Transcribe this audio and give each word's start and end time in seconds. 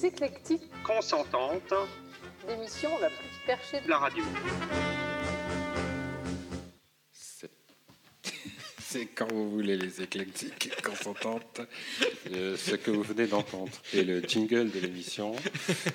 Les 0.00 0.06
éclectiques, 0.06 0.62
consentante 0.82 1.74
l'émission 2.48 2.88
la 3.00 3.08
plus 3.08 3.28
perchée 3.44 3.80
de 3.80 3.84
de 3.84 3.90
la 3.90 3.98
radio. 3.98 4.24
C'est 8.80 9.06
quand 9.14 9.30
vous 9.30 9.50
voulez 9.50 9.76
les 9.76 10.00
éclectiques 10.00 10.80
consentantes, 10.82 11.60
euh, 12.32 12.56
ce 12.56 12.76
que 12.76 12.90
vous 12.90 13.02
venez 13.02 13.26
d'entendre 13.26 13.72
est 13.92 14.02
le 14.02 14.22
jingle 14.22 14.70
de 14.70 14.80
l'émission. 14.80 15.36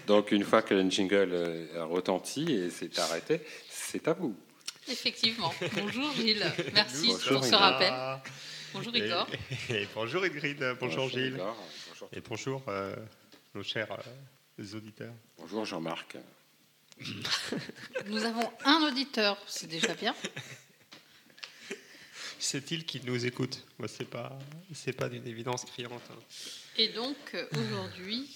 Donc 0.06 0.32
une 0.32 0.44
fois 0.44 0.62
que 0.62 0.76
le 0.76 0.88
jingle 0.90 1.30
euh, 1.34 1.82
a 1.82 1.86
retenti 1.86 2.52
et 2.54 2.70
s'est 2.70 3.00
arrêté, 3.00 3.42
c'est 3.70 4.08
à 4.08 4.14
vous. 4.14 4.36
Effectivement. 4.88 5.52
Bonjour 5.76 6.14
Gilles, 6.14 6.46
merci 6.76 7.08
Bonjour, 7.08 7.40
pour 7.40 7.46
ce 7.46 7.56
rappel. 7.56 7.92
Bonjour 8.72 8.96
Et, 8.96 9.00
Igor. 9.00 9.28
et 9.70 9.88
bonjour 9.96 10.24
Ingrid, 10.24 10.64
bonjour, 10.80 11.10
Gilles. 11.10 11.34
Igor. 11.36 11.58
Bonjour, 11.90 12.10
Et 12.14 12.22
bonjour 12.22 12.62
euh, 12.67 12.95
nos 13.55 13.64
chers 13.64 13.91
euh, 13.91 14.76
auditeurs. 14.77 15.14
Bonjour 15.38 15.63
Jean-Marc. 15.66 16.18
Nous 18.05 18.23
avons 18.23 18.52
un 18.66 18.82
auditeur, 18.88 19.41
c'est 19.48 19.68
déjà 19.68 19.94
bien. 19.96 20.13
C'est-il 22.40 22.86
qui 22.86 23.02
nous 23.05 23.26
écoute 23.26 23.66
Moi, 23.80 23.88
c'est 23.88 24.05
pas, 24.10 24.38
c'est 24.73 24.94
pas 24.94 25.10
d'une 25.10 25.26
évidence 25.27 25.66
criante. 25.66 26.02
hein. 26.12 26.20
Et 26.77 26.90
donc 26.90 27.16
euh, 27.34 27.48
aujourd'hui, 27.54 28.30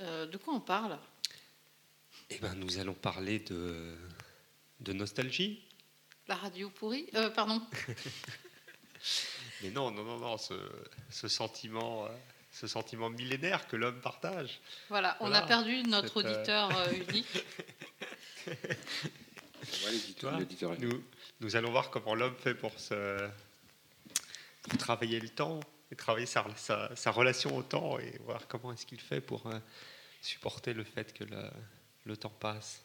euh, 0.00 0.26
de 0.26 0.36
quoi 0.36 0.54
on 0.54 0.60
parle? 0.60 0.98
Eh 2.30 2.38
ben, 2.38 2.54
nous 2.54 2.78
allons 2.78 2.94
parler 2.94 3.38
de, 3.40 3.96
de 4.80 4.92
nostalgie. 4.92 5.62
La 6.28 6.36
radio 6.36 6.70
pourrie 6.70 7.08
euh, 7.14 7.30
Pardon. 7.30 7.60
Mais 9.62 9.70
non, 9.70 9.90
non, 9.90 10.04
non, 10.04 10.18
non, 10.18 10.38
ce, 10.38 10.54
ce 11.10 11.28
sentiment, 11.28 12.06
euh, 12.06 12.08
ce 12.52 12.66
sentiment 12.66 13.08
millénaire 13.10 13.66
que 13.66 13.76
l'homme 13.76 14.00
partage. 14.00 14.60
Voilà, 14.88 15.16
on 15.20 15.24
Voilà, 15.28 15.44
a 15.44 15.46
perdu 15.46 15.82
notre 15.84 16.18
euh, 16.22 16.24
auditeur 16.34 16.70
euh, 16.78 16.92
unique. 17.08 17.44
Ouais, 18.46 19.90
l'éditeur- 19.92 20.30
Toi, 20.30 20.38
l'éditeur- 20.40 20.78
Nous, 20.78 21.02
nous 21.40 21.56
allons 21.56 21.70
voir 21.70 21.90
comment 21.90 22.14
l'homme 22.14 22.36
fait 22.36 22.54
pour, 22.54 22.78
se, 22.78 23.28
pour 24.62 24.78
travailler 24.78 25.18
le 25.20 25.28
temps 25.30 25.60
et 25.90 25.96
travailler 25.96 26.26
sa, 26.26 26.44
sa- 26.56 26.94
sa 26.94 27.10
relation 27.10 27.56
au 27.56 27.62
temps 27.62 27.98
et 27.98 28.18
voir 28.24 28.46
comment 28.48 28.72
est-ce 28.72 28.86
qu'il 28.86 29.00
fait 29.00 29.20
pour 29.20 29.46
euh, 29.46 29.58
supporter 30.20 30.74
le 30.74 30.84
fait 30.84 31.12
que 31.12 31.24
le, 31.24 31.50
le 32.04 32.16
temps 32.16 32.32
passe 32.38 32.84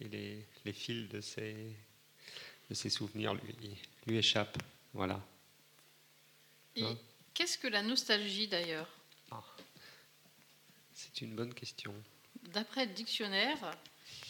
et 0.00 0.08
les, 0.08 0.46
les 0.64 0.72
fils 0.72 1.08
de 1.08 1.20
ses, 1.20 1.54
de 2.68 2.74
ses 2.74 2.90
souvenirs 2.90 3.34
lui, 3.34 3.76
lui 4.06 4.18
échappent. 4.18 4.58
Voilà. 4.92 5.20
Et 6.76 6.84
Hein? 6.84 6.96
Qu'est-ce 7.40 7.56
que 7.56 7.68
la 7.68 7.80
nostalgie 7.80 8.48
d'ailleurs 8.48 8.86
C'est 10.92 11.22
une 11.22 11.34
bonne 11.34 11.54
question. 11.54 11.94
D'après 12.52 12.84
le 12.84 12.92
dictionnaire, 12.92 13.56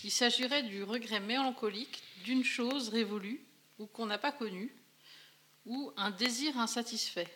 il 0.04 0.12
s'agirait 0.12 0.62
du 0.62 0.84
regret 0.84 1.18
mélancolique 1.18 2.04
d'une 2.22 2.44
chose 2.44 2.88
révolue 2.88 3.44
ou 3.80 3.86
qu'on 3.86 4.06
n'a 4.06 4.18
pas 4.18 4.30
connue, 4.30 4.72
ou 5.66 5.92
un 5.96 6.12
désir 6.12 6.56
insatisfait. 6.56 7.26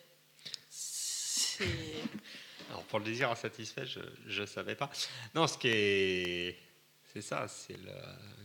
C'est 0.70 1.66
Alors 2.70 2.84
pour 2.84 3.00
le 3.00 3.06
désir 3.06 3.32
insatisfait, 3.32 3.84
je 3.84 4.40
ne 4.42 4.46
savais 4.46 4.76
pas. 4.76 4.92
Non, 5.34 5.48
ce 5.48 5.58
qui 5.58 5.66
est... 5.68 6.58
C'est 7.12 7.22
ça, 7.22 7.48
c'est 7.48 7.76
le... 7.76 7.92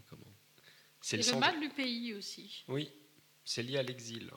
Comment 0.10 0.26
c'est 1.00 1.18
le, 1.18 1.24
sens- 1.24 1.40
mal 1.40 1.60
du 1.60 1.70
pays 1.70 2.16
aussi. 2.16 2.64
Oui, 2.68 2.92
c'est 3.46 3.62
lié 3.62 3.78
à 3.78 3.84
l'exil. 3.84 4.32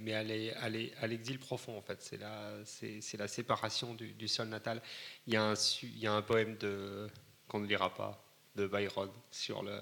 Mais 0.00 0.14
à 0.14 0.22
l'e- 0.22 0.56
à 0.56 0.68
l'e- 0.68 0.92
à 0.98 1.06
l'exil 1.06 1.38
profond, 1.38 1.76
en 1.76 1.82
fait. 1.82 2.00
C'est 2.02 2.16
la, 2.16 2.64
c'est, 2.64 3.16
la 3.16 3.28
séparation 3.28 3.94
du, 3.94 4.28
sol 4.28 4.48
natal. 4.48 4.82
Il 5.26 5.34
y, 5.34 5.36
a 5.36 6.12
un, 6.12 6.22
poème 6.22 6.56
de, 6.56 7.08
qu'on 7.48 7.60
ne 7.60 7.66
lira 7.66 7.92
pas, 7.94 8.24
de 8.56 8.66
Byron, 8.66 9.10
sur, 9.30 9.62
le, 9.62 9.80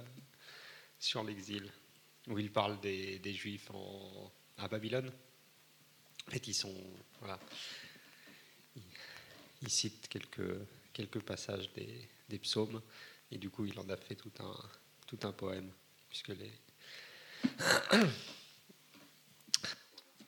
sur 0.98 1.22
l'exil, 1.22 1.70
où 2.28 2.38
il 2.38 2.50
parle 2.50 2.80
des, 2.80 3.32
Juifs 3.32 3.70
en, 3.70 4.32
à 4.58 4.68
Babylone. 4.68 5.10
En 6.28 6.30
fait, 6.30 6.46
ils 6.48 6.54
sont. 6.54 6.74
Voilà. 7.20 7.38
Il, 9.62 9.68
cite 9.68 10.08
quelques, 10.08 11.20
passages 11.20 11.72
des, 11.74 12.08
des 12.28 12.38
psaumes, 12.40 12.82
et 13.30 13.38
du 13.38 13.50
coup, 13.50 13.64
il 13.64 13.78
en 13.78 13.88
a 13.88 13.96
fait 13.96 14.16
tout 14.16 14.32
un, 14.40 14.56
tout 15.06 15.18
un 15.22 15.32
poème, 15.32 15.70
puisque 16.08 16.28
les, 16.28 16.50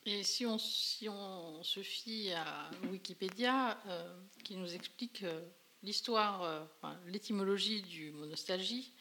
Et 0.06 0.22
si 0.22 0.44
on, 0.46 0.58
se 0.58 1.82
fie 1.82 2.30
à 2.32 2.70
Wikipédia, 2.90 3.78
euh, 3.86 4.20
qui 4.44 4.54
nous 4.56 4.74
explique 4.74 5.22
euh, 5.22 5.40
l'histoire, 5.82 6.42
euh, 6.42 6.62
l'étymologie 7.06 7.80
du 7.80 8.12
mot 8.12 8.26
nostalgie, 8.26 8.92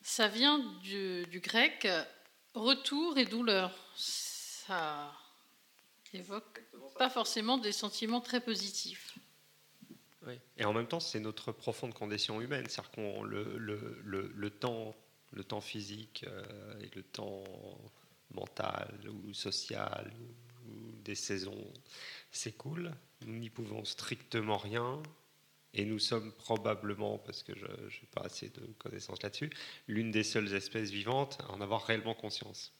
ça 0.00 0.28
vient 0.28 0.60
du, 0.82 1.40
grec 1.42 1.88
retour 2.54 3.18
et 3.18 3.24
douleur. 3.24 3.72
Ça 3.96 5.12
évoque 6.12 6.62
pas 6.96 7.10
forcément 7.10 7.58
des 7.58 7.72
sentiments 7.72 8.20
très 8.20 8.40
positifs. 8.40 9.18
Oui. 10.24 10.34
Et 10.56 10.64
en 10.64 10.72
même 10.72 10.86
temps, 10.86 11.00
c'est 11.00 11.20
notre 11.20 11.50
profonde 11.50 11.94
condition 11.94 12.40
humaine, 12.40 12.66
c'est-à-dire 12.68 12.92
qu'on 12.92 13.22
le, 13.24 14.50
temps, 14.50 14.94
le 15.32 15.42
temps 15.42 15.60
physique 15.60 16.24
et 16.80 16.90
le 16.94 17.02
temps 17.02 17.42
mental 18.34 18.98
ou 19.08 19.32
social 19.34 20.12
ou, 20.20 20.72
des 21.02 21.14
saisons 21.14 21.66
s'écoulent. 22.30 22.92
Nous 23.26 23.38
n'y 23.38 23.50
pouvons 23.50 23.84
strictement 23.84 24.58
rien. 24.58 25.02
Et 25.72 25.84
nous 25.84 25.98
sommes 25.98 26.32
probablement, 26.32 27.18
parce 27.18 27.42
que 27.42 27.56
je 27.56 27.64
n'ai 27.66 28.08
pas 28.12 28.22
assez 28.22 28.48
de 28.48 28.66
connaissances 28.78 29.22
là-dessus, 29.22 29.50
l'une 29.86 30.10
des 30.10 30.24
seules 30.24 30.52
espèces 30.52 30.90
vivantes 30.90 31.38
à 31.48 31.52
en 31.52 31.60
avoir 31.60 31.86
réellement 31.86 32.14
conscience. 32.14 32.72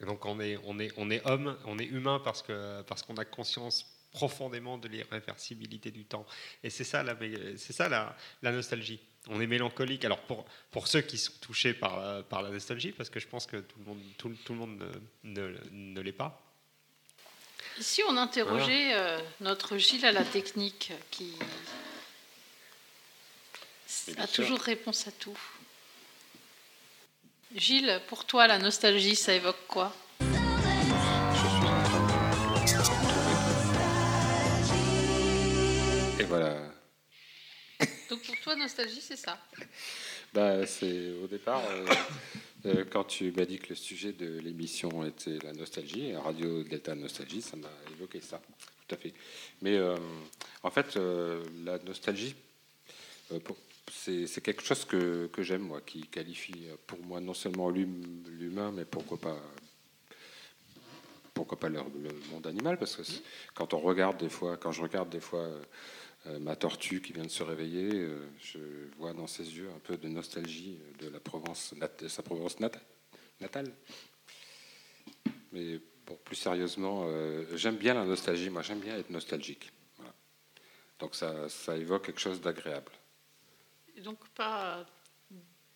Et 0.00 0.06
donc 0.06 0.24
on 0.24 0.40
est, 0.40 0.58
on 0.64 0.78
est, 0.78 0.92
on 0.96 1.10
est 1.10 1.24
homme, 1.26 1.56
on 1.66 1.78
est 1.78 1.84
humain 1.84 2.20
parce 2.24 2.42
que 2.42 2.82
parce 2.82 3.02
qu'on 3.02 3.16
a 3.16 3.24
conscience 3.24 3.91
profondément 4.12 4.78
de 4.78 4.88
l'irréversibilité 4.88 5.90
du 5.90 6.04
temps. 6.04 6.26
Et 6.62 6.70
c'est 6.70 6.84
ça, 6.84 7.02
la, 7.02 7.16
c'est 7.56 7.72
ça 7.72 7.88
la, 7.88 8.16
la 8.42 8.52
nostalgie. 8.52 9.00
On 9.28 9.40
est 9.40 9.46
mélancolique. 9.46 10.04
Alors 10.04 10.20
pour, 10.20 10.44
pour 10.70 10.88
ceux 10.88 11.00
qui 11.00 11.16
sont 11.16 11.32
touchés 11.40 11.72
par, 11.74 11.98
la- 12.00 12.22
par 12.22 12.42
la 12.42 12.50
nostalgie, 12.50 12.92
parce 12.92 13.08
que 13.08 13.20
je 13.20 13.26
pense 13.26 13.46
que 13.46 13.56
tout 13.56 13.78
le 13.78 13.84
monde, 13.86 14.00
tout, 14.18 14.36
tout 14.44 14.52
le 14.52 14.58
monde 14.58 14.78
ne, 15.24 15.40
ne, 15.40 15.56
ne 15.70 16.00
l'est 16.00 16.12
pas. 16.12 16.40
Ici, 17.78 18.02
on 18.08 18.16
interrogeait 18.18 18.94
euh, 18.94 19.18
notre 19.40 19.78
Gilles 19.78 20.04
à 20.04 20.12
la 20.12 20.24
technique, 20.24 20.92
qui 21.10 21.32
a 24.18 24.26
toujours 24.26 24.60
réponse 24.60 25.06
à 25.06 25.12
tout. 25.12 25.38
Gilles, 27.54 28.00
pour 28.08 28.24
toi, 28.26 28.46
la 28.46 28.58
nostalgie, 28.58 29.16
ça 29.16 29.32
évoque 29.34 29.66
quoi? 29.68 29.94
Voilà. 36.32 36.72
Donc 38.08 38.22
pour 38.22 38.36
toi, 38.40 38.56
nostalgie, 38.56 39.00
c'est 39.00 39.16
ça? 39.16 39.38
Bah, 40.32 40.66
c'est 40.66 41.10
au 41.22 41.26
départ, 41.26 41.62
euh, 41.70 41.86
euh, 42.66 42.84
quand 42.90 43.04
tu 43.04 43.32
m'as 43.32 43.44
dit 43.44 43.58
que 43.58 43.70
le 43.70 43.74
sujet 43.74 44.12
de 44.12 44.38
l'émission 44.38 45.04
était 45.04 45.38
la 45.42 45.52
nostalgie, 45.52 46.14
Radio 46.16 46.62
Delta 46.62 46.94
Nostalgie, 46.94 47.42
ça 47.42 47.56
m'a 47.56 47.68
évoqué 47.90 48.20
ça, 48.20 48.40
tout 48.86 48.94
à 48.94 48.98
fait. 48.98 49.12
Mais 49.60 49.76
euh, 49.76 49.96
en 50.62 50.70
fait, 50.70 50.96
euh, 50.96 51.44
la 51.64 51.78
nostalgie, 51.80 52.34
c'est 53.90 54.42
quelque 54.42 54.62
chose 54.62 54.84
que, 54.86 55.26
que 55.26 55.42
j'aime, 55.42 55.62
moi, 55.62 55.80
qui 55.82 56.02
qualifie 56.02 56.66
pour 56.86 56.98
moi 57.04 57.20
non 57.20 57.34
seulement 57.34 57.68
l'hum- 57.68 58.24
l'humain, 58.28 58.72
mais 58.72 58.84
pourquoi 58.86 59.18
pas 59.18 59.38
pourquoi 61.34 61.58
pas 61.58 61.70
le, 61.70 61.78
le 61.78 62.10
monde 62.30 62.46
animal 62.46 62.78
parce 62.78 62.94
que 62.94 63.02
quand 63.54 63.72
on 63.72 63.78
regarde 63.80 64.18
des 64.18 64.28
fois 64.28 64.58
quand 64.58 64.70
je 64.70 64.82
regarde 64.82 65.08
des 65.08 65.18
fois 65.18 65.48
ma 66.24 66.54
tortue 66.56 67.00
qui 67.02 67.12
vient 67.12 67.24
de 67.24 67.28
se 67.28 67.42
réveiller, 67.42 67.90
euh, 67.92 68.28
je 68.40 68.58
vois 68.96 69.12
dans 69.12 69.26
ses 69.26 69.42
yeux 69.56 69.68
un 69.74 69.78
peu 69.80 69.96
de 69.96 70.08
nostalgie 70.08 70.78
euh, 70.80 71.04
de 71.04 71.08
la 71.10 71.18
Provence, 71.20 71.74
de 71.98 72.08
sa 72.08 72.22
Provence 72.22 72.60
nata- 72.60 72.80
natale. 73.40 73.72
Mais 75.50 75.80
bon, 76.06 76.16
plus 76.24 76.36
sérieusement, 76.36 77.04
euh, 77.06 77.44
j'aime 77.56 77.76
bien 77.76 77.94
la 77.94 78.04
nostalgie. 78.04 78.50
Moi, 78.50 78.62
j'aime 78.62 78.80
bien 78.80 78.96
être 78.96 79.10
nostalgique. 79.10 79.72
Voilà. 79.96 80.14
Donc 81.00 81.14
ça, 81.14 81.48
ça 81.48 81.76
évoque 81.76 82.06
quelque 82.06 82.20
chose 82.20 82.40
d'agréable. 82.40 82.92
Et 83.96 84.00
donc 84.00 84.26
pas 84.30 84.86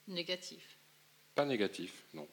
négatif? 0.07 0.79
Pas 1.35 1.45
négatif, 1.45 2.05
non. 2.15 2.27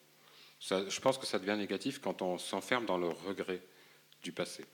Ça, 0.60 0.88
je 0.88 1.00
pense 1.00 1.18
que 1.18 1.26
ça 1.26 1.38
devient 1.38 1.56
négatif 1.58 2.00
quand 2.00 2.22
on 2.22 2.38
s'enferme 2.38 2.86
dans 2.86 2.96
le 2.96 3.08
regret 3.08 3.60
du 4.22 4.32
passé. 4.32 4.64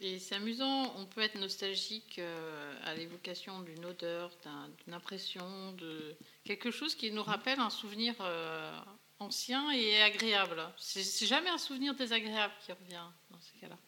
Et 0.00 0.18
c'est 0.18 0.34
amusant, 0.34 0.94
on 0.96 1.06
peut 1.06 1.22
être 1.22 1.36
nostalgique 1.36 2.18
euh, 2.18 2.74
à 2.84 2.94
l'évocation 2.94 3.60
d'une 3.62 3.84
odeur, 3.86 4.30
d'un- 4.44 4.68
d'une 4.84 4.92
impression, 4.92 5.72
de 5.72 6.14
quelque 6.44 6.70
chose 6.70 6.94
qui 6.94 7.10
nous 7.10 7.22
rappelle 7.22 7.60
un 7.60 7.70
souvenir 7.70 8.14
euh, 8.20 8.78
ancien 9.20 9.70
et 9.70 10.02
agréable. 10.02 10.62
C'est 10.76 11.26
jamais 11.26 11.48
un 11.48 11.56
souvenir 11.56 11.94
désagréable 11.94 12.52
qui 12.64 12.72
revient 12.72 13.06
dans 13.30 13.40
ces 13.40 13.58
cas-là. 13.58 13.78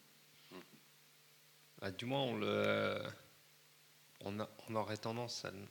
Ah, 1.82 1.90
du 1.90 2.06
moins, 2.06 2.22
on, 2.22 2.36
le, 2.36 3.02
aurait 4.74 4.96
tendance 4.96 5.44
à 5.44 5.50
ne 5.50 5.66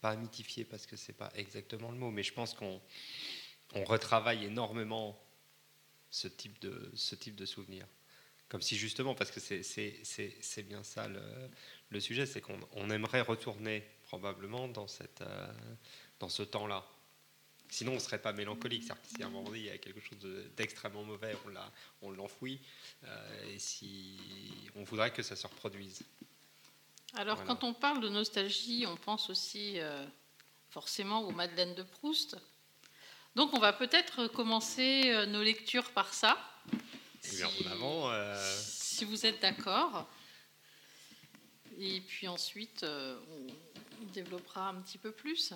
pas 0.00 0.16
mythifier 0.16 0.64
parce 0.64 0.86
que 0.86 0.96
c'est 0.96 1.12
pas 1.12 1.30
exactement 1.34 1.90
le 1.92 1.98
mot, 1.98 2.10
mais 2.10 2.22
je 2.22 2.32
pense 2.32 2.54
qu'on 2.54 2.80
on 3.74 3.84
retravaille 3.84 4.46
énormément 4.46 5.16
ce 6.10 6.26
type 6.26 6.58
de 6.60 7.46
souvenir. 7.46 7.86
Comme 8.48 8.62
si 8.62 8.76
justement, 8.76 9.14
parce 9.14 9.30
que 9.30 9.40
c'est 9.40 10.62
bien 10.62 10.84
ça 10.84 11.08
le, 11.08 11.20
le 11.94 12.00
sujet, 12.00 12.26
c'est 12.26 12.40
qu'on 12.40 12.90
aimerait 12.90 13.20
retourner 13.20 13.84
probablement 14.02 14.68
dans, 14.68 14.86
cette, 14.86 15.22
euh, 15.22 15.52
dans 16.20 16.28
ce 16.28 16.42
temps-là. 16.42 16.84
Sinon, 17.70 17.92
on 17.92 17.94
ne 17.96 18.00
serait 18.00 18.20
pas 18.20 18.32
mélancolique. 18.32 18.82
C'est-à-dire 18.82 19.04
si 19.16 19.22
à 19.22 19.26
un 19.26 19.30
moment 19.30 19.44
donné, 19.44 19.58
il 19.60 19.64
y 19.66 19.70
a 19.70 19.78
quelque 19.78 20.00
chose 20.00 20.18
d'extrêmement 20.56 21.02
mauvais, 21.04 21.36
on 22.02 22.10
l'enfouit. 22.10 22.60
Euh, 23.04 23.54
et 23.54 23.58
si 23.58 24.18
on 24.76 24.84
voudrait 24.84 25.12
que 25.12 25.22
ça 25.22 25.34
se 25.34 25.46
reproduise. 25.46 26.02
Alors, 27.14 27.44
quand 27.44 27.64
on 27.64 27.74
parle 27.74 28.00
de 28.00 28.08
nostalgie, 28.08 28.86
on 28.86 28.96
pense 28.96 29.30
aussi 29.30 29.80
euh, 29.80 30.04
forcément 30.68 31.22
aux 31.22 31.32
Madeleines 31.32 31.74
de 31.74 31.82
Proust. 31.82 32.36
Donc, 33.34 33.52
on 33.54 33.58
va 33.58 33.72
peut-être 33.72 34.26
commencer 34.28 35.26
nos 35.26 35.42
lectures 35.42 35.90
par 35.90 36.12
ça. 36.12 36.38
Avant, 37.70 38.10
si 38.58 39.04
vous 39.04 39.26
êtes 39.26 39.40
d'accord. 39.40 40.08
Et 41.78 42.00
puis 42.00 42.28
ensuite, 42.28 42.84
on 42.84 44.04
développera 44.12 44.68
un 44.68 44.80
petit 44.80 44.98
peu 44.98 45.10
plus. 45.10 45.54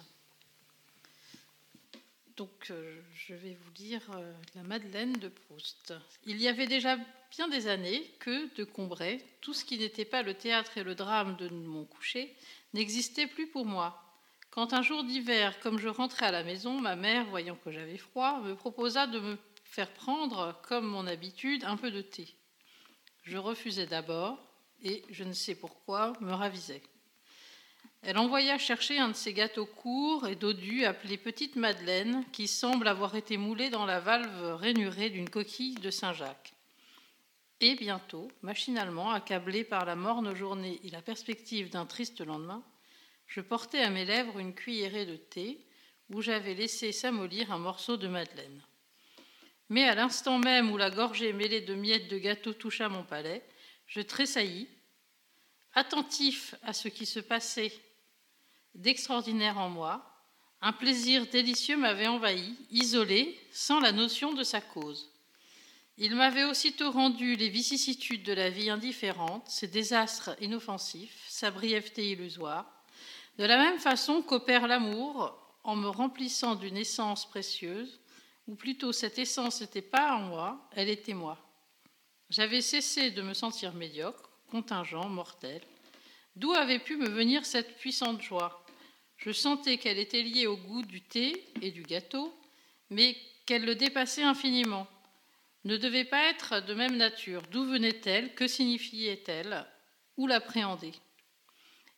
Donc, 2.39 2.71
euh, 2.71 3.01
je 3.15 3.35
vais 3.35 3.59
vous 3.61 3.71
lire 3.83 4.01
euh, 4.15 4.33
La 4.55 4.63
Madeleine 4.63 5.15
de 5.15 5.27
Proust. 5.27 5.93
Il 6.25 6.41
y 6.41 6.47
avait 6.47 6.69
déjà 6.69 6.97
bien 7.33 7.49
des 7.49 7.67
années 7.67 8.09
que, 8.21 8.55
de 8.55 8.63
Combray, 8.63 9.21
tout 9.41 9.53
ce 9.53 9.65
qui 9.65 9.77
n'était 9.77 10.05
pas 10.05 10.23
le 10.23 10.35
théâtre 10.35 10.79
et 10.79 10.85
le 10.85 10.95
drame 10.95 11.37
de 11.37 11.49
mon 11.49 11.85
coucher 11.85 12.33
n'existait 12.75 13.27
plus 13.27 13.49
pour 13.49 13.67
moi. 13.67 14.01
Quand 14.51 14.73
un 14.73 14.83
jour 14.83 15.03
d'hiver, 15.03 15.59
comme 15.59 15.81
je 15.81 15.89
rentrais 15.89 16.27
à 16.27 16.31
la 16.31 16.45
maison, 16.45 16.81
ma 16.81 16.95
mère, 16.95 17.27
voyant 17.27 17.59
que 17.65 17.73
j'avais 17.73 17.99
froid, 17.99 18.41
me 18.41 18.55
proposa 18.55 19.09
de 19.09 19.19
me 19.19 19.37
faire 19.69 19.93
prendre, 19.93 20.59
comme 20.63 20.87
mon 20.87 21.07
habitude, 21.07 21.65
un 21.65 21.77
peu 21.77 21.91
de 21.91 22.03
thé. 22.03 22.35
Je 23.23 23.37
refusai 23.37 23.87
d'abord 23.87 24.39
et, 24.83 25.05
je 25.11 25.25
ne 25.25 25.33
sais 25.33 25.55
pourquoi, 25.55 26.15
me 26.21 26.33
ravisai. 26.33 26.83
Elle 28.03 28.19
envoya 28.19 28.59
chercher 28.59 28.99
un 28.99 29.09
de 29.09 29.15
ces 29.15 29.33
gâteaux 29.33 29.67
courts 29.67 30.27
et 30.27 30.37
dodus 30.37 30.85
appelés 30.85 31.19
Petite 31.19 31.57
Madeleine, 31.57 32.25
qui 32.33 32.49
semble 32.49 32.89
avoir 32.89 33.17
été 33.17 33.37
moulé 33.37 33.71
dans 33.71 33.87
la 33.87 34.01
valve 34.01 34.55
rainurée 34.55 35.11
d'une 35.11 35.29
coquille 35.29 35.75
de 35.75 35.91
Saint-Jacques. 35.91 36.55
Et 37.61 37.75
bientôt, 37.75 38.31
machinalement, 38.41 39.11
accablé 39.11 39.65
par 39.65 39.85
la 39.85 39.97
morne 39.97 40.35
journée 40.35 40.81
et 40.85 40.91
la 40.91 41.03
perspective 41.03 41.71
d'un 41.71 41.87
triste 41.87 42.21
lendemain, 42.21 42.63
je 43.27 43.41
portais 43.41 43.83
à 43.83 43.91
mes 43.91 44.05
lèvres 44.05 44.39
une 44.39 44.55
cuillerée 44.55 45.07
de 45.07 45.17
thé 45.17 45.59
où 46.11 46.23
j'avais 46.23 46.55
laissé 46.55 46.93
s'amollir 46.93 47.53
un 47.53 47.59
morceau 47.59 47.97
de 47.97 48.09
madeleine. 48.09 48.63
Mais 49.69 49.85
à 49.85 49.95
l'instant 49.95 50.39
même 50.39 50.71
où 50.71 50.77
la 50.77 50.91
gorgée 50.91 51.33
mêlée 51.33 51.61
de 51.61 51.75
miettes 51.75 52.09
de 52.09 52.19
gâteau 52.19 52.53
toucha 52.53 52.89
mon 52.89 53.05
palais, 53.05 53.45
je 53.87 54.01
tressaillis, 54.01 54.69
attentif 55.75 56.55
à 56.63 56.73
ce 56.73 56.89
qui 56.89 57.07
se 57.07 57.21
passait 57.21 57.73
d'extraordinaire 58.75 59.59
en 59.59 59.69
moi, 59.69 60.05
un 60.61 60.73
plaisir 60.73 61.27
délicieux 61.27 61.77
m'avait 61.77 62.09
envahi, 62.09 62.57
isolé, 62.71 63.39
sans 63.53 63.81
la 63.81 63.93
notion 63.93 64.33
de 64.33 64.43
sa 64.43 64.61
cause. 64.61 65.11
Il 65.99 66.15
m'avait 66.15 66.45
aussitôt 66.45 66.91
rendu 66.91 67.37
les 67.37 67.49
vicissitudes 67.49 68.23
de 68.23 68.33
la 68.33 68.51
vie 68.51 68.71
indifférentes, 68.71 69.49
ses 69.49 69.67
désastres 69.67 70.31
inoffensifs, 70.41 71.25
sa 71.29 71.51
brièveté 71.51 72.11
illusoire, 72.11 72.67
de 73.39 73.45
la 73.45 73.57
même 73.57 73.79
façon 73.79 74.23
qu'opère 74.23 74.67
l'amour 74.67 75.37
en 75.65 75.77
me 75.77 75.89
remplissant 75.89 76.55
d'une 76.55 76.77
essence 76.77 77.29
précieuse, 77.29 78.01
ou 78.49 78.55
plutôt 78.55 78.93
cette 78.93 79.19
essence 79.19 79.61
n'était 79.61 79.83
pas 79.83 80.15
en 80.15 80.21
moi, 80.21 80.69
elle 80.75 80.89
était 80.89 81.15
moi. 81.15 81.39
J'avais 82.31 82.63
cessé 82.63 83.11
de 83.11 83.23
me 83.23 83.35
sentir 83.35 83.75
médiocre, 83.75 84.31
contingent, 84.51 85.09
mortel. 85.09 85.61
D'où 86.35 86.53
avait 86.53 86.79
pu 86.79 86.97
me 86.97 87.09
venir 87.09 87.45
cette 87.45 87.77
puissante 87.77 88.23
joie? 88.23 88.65
Je 89.19 89.33
sentais 89.33 89.77
qu'elle 89.77 89.99
était 89.99 90.23
liée 90.23 90.47
au 90.47 90.57
goût 90.57 90.83
du 90.83 91.03
thé 91.03 91.45
et 91.61 91.71
du 91.71 91.83
gâteau, 91.83 92.35
mais 92.91 93.17
qu'elle 93.45 93.65
le 93.65 93.75
dépassait 93.75 94.23
infiniment. 94.23 94.87
Ne 95.65 95.77
devait 95.77 96.05
pas 96.05 96.31
être 96.31 96.61
de 96.65 96.73
même 96.73 96.97
nature. 96.97 97.43
D'où 97.51 97.65
venait-elle? 97.65 98.35
Que 98.35 98.47
signifiait-elle? 98.47 99.67
Où 100.17 100.27
l'appréhender? 100.27 100.93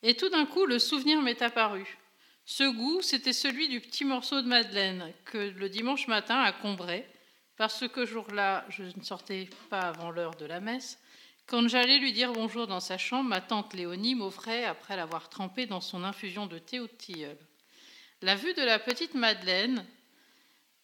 Et 0.03 0.17
tout 0.17 0.31
d'un 0.31 0.47
coup, 0.47 0.65
le 0.65 0.79
souvenir 0.79 1.21
m'est 1.21 1.43
apparu. 1.43 1.99
Ce 2.45 2.65
goût, 2.65 3.03
c'était 3.03 3.33
celui 3.33 3.69
du 3.69 3.81
petit 3.81 4.05
morceau 4.05 4.43
de 4.43 4.49
madeleine 4.49 5.13
que 5.25 5.39
le 5.39 5.69
dimanche 5.69 6.09
matin 6.09 6.41
à 6.41 6.53
Combray, 6.53 7.07
parce 7.57 7.87
que 7.89 8.07
jour-là, 8.07 8.65
je 8.71 8.85
ne 8.85 9.03
sortais 9.03 9.49
pas 9.69 9.81
avant 9.81 10.11
l'heure 10.11 10.35
de 10.35 10.47
la 10.47 10.61
messe, 10.61 10.99
quand 11.51 11.67
j'allais 11.67 11.99
lui 11.99 12.13
dire 12.13 12.33
bonjour 12.33 12.69
dans 12.69 12.79
sa 12.79 12.97
chambre, 12.97 13.29
ma 13.29 13.41
tante 13.41 13.75
Léonie 13.75 14.15
m'offrait, 14.15 14.65
après 14.65 14.97
l'avoir 14.97 15.29
trempée 15.29 15.67
dans 15.67 15.81
son 15.81 16.05
infusion 16.05 16.47
de 16.47 16.61
thé 16.61 16.79
au 16.79 16.87
tilleul. 16.87 17.37
La 18.23 18.37
vue 18.37 18.55
de 18.55 18.63
la 18.63 18.79
petite 18.79 19.15
Madeleine 19.15 19.85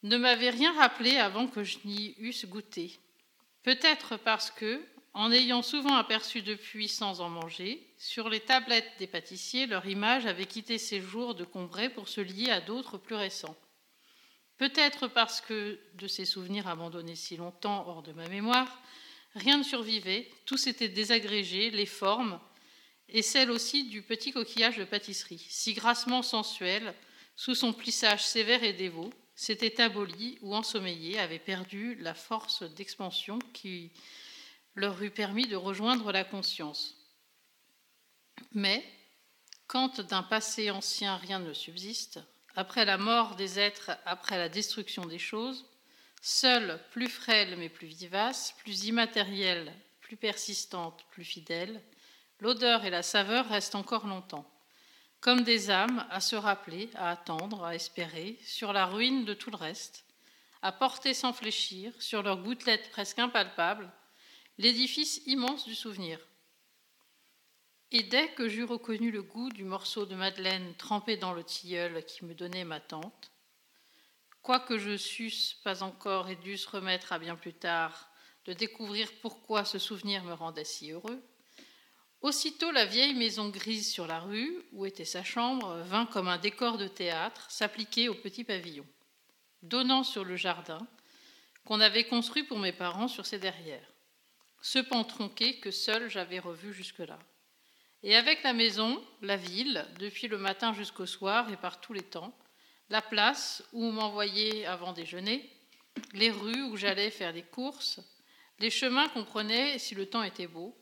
ne 0.03 0.17
m'avait 0.17 0.50
rien 0.50 0.73
rappelé 0.73 1.19
avant 1.19 1.47
que 1.47 1.62
je 1.62 1.79
n'y 1.85 2.17
eusse 2.19 2.47
goûté. 2.47 2.99
Peut-être 3.62 4.17
parce 4.17 4.50
que, 4.50 4.82
en 5.16 5.32
ayant 5.32 5.62
souvent 5.62 5.96
aperçu 5.96 6.42
depuis 6.42 6.88
sans 6.88 7.20
en 7.20 7.28
manger, 7.28 7.84
sur 7.98 8.28
les 8.28 8.40
tablettes 8.40 8.92
des 8.98 9.06
pâtissiers, 9.06 9.66
leur 9.66 9.86
image 9.86 10.26
avait 10.26 10.46
quitté 10.46 10.78
ses 10.78 11.00
jours 11.00 11.34
de 11.34 11.44
Combray 11.44 11.88
pour 11.88 12.08
se 12.08 12.20
lier 12.20 12.50
à 12.50 12.60
d'autres 12.60 12.98
plus 12.98 13.14
récents. 13.14 13.56
Peut-être 14.58 15.08
parce 15.08 15.40
que, 15.40 15.78
de 15.94 16.06
ces 16.06 16.24
souvenirs 16.24 16.68
abandonnés 16.68 17.16
si 17.16 17.36
longtemps 17.36 17.84
hors 17.88 18.02
de 18.02 18.12
ma 18.12 18.28
mémoire, 18.28 18.82
Rien 19.36 19.58
ne 19.58 19.62
survivait, 19.62 20.30
tout 20.46 20.56
s'était 20.56 20.88
désagrégé, 20.88 21.70
les 21.70 21.84
formes, 21.84 22.40
et 23.10 23.20
celle 23.20 23.50
aussi 23.50 23.84
du 23.84 24.00
petit 24.00 24.32
coquillage 24.32 24.78
de 24.78 24.84
pâtisserie, 24.84 25.44
si 25.50 25.74
grassement 25.74 26.22
sensuel, 26.22 26.94
sous 27.36 27.54
son 27.54 27.74
plissage 27.74 28.24
sévère 28.24 28.64
et 28.64 28.72
dévot, 28.72 29.12
s'était 29.34 29.82
aboli 29.82 30.38
ou 30.40 30.56
ensommeillé, 30.56 31.19
avait 31.19 31.38
perdu 31.38 31.96
la 31.96 32.14
force 32.14 32.62
d'expansion 32.62 33.38
qui 33.52 33.90
leur 34.76 35.02
eût 35.02 35.11
permis 35.11 35.46
de 35.46 35.56
rejoindre 35.56 36.12
la 36.12 36.22
conscience. 36.22 36.94
Mais, 38.53 38.84
quand 39.67 40.00
d'un 40.00 40.22
passé 40.22 40.70
ancien 40.70 41.17
rien 41.17 41.41
ne 41.41 41.53
subsiste, 41.53 42.20
après 42.55 42.84
la 42.84 42.96
mort 42.96 43.34
des 43.34 43.58
êtres, 43.58 43.91
après 44.05 44.39
la 44.39 44.48
destruction 44.48 45.05
des 45.05 45.19
choses, 45.19 45.67
Seule, 46.29 46.81
plus 46.91 47.08
frêle 47.08 47.56
mais 47.56 47.69
plus 47.69 47.86
vivace, 47.86 48.53
plus 48.58 48.86
immatérielle, 48.86 49.72
plus 50.00 50.17
persistante, 50.17 51.05
plus 51.10 51.24
fidèle, 51.24 51.81
l'odeur 52.41 52.84
et 52.84 52.91
la 52.91 53.05
saveur 53.05 53.48
restent 53.48 53.77
encore 53.77 54.08
longtemps, 54.08 54.50
comme 55.20 55.44
des 55.44 55.70
âmes 55.70 56.05
à 56.10 56.20
se 56.20 56.34
rappeler, 56.34 56.91
à 56.96 57.10
attendre, 57.10 57.65
à 57.65 57.77
espérer, 57.77 58.41
sur 58.43 58.72
la 58.72 58.86
ruine 58.86 59.24
de 59.24 59.34
tout 59.34 59.50
le 59.50 59.56
reste, 59.56 60.05
à 60.62 60.72
porter 60.72 61.15
sans 61.15 61.32
fléchir, 61.32 61.93
sur 62.00 62.24
leurs 62.24 62.43
gouttelettes 62.43 62.91
presque 62.91 63.20
impalpables, 63.20 63.89
l'édifice 64.58 65.20
immense 65.27 65.67
du 65.67 65.75
souvenir. 65.75 66.19
Et 67.93 68.03
dès 68.03 68.29
que 68.32 68.48
j'eus 68.48 68.65
reconnu 68.65 69.10
le 69.10 69.22
goût 69.22 69.51
du 69.51 69.65
morceau 69.65 70.06
de 70.06 70.15
madeleine 70.15 70.75
trempé 70.77 71.17
dans 71.17 71.32
le 71.32 71.44
tilleul 71.44 72.05
qui 72.05 72.25
me 72.25 72.34
donnait 72.34 72.65
ma 72.65 72.81
tante, 72.81 73.31
quoique 74.43 74.79
je 74.79 74.96
susse 74.96 75.55
pas 75.63 75.82
encore 75.82 76.29
et 76.29 76.36
dusse 76.36 76.67
remettre 76.67 77.13
à 77.13 77.19
bien 77.19 77.36
plus 77.36 77.55
tard 77.55 78.10
de 78.46 78.53
découvrir 78.53 79.10
pourquoi 79.20 79.65
ce 79.65 79.79
souvenir 79.79 80.25
me 80.25 80.32
rendait 80.32 80.65
si 80.65 80.91
heureux, 80.91 81.22
aussitôt 82.22 82.70
la 82.70 82.86
vieille 82.86 83.15
maison 83.15 83.48
grise 83.48 83.91
sur 83.91 84.06
la 84.06 84.20
rue, 84.20 84.65
où 84.72 84.86
était 84.86 85.05
sa 85.05 85.22
chambre, 85.22 85.82
vint 85.82 86.06
comme 86.06 86.29
un 86.29 86.39
décor 86.39 86.79
de 86.79 86.89
théâtre 86.89 87.51
s'appliquer 87.51 88.08
au 88.08 88.15
petit 88.15 88.44
pavillon, 88.44 88.86
donnant 89.63 90.03
sur 90.03 90.25
le 90.25 90.36
jardin 90.36 90.86
qu'on 91.65 91.81
avait 91.81 92.05
construit 92.05 92.44
pour 92.44 92.58
mes 92.58 92.72
parents 92.72 93.08
sur 93.08 93.27
ses 93.27 93.41
derrières, 93.41 93.93
ce 94.67 94.81
pan 94.81 95.05
tronqué 95.05 95.61
que 95.61 95.70
seul 95.70 96.11
j'avais 96.11 96.41
revu 96.41 96.75
jusque-là. 96.75 97.20
Et 98.03 98.17
avec 98.17 98.43
la 98.43 98.53
maison, 98.53 99.01
la 99.23 99.37
ville, 99.37 99.87
depuis 100.01 100.27
le 100.27 100.39
matin 100.39 100.75
jusqu'au 100.75 101.06
soir 101.06 101.49
et 101.53 101.56
par 101.56 101.81
tous 101.81 101.93
les 101.93 102.03
temps, 102.03 102.37
la 102.91 103.01
place 103.01 103.63
où 103.73 103.93
m'envoyait 103.93 104.67
avant 104.67 104.93
déjeuner, 104.93 105.49
les 106.15 106.32
rues 106.32 106.65
où 106.65 106.77
j'allais 106.77 107.13
faire 107.13 107.32
des 107.32 107.44
courses, 107.44 108.01
les 108.58 108.70
chemins 108.70 109.08
qu'on 109.11 109.25
prenait 109.25 109.79
si 109.79 109.94
le 109.94 110.06
temps 110.06 110.25
était 110.25 110.49
beau. 110.49 110.77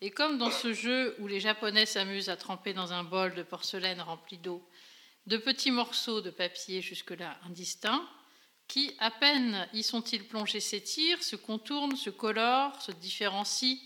Et 0.00 0.10
comme 0.10 0.38
dans 0.38 0.50
ce 0.50 0.72
jeu 0.72 1.14
où 1.20 1.28
les 1.28 1.38
Japonais 1.38 1.86
s'amusent 1.86 2.30
à 2.30 2.36
tremper 2.36 2.72
dans 2.72 2.92
un 2.92 3.04
bol 3.04 3.34
de 3.34 3.44
porcelaine 3.44 4.00
rempli 4.00 4.38
d'eau 4.38 4.68
de 5.26 5.36
petits 5.36 5.70
morceaux 5.70 6.22
de 6.22 6.30
papier 6.30 6.82
jusque-là 6.82 7.38
indistincts, 7.46 8.04
qui, 8.68 8.94
à 8.98 9.10
peine 9.10 9.66
y 9.72 9.82
sont-ils 9.82 10.24
plongés, 10.24 10.60
s'étirent, 10.60 11.22
se 11.22 11.36
contournent, 11.36 11.96
se 11.96 12.10
colorent, 12.10 12.80
se 12.82 12.92
différencient 12.92 13.78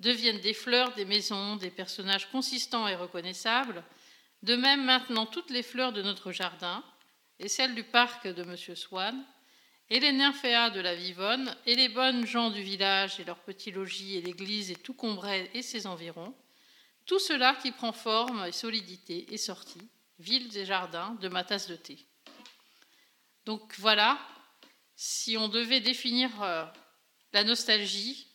deviennent 0.00 0.40
des 0.40 0.54
fleurs, 0.54 0.94
des 0.94 1.04
maisons, 1.04 1.56
des 1.56 1.70
personnages 1.70 2.30
consistants 2.30 2.88
et 2.88 2.94
reconnaissables. 2.94 3.82
De 4.42 4.56
même, 4.56 4.84
maintenant, 4.84 5.26
toutes 5.26 5.50
les 5.50 5.62
fleurs 5.62 5.92
de 5.92 6.02
notre 6.02 6.32
jardin, 6.32 6.84
et 7.38 7.48
celles 7.48 7.74
du 7.74 7.84
parc 7.84 8.26
de 8.26 8.42
M. 8.42 8.56
Swann, 8.76 9.24
et 9.88 10.00
les 10.00 10.12
nymphéas 10.12 10.70
de 10.70 10.80
la 10.80 10.94
Vivonne, 10.94 11.54
et 11.64 11.76
les 11.76 11.88
bonnes 11.88 12.26
gens 12.26 12.50
du 12.50 12.62
village 12.62 13.20
et 13.20 13.24
leurs 13.24 13.38
petits 13.38 13.70
logis, 13.70 14.16
et 14.16 14.22
l'église 14.22 14.70
et 14.70 14.76
tout 14.76 14.94
Combray 14.94 15.50
et 15.54 15.62
ses 15.62 15.86
environs, 15.86 16.34
tout 17.04 17.20
cela 17.20 17.54
qui 17.54 17.70
prend 17.70 17.92
forme 17.92 18.44
et 18.46 18.52
solidité 18.52 19.32
est 19.32 19.36
sorti, 19.36 19.78
villes 20.18 20.56
et 20.56 20.64
jardins, 20.64 21.16
de 21.20 21.28
ma 21.28 21.44
tasse 21.44 21.68
de 21.68 21.76
thé. 21.76 21.98
Donc 23.46 23.76
voilà, 23.78 24.18
si 24.96 25.36
on 25.36 25.48
devait 25.48 25.80
définir 25.80 26.42
euh, 26.42 26.64
la 27.32 27.44
nostalgie, 27.44 28.26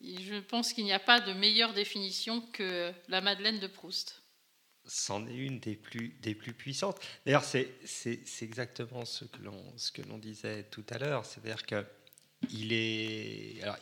je 0.00 0.40
pense 0.40 0.72
qu'il 0.72 0.84
n'y 0.84 0.94
a 0.94 0.98
pas 0.98 1.20
de 1.20 1.34
meilleure 1.34 1.74
définition 1.74 2.40
que 2.40 2.92
la 3.08 3.20
Madeleine 3.20 3.60
de 3.60 3.66
Proust. 3.66 4.22
C'en 4.86 5.26
est 5.26 5.36
une 5.36 5.60
des 5.60 5.76
plus, 5.76 6.08
des 6.20 6.34
plus 6.34 6.54
puissantes. 6.54 6.98
D'ailleurs, 7.24 7.44
c'est, 7.44 7.68
exactement 8.40 9.04
ce 9.04 9.26
que, 9.26 9.42
l'on, 9.42 9.62
ce 9.76 9.92
que 9.92 10.02
l'on 10.02 10.18
disait 10.18 10.64
tout 10.64 10.84
à 10.88 10.98
l'heure. 10.98 11.26
C'est-à-dire 11.26 11.64
que 11.66 11.84
il 12.50 12.72
est, 12.72 13.62
alors, 13.62 13.78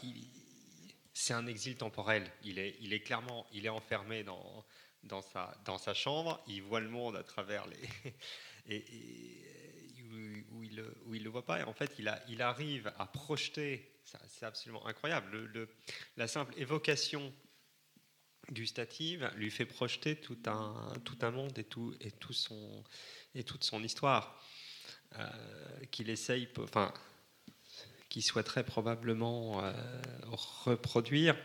c'est 1.13 1.35
un 1.35 1.47
exil 1.47 1.77
temporel. 1.77 2.29
Il 2.45 2.59
est, 2.59 2.77
il 2.81 2.93
est 2.93 3.01
clairement 3.01 3.47
il 3.53 3.67
est 3.67 3.69
enfermé 3.69 4.25
dans, 4.25 4.65
dans, 5.05 5.23
sa, 5.23 5.57
dans 5.65 5.79
sa 5.79 5.95
chambre. 5.95 6.43
Il 6.49 6.63
voit 6.63 6.81
le 6.81 6.89
monde 6.89 7.15
à 7.17 7.23
travers 7.23 7.65
les. 7.67 8.15
où, 10.13 10.63
il 10.63 10.77
ne 10.77 11.19
le 11.19 11.31
voit 11.31 11.45
pas. 11.45 11.61
Et 11.61 11.65
en 11.65 11.73
fait, 11.73 11.95
il, 11.99 12.43
arrive 12.43 12.93
à 12.99 13.07
projeter 13.07 13.89
c'est 14.27 14.47
absolument 14.47 14.87
incroyable. 14.87 15.31
Le, 15.55 15.69
la 16.17 16.27
simple 16.27 16.53
évocation 16.57 17.33
gustative 18.51 19.31
lui 19.37 19.51
fait 19.51 19.67
projeter 19.67 20.17
tout 20.17 20.39
un, 20.47 21.31
monde 21.31 21.57
et, 21.59 21.65
toute 21.65 22.35
son 23.65 23.83
histoire 23.83 24.43
euh, 25.19 25.29
qu'il 25.91 26.11
essaye, 26.11 26.49
enfin, 26.59 26.93
qu'il 28.09 28.23
souhaiterait 28.23 28.65
probablement 28.65 29.63
euh, 29.65 29.73
reproduire. 30.65 31.37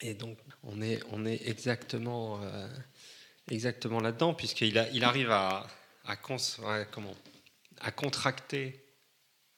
Et 0.00 0.14
donc, 0.14 0.38
on 0.62 0.80
est, 0.80 1.02
euh, 1.10 2.68
exactement 3.50 4.00
là-dedans, 4.00 4.34
puisqu'il 4.34 4.88
il 4.92 5.04
arrive 5.04 5.30
à, 5.30 5.66
à, 6.04 6.16
comment, 6.16 7.14
à 7.80 7.90
contracter 7.90 8.80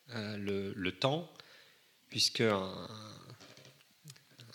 le, 0.09 0.73
le 0.75 0.93
temps 0.93 1.33
puisque 2.09 2.43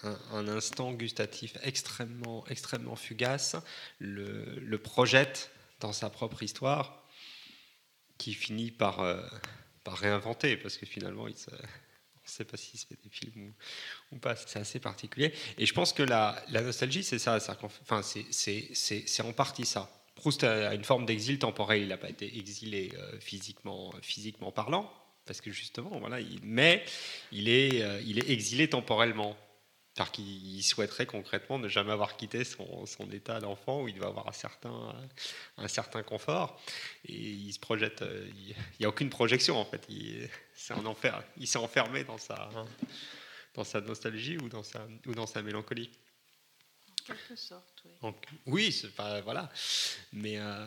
un, 0.03 0.47
instant 0.47 0.93
gustatif 0.93 1.57
extrêmement, 1.63 2.45
extrêmement 2.47 2.95
fugace 2.95 3.55
le, 3.99 4.77
projette 4.77 5.51
dans 5.79 5.93
sa 5.93 6.09
propre 6.09 6.43
histoire, 6.43 7.05
qui 8.17 8.33
finit 8.33 8.71
par, 8.71 9.01
euh, 9.01 9.21
par 9.83 9.97
réinventer, 9.97 10.57
parce 10.57 10.77
que 10.77 10.85
finalement, 10.85 11.23
on 11.23 11.27
ne 11.27 11.33
sait 12.25 12.45
pas 12.45 12.57
s'il 12.57 12.79
se 12.79 12.85
fait 12.85 12.99
des 13.03 13.09
films 13.09 13.53
ou, 14.11 14.17
pas, 14.17 14.35
c'est 14.35 14.59
assez 14.59 14.79
particulier. 14.79 15.33
Et 15.57 15.65
je 15.65 15.73
pense 15.73 15.91
que 15.91 16.03
la, 16.03 16.43
nostalgie, 16.49 17.03
c'est 17.03 17.19
ça, 17.19 17.39
enfin, 17.63 18.01
c'est 18.03 19.21
en 19.21 19.33
partie 19.33 19.65
ça. 19.65 20.00
Proust 20.21 20.43
a 20.43 20.75
une 20.75 20.83
forme 20.83 21.07
d'exil 21.07 21.39
temporel, 21.39 21.81
il 21.81 21.87
n'a 21.87 21.97
pas 21.97 22.07
été 22.09 22.37
exilé 22.37 22.91
euh, 22.93 23.19
physiquement, 23.19 23.91
physiquement 24.03 24.51
parlant, 24.51 24.93
parce 25.25 25.41
que 25.41 25.49
justement, 25.49 25.97
voilà, 25.99 26.19
il, 26.19 26.39
mais 26.43 26.85
il 27.31 27.49
est, 27.49 27.81
euh, 27.81 27.99
il 28.05 28.19
est 28.19 28.29
exilé 28.29 28.69
temporellement. 28.69 29.35
Car 29.95 30.11
qu'il 30.11 30.63
souhaiterait 30.63 31.07
concrètement 31.07 31.57
ne 31.57 31.67
jamais 31.67 31.91
avoir 31.91 32.17
quitté 32.17 32.43
son, 32.43 32.85
état 33.11 33.39
d'enfant 33.39 33.81
où 33.81 33.87
il 33.87 33.95
doit 33.95 34.09
avoir 34.09 34.27
un 34.27 35.67
certain, 35.67 36.03
confort. 36.03 36.61
Et 37.05 37.15
il 37.15 37.51
se 37.51 37.59
projette, 37.59 38.03
euh, 38.03 38.29
il 38.47 38.55
n'y 38.79 38.85
a 38.85 38.89
aucune 38.89 39.09
projection 39.09 39.57
en 39.57 39.65
fait. 39.65 39.87
C'est 40.53 40.75
un 40.75 40.85
enfer, 40.85 41.23
il 41.37 41.47
s'est 41.47 41.57
enfermé 41.57 42.03
dans 42.03 42.19
sa, 42.19 43.81
nostalgie 43.81 44.37
ou 44.37 44.49
dans 44.49 45.25
sa 45.25 45.41
mélancolie 45.41 45.89
oui. 48.47 48.71
c'est 48.71 48.89
voilà. 49.23 49.51
Mais 50.13 50.37
euh, 50.37 50.65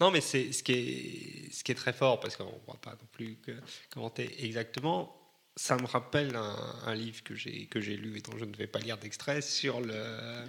non, 0.00 0.10
mais 0.10 0.20
c'est 0.20 0.52
ce 0.52 0.62
qui 0.62 0.72
est 0.72 1.52
ce 1.52 1.64
qui 1.64 1.72
est 1.72 1.76
très 1.76 1.92
fort 1.92 2.20
parce 2.20 2.36
qu'on 2.36 2.44
ne 2.44 2.66
va 2.66 2.74
pas 2.80 2.92
non 2.92 3.08
plus 3.12 3.36
que, 3.36 3.52
commenter 3.90 4.44
exactement. 4.44 5.14
Ça 5.56 5.76
me 5.76 5.86
rappelle 5.86 6.36
un, 6.36 6.94
livre 6.94 7.22
que 7.24 7.34
j'ai 7.34 7.66
que 7.66 7.80
j'ai 7.80 7.96
lu 7.96 8.16
et 8.16 8.20
dont 8.20 8.38
je 8.38 8.44
ne 8.44 8.54
vais 8.54 8.68
pas 8.68 8.78
lire 8.78 8.96
d'extrait 8.96 9.42
sur 9.42 9.80
le 9.80 10.44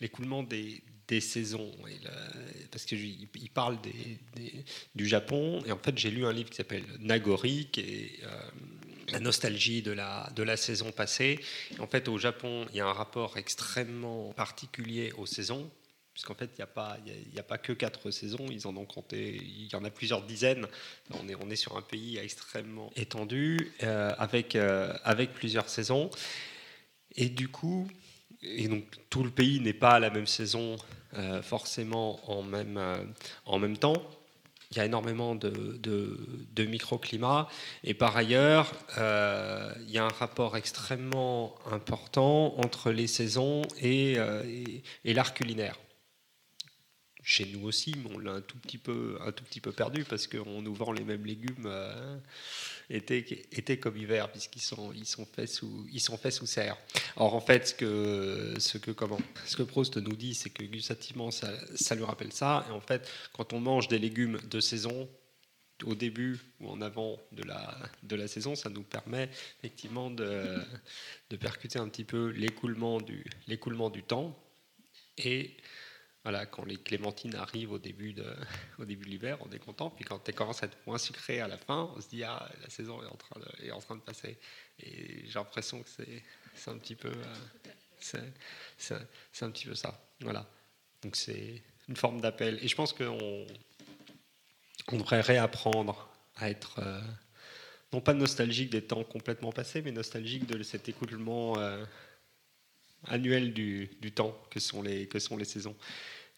l'écoulement 0.00 0.42
des, 0.42 0.82
des 1.08 1.20
saisons. 1.20 1.72
Et 1.88 1.98
parce 2.70 2.84
qu'il 2.84 3.28
il 3.34 3.50
parle 3.50 3.80
des, 3.80 4.18
du 4.94 5.06
Japon. 5.06 5.62
Et 5.66 5.72
en 5.72 5.78
fait, 5.78 5.96
j'ai 5.98 6.10
lu 6.10 6.24
un 6.26 6.32
livre 6.32 6.50
qui 6.50 6.56
s'appelle 6.56 6.84
Nagori, 7.00 7.68
qui 7.70 7.80
est 7.80 8.20
euh, 8.22 8.50
la 9.10 9.20
nostalgie 9.20 9.82
de 9.82 9.92
la, 9.92 10.30
de 10.34 10.42
la 10.42 10.56
saison 10.56 10.92
passée. 10.92 11.40
en 11.78 11.86
fait, 11.86 12.08
au 12.08 12.18
Japon, 12.18 12.66
il 12.70 12.76
y 12.76 12.80
a 12.80 12.86
un 12.86 12.92
rapport 12.92 13.36
extrêmement 13.36 14.32
particulier 14.32 15.12
aux 15.16 15.26
saisons, 15.26 15.70
puisqu'en 16.12 16.34
fait, 16.34 16.50
il 16.54 16.58
n'y 16.58 16.62
a, 16.62 16.66
pas, 16.66 16.96
il 17.32 17.38
a 17.38 17.42
pas 17.42 17.58
que 17.58 17.72
quatre 17.72 18.10
saisons, 18.10 18.46
ils 18.50 18.66
en 18.66 18.76
ont 18.76 18.84
compté, 18.86 19.36
il 19.36 19.70
y 19.70 19.76
en 19.76 19.84
a 19.84 19.90
plusieurs 19.90 20.22
dizaines. 20.22 20.66
On 21.12 21.28
est, 21.28 21.34
on 21.34 21.50
est 21.50 21.56
sur 21.56 21.76
un 21.76 21.82
pays 21.82 22.18
extrêmement 22.18 22.90
étendu, 22.96 23.72
euh, 23.82 24.12
avec, 24.18 24.56
euh, 24.56 24.94
avec 25.04 25.32
plusieurs 25.32 25.68
saisons. 25.68 26.10
Et 27.16 27.28
du 27.28 27.48
coup, 27.48 27.88
et 28.42 28.68
donc 28.68 28.84
tout 29.10 29.24
le 29.24 29.30
pays 29.30 29.60
n'est 29.60 29.72
pas 29.72 29.92
à 29.92 30.00
la 30.00 30.10
même 30.10 30.26
saison 30.26 30.76
euh, 31.14 31.42
forcément 31.42 32.20
en 32.30 32.42
même, 32.42 32.80
en 33.44 33.58
même 33.58 33.76
temps 33.76 34.02
il 34.70 34.76
y 34.76 34.80
a 34.80 34.84
énormément 34.84 35.34
de, 35.34 35.78
de, 35.78 36.64
microclimats. 36.64 37.48
Et 37.84 37.94
par 37.94 38.16
ailleurs, 38.16 38.72
euh, 38.98 39.72
il 39.86 39.90
y 39.90 39.98
a 39.98 40.04
un 40.04 40.08
rapport 40.08 40.56
extrêmement 40.56 41.54
important 41.70 42.54
entre 42.58 42.90
les 42.90 43.06
saisons 43.06 43.62
et, 43.80 44.14
euh, 44.18 44.42
et 45.04 45.14
l'art 45.14 45.34
culinaire 45.34 45.76
chez 47.28 47.44
nous 47.46 47.66
aussi, 47.66 47.92
mais 47.96 48.14
on 48.14 48.18
l'a 48.18 48.34
un 48.34 48.40
tout 48.40 48.56
petit 48.56 48.78
peu, 48.78 49.18
un 49.20 49.32
tout 49.32 49.42
petit 49.42 49.60
peu 49.60 49.72
perdu 49.72 50.04
parce 50.04 50.28
qu'on 50.28 50.62
nous 50.62 50.72
vend 50.72 50.92
les 50.92 51.02
mêmes 51.02 51.26
légumes 51.26 51.66
euh, 51.66 52.16
été, 52.88 53.80
comme 53.80 53.96
hiver, 53.96 54.30
puisqu'ils 54.30 54.62
sont, 54.62 54.92
ils 54.92 55.06
sont 55.06 55.26
faits 55.26 55.48
sous, 55.48 55.88
ils 55.92 56.00
sont 56.00 56.16
faits 56.16 56.34
sous 56.34 56.46
serre. 56.46 56.78
Or, 57.16 57.34
en 57.34 57.40
fait, 57.40 57.66
ce 57.66 57.74
que, 57.74 58.54
ce 58.58 58.78
que, 58.78 58.92
comment, 58.92 59.18
ce 59.44 59.56
que 59.56 59.64
Proust 59.64 59.96
nous 59.96 60.14
dit, 60.14 60.34
c'est 60.34 60.50
que 60.50 60.62
gustativement, 60.62 61.32
ça, 61.32 61.52
ça 61.74 61.96
lui 61.96 62.04
rappelle 62.04 62.32
ça. 62.32 62.64
Et 62.68 62.72
en 62.72 62.80
fait, 62.80 63.10
quand 63.32 63.52
on 63.52 63.58
mange 63.58 63.88
des 63.88 63.98
légumes 63.98 64.38
de 64.48 64.60
saison, 64.60 65.08
au 65.84 65.96
début 65.96 66.38
ou 66.60 66.70
en 66.70 66.80
avant 66.80 67.18
de 67.32 67.42
la, 67.42 67.76
de 68.04 68.14
la 68.14 68.28
saison, 68.28 68.54
ça 68.54 68.70
nous 68.70 68.84
permet 68.84 69.28
effectivement 69.58 70.10
de, 70.10 70.62
de 71.28 71.36
percuter 71.36 71.80
un 71.80 71.88
petit 71.88 72.04
peu 72.04 72.28
l'écoulement 72.28 73.00
du, 73.00 73.26
l'écoulement 73.46 73.90
du 73.90 74.02
temps 74.02 74.38
et 75.18 75.56
voilà, 76.26 76.44
quand 76.44 76.64
les 76.64 76.76
clémentines 76.76 77.36
arrivent 77.36 77.70
au 77.70 77.78
début 77.78 78.12
de, 78.12 78.26
au 78.80 78.84
début 78.84 79.04
de 79.04 79.10
l'hiver, 79.10 79.38
on 79.46 79.52
est 79.52 79.60
content. 79.60 79.90
Puis 79.90 80.04
quand 80.04 80.28
elles 80.28 80.34
commencent 80.34 80.64
à 80.64 80.66
être 80.66 80.76
moins 80.84 80.98
sucrées 80.98 81.40
à 81.40 81.46
la 81.46 81.56
fin, 81.56 81.92
on 81.96 82.00
se 82.00 82.08
dit 82.08 82.24
ah 82.24 82.50
la 82.60 82.68
saison 82.68 83.00
est 83.00 83.06
en 83.06 83.14
train 83.14 83.38
de, 83.38 83.64
est 83.64 83.70
en 83.70 83.78
train 83.78 83.94
de 83.94 84.00
passer. 84.00 84.36
Et 84.80 85.24
j'ai 85.24 85.34
l'impression 85.34 85.80
que 85.84 85.88
c'est, 85.88 86.68
un 86.68 86.78
petit 86.78 86.96
peu 86.96 87.12
euh, 87.12 88.18
c'est, 88.76 88.94
un 89.40 89.50
petit 89.52 89.66
peu 89.66 89.76
ça. 89.76 90.04
Voilà. 90.18 90.44
Donc 91.02 91.14
c'est 91.14 91.62
une 91.88 91.94
forme 91.94 92.20
d'appel. 92.20 92.58
Et 92.60 92.66
je 92.66 92.74
pense 92.74 92.92
qu'on 92.92 93.46
on 94.90 94.96
devrait 94.96 95.20
réapprendre 95.20 96.08
à 96.34 96.50
être 96.50 96.80
euh, 96.80 97.00
non 97.92 98.00
pas 98.00 98.14
nostalgique 98.14 98.70
des 98.70 98.82
temps 98.82 99.04
complètement 99.04 99.52
passés, 99.52 99.80
mais 99.80 99.92
nostalgique 99.92 100.46
de 100.46 100.60
cet 100.64 100.88
écoulement 100.88 101.56
euh, 101.58 101.84
annuel 103.06 103.52
du, 103.52 103.90
du, 104.00 104.10
temps 104.10 104.36
que 104.50 104.58
sont 104.58 104.82
les, 104.82 105.06
que 105.06 105.20
sont 105.20 105.36
les 105.36 105.44
saisons. 105.44 105.76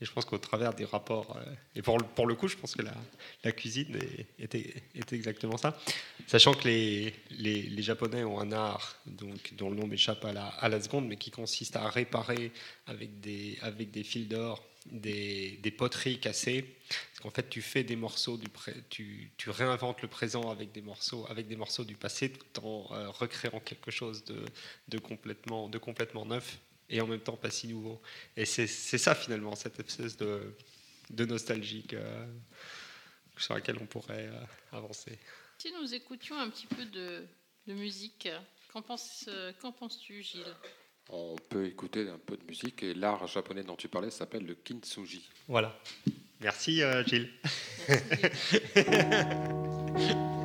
Et 0.01 0.05
je 0.05 0.13
pense 0.13 0.25
qu'au 0.25 0.39
travers 0.39 0.75
des 0.75 0.85
rapports, 0.85 1.37
euh, 1.37 1.55
et 1.75 1.83
pour, 1.83 2.27
le 2.27 2.35
coup, 2.35 2.47
je 2.47 2.57
pense 2.57 2.75
que 2.75 2.83
la, 2.83 3.53
cuisine 3.53 3.99
était, 4.39 4.75
était, 4.95 5.17
exactement 5.17 5.57
ça. 5.57 5.77
Sachant 6.27 6.55
que 6.55 6.69
les, 6.69 7.83
Japonais 7.83 8.23
ont 8.23 8.39
un 8.39 8.53
art 8.53 8.97
donc, 9.07 9.55
dont 9.55 9.71
le 9.71 9.77
nom 9.77 9.87
m'échappe 9.87 10.25
à 10.25 10.69
la, 10.69 10.81
seconde, 10.81 11.09
mais 11.09 11.17
qui 11.17 11.31
consiste 11.31 11.75
à 11.75 11.89
réparer 11.89 12.53
avec 12.87 13.21
des, 13.21 13.59
fils 14.05 14.29
d'or 14.29 14.65
des, 14.87 15.75
poteries 15.77 16.21
cassées. 16.21 16.65
Parce 16.89 17.21
qu'en 17.21 17.31
fait, 17.31 17.49
tu 17.51 17.61
fais 17.61 17.83
des 17.83 17.97
morceaux 17.97 18.39
tu, 18.89 19.33
réinventes 19.49 20.01
le 20.03 20.09
présent 20.09 20.51
avec 20.51 20.71
des 20.71 20.83
morceaux, 20.83 21.27
avec 21.29 21.49
des 21.49 21.57
morceaux 21.57 21.85
du 21.85 21.97
passé, 21.97 22.31
tout 22.31 22.65
en 22.65 22.87
euh, 22.93 23.11
recréant 23.11 23.59
quelque 23.59 23.91
chose 23.91 24.25
de 24.25 24.99
complètement 24.99 25.69
neuf 26.25 26.61
et 26.89 27.01
en 27.01 27.07
même 27.07 27.21
temps 27.21 27.37
pas 27.37 27.51
si 27.51 27.69
nouveau. 27.69 28.01
Et 28.37 28.45
c'est 28.45 28.67
ça 28.67 29.15
finalement, 29.15 29.55
cette 29.55 29.79
espèce 29.81 30.17
de, 30.17 30.55
de 31.11 31.25
nostalgie 31.25 31.87
sur 33.39 33.55
laquelle 33.55 33.79
on 33.81 33.87
pourrait 33.87 34.29
euh, 34.29 34.45
avancer. 34.73 35.19
Si 35.59 35.73
nous 35.73 35.95
écoutions 35.95 36.39
un 36.39 36.51
petit 36.51 36.67
peu 36.67 36.85
de, 36.85 37.25
de 37.67 37.73
musique, 37.75 38.29
qu'en 38.73 38.83
penses-tu 38.83 40.23
Gilles? 40.23 40.55
On 41.11 41.37
peut 41.49 41.67
écouter 41.67 42.09
un 42.09 42.19
peu 42.19 42.37
de 42.37 42.45
musique. 42.45 42.83
Et 42.83 42.95
l'art 42.95 43.27
japonais 43.27 43.65
dont 43.65 43.77
tu 43.77 43.89
parlais 43.89 44.11
s'appelle 44.11 44.45
le 44.45 44.55
kintsugi. 44.55 45.29
Voilà. 45.47 45.79
Merci 46.41 46.83
euh, 46.83 47.03
Gilles. 47.05 47.31
Merci. 49.97 50.15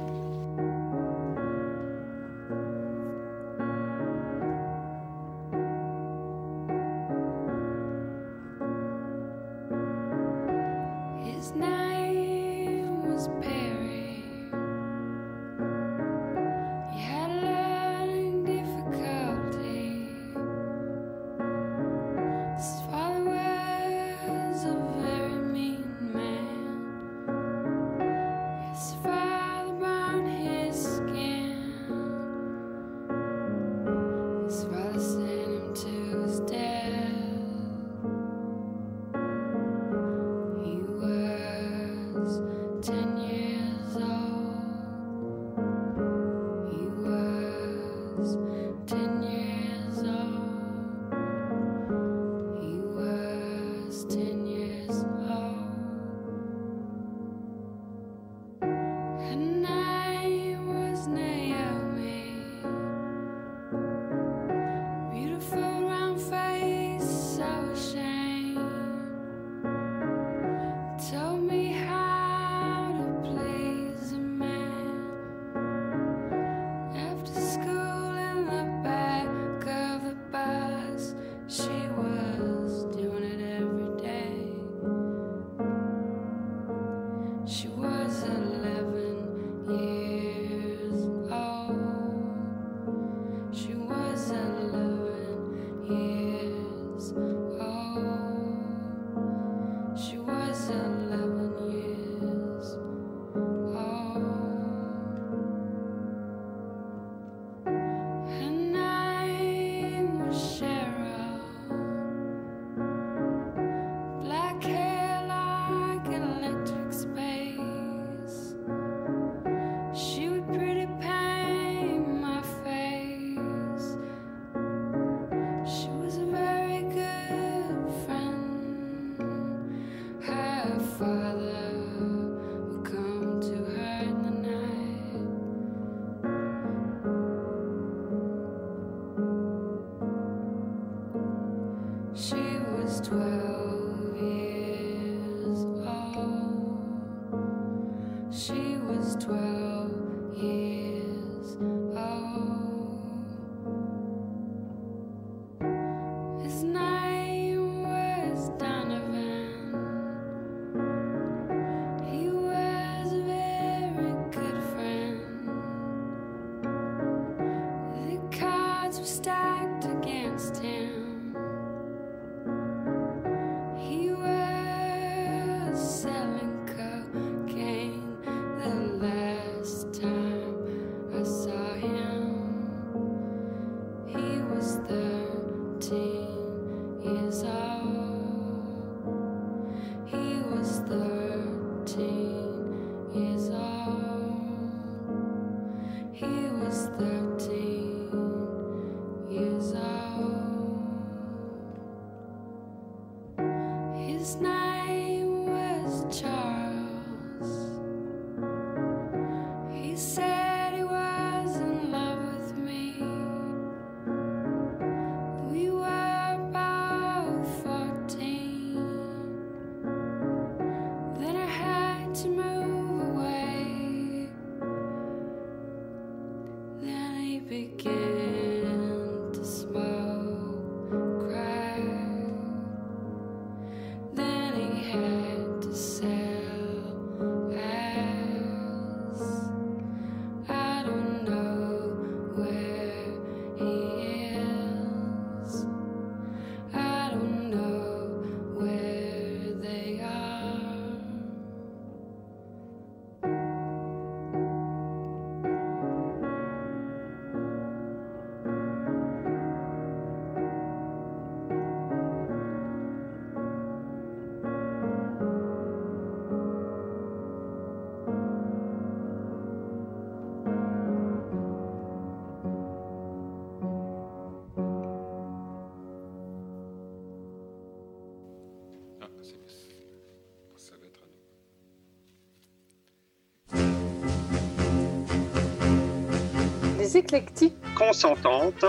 Les 286.93 286.99
éclectiques 286.99 287.55
Consentante. 287.75 288.63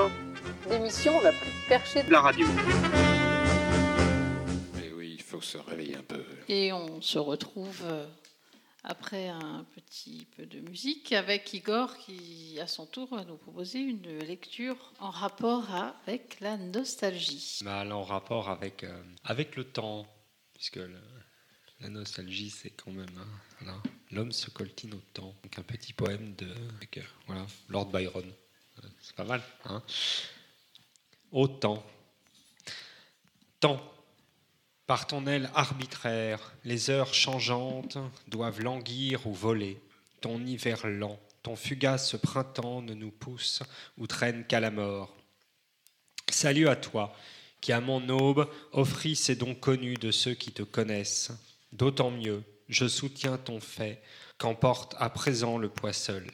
L'émission 0.71 1.21
la 1.21 1.31
plus 1.31 1.51
perchée 1.69 2.03
de 2.05 2.11
La 2.11 2.23
radio. 2.23 2.47
Mais 4.77 4.91
oui, 4.97 5.13
il 5.19 5.23
faut 5.23 5.43
se 5.43 5.59
réveiller 5.59 5.97
un 5.97 6.03
peu. 6.03 6.25
Et 6.49 6.73
on 6.73 7.03
se 7.03 7.19
retrouve 7.19 7.83
euh, 7.85 8.07
après 8.83 9.29
un 9.29 9.67
petit 9.75 10.27
peu 10.39 10.47
de 10.47 10.61
musique 10.61 11.13
avec 11.13 11.53
Igor 11.53 11.99
qui, 11.99 12.59
à 12.63 12.67
son 12.67 12.87
tour, 12.87 13.15
va 13.15 13.25
nous 13.27 13.37
proposer 13.37 13.81
une 13.81 14.19
lecture 14.21 14.95
en 15.01 15.11
rapport 15.11 15.67
avec 16.07 16.41
la 16.41 16.57
nostalgie. 16.57 17.59
Mal 17.63 17.93
en 17.93 18.05
rapport 18.05 18.49
avec, 18.49 18.85
euh, 18.85 19.03
avec 19.25 19.55
le 19.55 19.65
temps, 19.65 20.07
puisque 20.55 20.77
le- 20.77 20.99
la 21.81 21.91
nostalgie, 21.91 22.49
c'est 22.49 22.71
quand 22.71 22.93
même. 22.93 23.07
hein, 23.19 23.27
L'homme 24.11 24.33
se 24.33 24.51
coltine 24.51 24.95
au 24.95 25.03
temps. 25.13 25.35
Donc 25.43 25.59
un 25.59 25.63
petit 25.63 25.93
poème 25.93 26.35
de 26.37 26.49
Lord 27.69 27.87
Byron. 27.87 28.25
Euh, 28.79 28.89
C'est 29.01 29.17
pas 29.17 29.25
mal. 29.25 29.43
Hein 29.65 29.83
au. 31.33 31.49
Par 34.87 35.07
ton 35.07 35.27
aile 35.27 35.51
arbitraire, 35.55 36.53
les 36.65 36.91
heures 36.91 37.15
changeantes 37.15 37.97
doivent 38.29 38.61
languir 38.61 39.27
ou 39.27 39.33
voler. 39.33 39.81
Ton 40.21 40.45
hiver 40.45 40.87
lent, 40.87 41.19
ton 41.43 41.57
fugace 41.57 42.17
printemps 42.23 42.83
ne 42.83 42.95
nous 42.95 43.11
pousse 43.11 43.63
ou 43.97 44.07
traîne 44.07 44.47
qu'à 44.47 44.61
la 44.61 44.71
mort. 44.71 45.17
Salut 46.31 46.69
à 46.69 46.77
toi, 46.77 47.17
qui 47.61 47.73
à 47.73 47.81
mon 47.81 48.09
aube 48.11 48.51
offrit 48.73 49.17
ces 49.17 49.37
dons 49.37 49.55
connus 49.55 49.97
de 49.97 50.11
ceux 50.11 50.35
qui 50.35 50.53
te 50.53 50.63
connaissent. 50.63 51.33
D'autant 51.73 52.11
mieux, 52.11 52.43
je 52.69 52.87
soutiens 52.87 53.39
ton 53.39 53.61
fait, 53.61 54.03
qu'emporte 54.39 54.95
à 54.99 55.11
présent 55.11 55.59
le 55.59 55.69
poids 55.69 55.93
seul. 55.93 56.27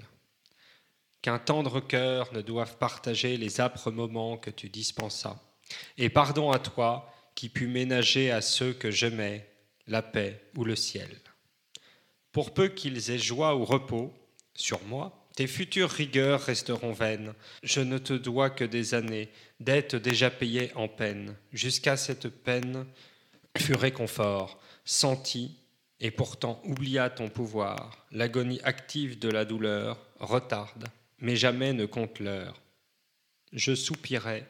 Qu'un 1.22 1.38
tendre 1.38 1.80
cœur 1.80 2.32
ne 2.32 2.40
doive 2.40 2.78
partager 2.78 3.36
les 3.36 3.60
âpres 3.60 3.90
moments 3.90 4.38
que 4.38 4.50
tu 4.50 4.68
dispensas. 4.68 5.38
Et 5.98 6.08
pardon 6.08 6.50
à 6.50 6.58
toi, 6.58 7.12
qui 7.34 7.48
pus 7.48 7.66
ménager 7.66 8.30
à 8.30 8.40
ceux 8.40 8.72
que 8.72 8.90
j'aimais 8.90 9.48
la 9.86 10.02
paix 10.02 10.42
ou 10.56 10.64
le 10.64 10.76
ciel. 10.76 11.08
Pour 12.32 12.54
peu 12.54 12.68
qu'ils 12.68 13.10
aient 13.10 13.18
joie 13.18 13.56
ou 13.56 13.64
repos, 13.64 14.14
sur 14.54 14.82
moi, 14.84 15.28
tes 15.36 15.46
futures 15.46 15.90
rigueurs 15.90 16.42
resteront 16.42 16.92
vaines. 16.92 17.34
Je 17.62 17.80
ne 17.80 17.98
te 17.98 18.12
dois 18.12 18.50
que 18.50 18.64
des 18.64 18.94
années, 18.94 19.30
dettes 19.58 19.96
déjà 19.96 20.30
payées 20.30 20.72
en 20.74 20.88
peine. 20.88 21.36
Jusqu'à 21.52 21.96
cette 21.96 22.28
peine 22.28 22.86
fut 23.56 23.74
réconfort, 23.74 24.60
senti, 24.84 25.56
et 26.00 26.10
pourtant 26.10 26.60
oublia 26.64 27.10
ton 27.10 27.28
pouvoir. 27.28 28.06
L'agonie 28.10 28.60
active 28.62 29.18
de 29.18 29.28
la 29.28 29.44
douleur 29.44 29.98
retarde, 30.18 30.86
mais 31.18 31.36
jamais 31.36 31.72
ne 31.72 31.86
compte 31.86 32.18
l'heure. 32.18 32.60
Je 33.52 33.74
soupirais 33.74 34.46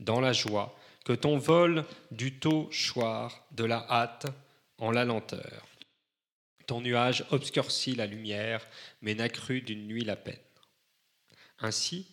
dans 0.00 0.20
la 0.20 0.32
joie 0.32 0.78
que 1.04 1.12
ton 1.12 1.38
vol 1.38 1.84
du 2.10 2.38
tôt 2.38 2.70
choir 2.70 3.44
de 3.52 3.64
la 3.64 3.84
hâte 3.90 4.26
en 4.78 4.90
la 4.90 5.04
lenteur. 5.04 5.66
Ton 6.66 6.80
nuage 6.80 7.24
obscurcit 7.30 7.96
la 7.96 8.06
lumière, 8.06 8.66
mais 9.00 9.14
n'accrut 9.14 9.62
d'une 9.62 9.86
nuit 9.86 10.04
la 10.04 10.16
peine. 10.16 10.36
Ainsi, 11.58 12.06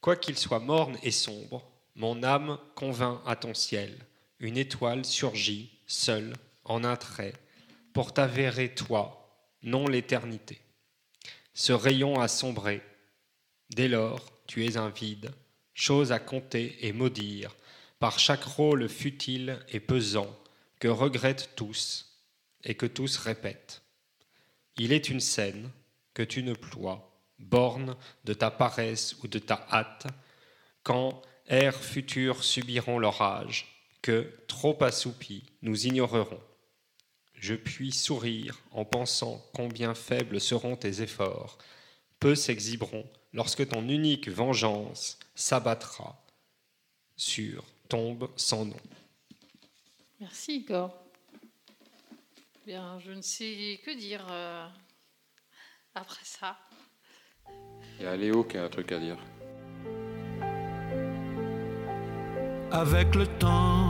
quoiqu'il 0.00 0.36
soit 0.36 0.60
morne 0.60 0.98
et 1.02 1.12
sombre, 1.12 1.70
mon 1.94 2.22
âme 2.22 2.58
convint 2.74 3.22
à 3.26 3.36
ton 3.36 3.54
ciel. 3.54 3.96
Une 4.40 4.56
étoile 4.56 5.04
surgit, 5.04 5.70
seule, 5.86 6.34
en 6.64 6.82
un 6.84 6.96
trait, 6.96 7.34
pour 7.92 8.12
t'avérer 8.12 8.74
toi, 8.74 9.46
non 9.62 9.86
l'éternité. 9.86 10.60
Ce 11.54 11.72
rayon 11.72 12.20
a 12.20 12.28
sombré. 12.28 12.82
Dès 13.70 13.88
lors, 13.88 14.24
tu 14.46 14.64
es 14.64 14.76
un 14.76 14.88
vide, 14.88 15.32
chose 15.74 16.12
à 16.12 16.18
compter 16.18 16.86
et 16.86 16.92
maudire, 16.92 17.54
par 17.98 18.18
chaque 18.18 18.44
rôle 18.44 18.88
futile 18.88 19.58
et 19.68 19.80
pesant 19.80 20.34
que 20.78 20.88
regrettent 20.88 21.50
tous 21.56 22.20
et 22.64 22.74
que 22.74 22.86
tous 22.86 23.16
répètent. 23.18 23.82
Il 24.76 24.92
est 24.92 25.10
une 25.10 25.20
scène 25.20 25.70
que 26.14 26.22
tu 26.22 26.42
ne 26.42 26.54
ploies, 26.54 27.10
borne 27.38 27.96
de 28.24 28.32
ta 28.34 28.50
paresse 28.50 29.16
ou 29.22 29.28
de 29.28 29.38
ta 29.38 29.66
hâte, 29.70 30.06
quand 30.82 31.22
airs 31.46 31.82
futurs 31.82 32.42
subiront 32.42 32.98
l'orage, 32.98 33.66
que, 34.02 34.32
trop 34.46 34.82
assoupis, 34.82 35.44
nous 35.62 35.86
ignorerons. 35.86 36.40
Je 37.40 37.54
puis 37.54 37.90
sourire 37.90 38.60
en 38.70 38.84
pensant 38.84 39.42
combien 39.54 39.94
faibles 39.94 40.42
seront 40.42 40.76
tes 40.76 41.00
efforts, 41.00 41.56
peu 42.20 42.34
s'exhiberont 42.34 43.08
lorsque 43.32 43.66
ton 43.66 43.88
unique 43.88 44.28
vengeance 44.28 45.18
s'abattra 45.34 46.22
sur 47.16 47.64
tombe 47.88 48.28
sans 48.36 48.66
nom. 48.66 48.76
Merci 50.20 50.56
Igor. 50.56 50.94
Bien, 52.66 53.00
je 53.00 53.12
ne 53.12 53.22
sais 53.22 53.80
que 53.86 53.96
dire 53.96 54.26
euh, 54.30 54.66
après 55.94 56.24
ça. 56.24 56.58
Il 57.98 58.04
y 58.04 58.06
a 58.06 58.16
Léo 58.16 58.44
qui 58.44 58.58
a 58.58 58.64
un 58.64 58.68
truc 58.68 58.92
à 58.92 58.98
dire. 58.98 59.16
Avec 62.70 63.14
le 63.14 63.26
temps, 63.38 63.89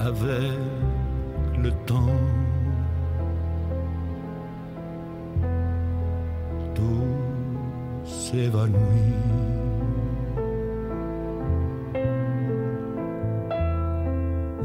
avec 0.00 0.58
le 1.62 1.70
temps. 1.86 2.16
Tout 6.74 8.04
s'évanouit. 8.04 8.76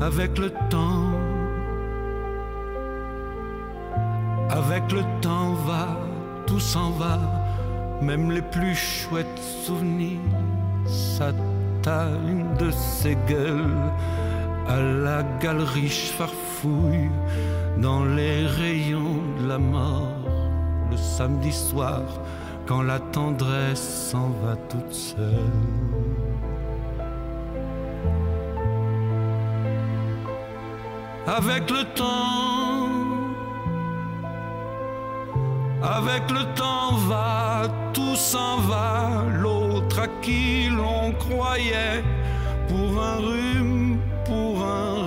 Avec 0.01 0.37
le 0.37 0.49
temps, 0.69 1.13
avec 4.49 4.91
le 4.91 5.01
temps 5.21 5.53
va, 5.65 5.87
tout 6.45 6.59
s'en 6.59 6.91
va 6.91 7.17
même 8.03 8.31
les 8.31 8.41
plus 8.41 8.75
chouettes 8.75 9.39
souvenirs 9.65 10.19
s'atteignent 10.85 12.53
de 12.59 12.69
ses 12.71 13.15
gueules 13.27 13.91
à 14.67 14.79
la 14.79 15.23
galerie 15.39 15.89
farfouille 15.89 17.09
dans 17.77 18.05
les 18.05 18.45
rayons 18.45 19.21
de 19.39 19.47
la 19.47 19.57
mort 19.57 20.23
le 20.91 20.97
samedi 20.97 21.51
soir 21.51 22.01
quand 22.65 22.81
la 22.81 22.99
tendresse 22.99 24.09
s'en 24.11 24.29
va 24.43 24.55
toute 24.69 24.93
seule. 24.93 25.73
Avec 31.25 31.69
le 31.69 31.83
temps, 31.95 32.89
avec 35.81 36.29
le 36.29 36.43
temps 36.53 36.95
va, 37.07 37.63
tout 37.93 38.15
s'en 38.15 38.57
va, 38.57 39.23
l'autre 39.31 39.99
à 39.99 40.07
qui 40.21 40.69
l'on 40.69 41.11
croyait 41.13 42.03
pour 42.67 43.01
un 43.01 43.17
rhume, 43.17 43.92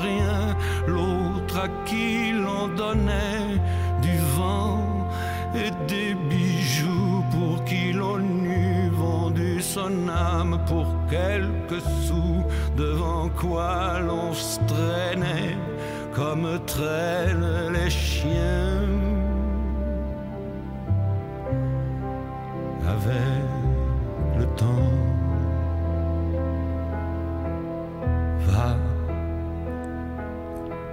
rien, 0.08 0.56
l'autre 0.86 1.56
à 1.66 1.68
qui 1.84 2.32
donnait 2.76 3.60
du 4.02 4.16
vent 4.36 5.08
et 5.54 5.70
des 5.86 6.14
bijoux 6.14 7.24
pour 7.30 7.64
qui 7.64 7.92
son 9.76 10.08
âme 10.08 10.58
pour 10.66 10.86
quelques 11.10 11.82
sous, 12.04 12.42
devant 12.76 13.28
quoi 13.28 14.00
l'on 14.00 14.32
se 14.32 14.58
traînait 14.72 15.56
comme 16.14 16.48
traînent 16.66 17.72
les 17.74 17.90
chiens. 17.90 18.80
Avec 22.94 23.44
le 24.38 24.46
temps, 24.60 24.92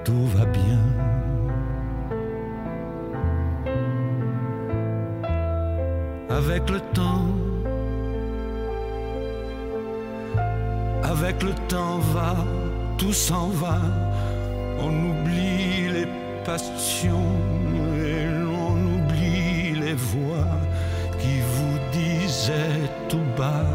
tout 0.03 0.27
va 0.35 0.45
bien. 0.45 0.79
Avec 6.29 6.69
le 6.69 6.79
temps, 6.93 7.27
avec 11.03 11.43
le 11.43 11.53
temps 11.67 11.99
va, 12.13 12.35
tout 12.97 13.13
s'en 13.13 13.47
va. 13.49 13.79
On 14.79 14.91
oublie 15.11 15.89
les 15.93 16.07
passions 16.43 17.31
et 18.03 18.25
l'on 18.25 18.75
oublie 18.95 19.79
les 19.79 19.93
voix 19.93 20.57
qui 21.19 21.39
vous 21.53 21.77
disaient 21.91 22.89
tout 23.07 23.27
bas 23.37 23.69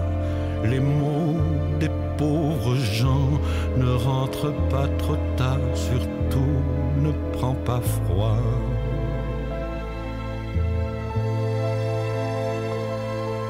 les 0.64 0.80
mots 0.80 1.38
des 1.78 1.90
pauvres 2.16 2.74
gens. 2.76 3.30
Ne 3.76 3.92
rentre 3.92 4.52
pas 4.68 4.88
trop 4.98 5.16
surtout 5.74 6.62
ne 6.96 7.12
prends 7.32 7.54
pas 7.54 7.80
froid. 7.80 8.38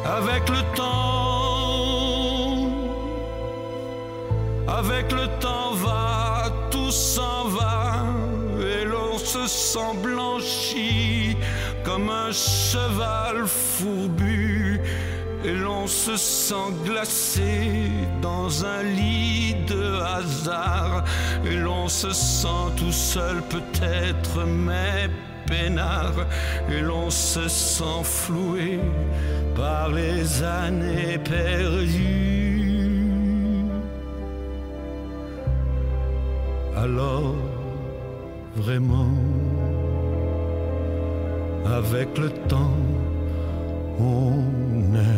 Avec 0.05 0.49
le 0.49 0.63
temps, 0.77 1.59
avec 4.67 5.13
le 5.13 5.27
temps 5.41 5.73
va, 5.75 6.51
tout 6.71 6.91
s'en 6.91 7.49
va, 7.49 8.05
et 8.61 8.85
l'on 8.85 9.17
se 9.19 9.47
sent 9.47 9.95
blanchi 10.03 11.37
comme 11.85 12.11
un 12.11 12.33
cheval 12.33 13.47
fourbu, 13.47 14.68
et 15.45 15.55
l'on 15.55 15.87
se 15.87 16.17
sent 16.17 16.73
glacé 16.85 17.91
dans 18.21 18.65
un 18.65 18.83
lit 18.83 19.55
de 19.67 20.01
hasard, 20.01 21.05
et 21.45 21.57
l'on 21.57 21.89
se 21.89 22.11
sent 22.11 22.73
tout 22.77 22.93
seul 22.93 23.43
peut-être, 23.43 24.45
mais 24.45 25.09
peinard, 25.47 26.27
et 26.71 26.81
l'on 26.81 27.11
se 27.11 27.49
sent 27.49 28.03
floué 28.03 28.81
par 29.55 29.89
les 29.89 30.43
années 30.43 31.19
perdues. 31.19 32.39
Alors, 36.77 37.35
vraiment, 38.55 39.15
avec 41.67 42.17
le 42.19 42.31
temps, 42.49 42.77
on 43.99 44.31
n'aime 44.93 45.18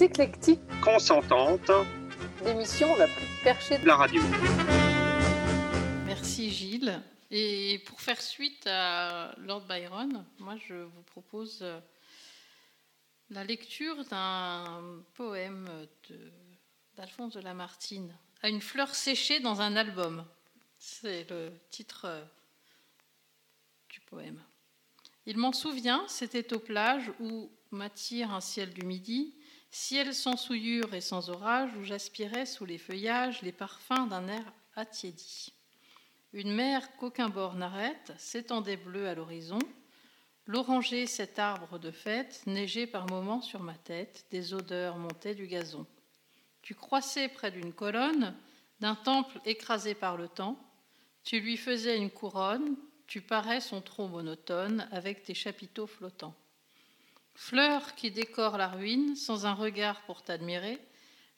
Les 0.00 0.06
éclectiques, 0.06 0.60
consentante 0.82 1.70
l'émission 2.42 2.96
la 2.96 3.06
plus 3.06 3.26
perchée 3.44 3.76
de 3.76 3.82
de 3.82 3.86
la 3.86 3.96
radio. 3.96 4.22
Merci 6.06 6.50
Gilles. 6.50 7.02
Et 7.30 7.82
pour 7.84 8.00
faire 8.00 8.18
suite 8.22 8.66
à 8.66 9.34
Lord 9.40 9.66
Byron, 9.66 10.24
moi 10.38 10.56
je 10.66 10.72
vous 10.74 11.02
propose 11.02 11.58
euh, 11.60 11.78
la 13.28 13.44
lecture 13.44 14.02
d'un 14.06 15.02
poème 15.16 15.68
de- 16.08 16.32
d'Alphonse 16.96 17.34
de 17.34 17.40
Lamartine, 17.40 18.10
À 18.42 18.48
une 18.48 18.62
fleur 18.62 18.94
séchée 18.94 19.38
dans 19.40 19.60
un 19.60 19.76
album. 19.76 20.24
C'est 20.78 21.28
le 21.28 21.52
titre 21.70 22.06
euh, 22.06 22.24
du 23.90 24.00
poème. 24.00 24.40
Il 25.26 25.36
m'en 25.36 25.52
souvient, 25.52 26.02
c'était 26.08 26.54
aux 26.54 26.58
plages 26.58 27.12
où 27.20 27.50
m'attire 27.70 28.32
un 28.32 28.40
ciel 28.40 28.72
du 28.72 28.86
midi, 28.86 29.34
ciel 29.70 30.14
sans 30.14 30.36
souillure 30.36 30.94
et 30.94 31.00
sans 31.00 31.30
orage, 31.30 31.70
où 31.76 31.84
j'aspirais 31.84 32.46
sous 32.46 32.64
les 32.64 32.78
feuillages 32.78 33.42
les 33.42 33.52
parfums 33.52 34.08
d'un 34.08 34.28
air 34.28 34.52
attiédi. 34.76 35.52
Une 36.32 36.52
mer 36.52 36.96
qu'aucun 36.96 37.28
bord 37.28 37.54
n'arrête 37.54 38.12
s'étendait 38.18 38.76
bleue 38.76 39.08
à 39.08 39.14
l'horizon. 39.14 39.58
L'oranger, 40.46 41.06
cet 41.06 41.38
arbre 41.38 41.78
de 41.78 41.90
fête, 41.90 42.42
neigeait 42.46 42.86
par 42.86 43.08
moments 43.08 43.42
sur 43.42 43.60
ma 43.60 43.74
tête, 43.74 44.26
des 44.30 44.54
odeurs 44.54 44.96
montaient 44.96 45.34
du 45.34 45.46
gazon. 45.46 45.86
Tu 46.62 46.74
croissais 46.74 47.28
près 47.28 47.50
d'une 47.50 47.72
colonne, 47.72 48.36
d'un 48.80 48.94
temple 48.94 49.40
écrasé 49.44 49.94
par 49.94 50.16
le 50.16 50.28
temps. 50.28 50.58
Tu 51.24 51.40
lui 51.40 51.56
faisais 51.56 51.96
une 51.96 52.10
couronne, 52.10 52.76
tu 53.06 53.20
parais 53.20 53.60
son 53.60 53.80
tronc 53.80 54.08
monotone 54.08 54.88
avec 54.92 55.22
tes 55.22 55.34
chapiteaux 55.34 55.86
flottants. 55.86 56.34
Fleur 57.34 57.94
qui 57.94 58.10
décore 58.10 58.58
la 58.58 58.68
ruine, 58.68 59.16
sans 59.16 59.46
un 59.46 59.54
regard 59.54 60.02
pour 60.02 60.22
t'admirer, 60.22 60.78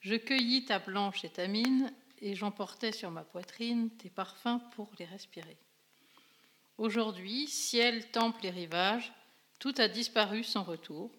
je 0.01 0.15
cueillis 0.17 0.65
ta 0.65 0.79
blanche 0.79 1.25
et 1.25 1.31
ta 1.31 1.47
mine, 1.47 1.93
et 2.21 2.35
j'emportais 2.35 2.93
sur 2.93 3.11
ma 3.11 3.25
poitrine 3.25 3.91
tes 3.91 4.11
parfums 4.11 4.61
pour 4.75 4.91
les 4.99 5.05
respirer. 5.05 5.57
Aujourd'hui, 6.79 7.47
ciel, 7.49 8.11
temple 8.11 8.47
et 8.47 8.51
rivage, 8.51 9.13
tout 9.59 9.75
a 9.79 9.89
disparu 9.89 10.43
sans 10.43 10.65
retour. 10.65 11.11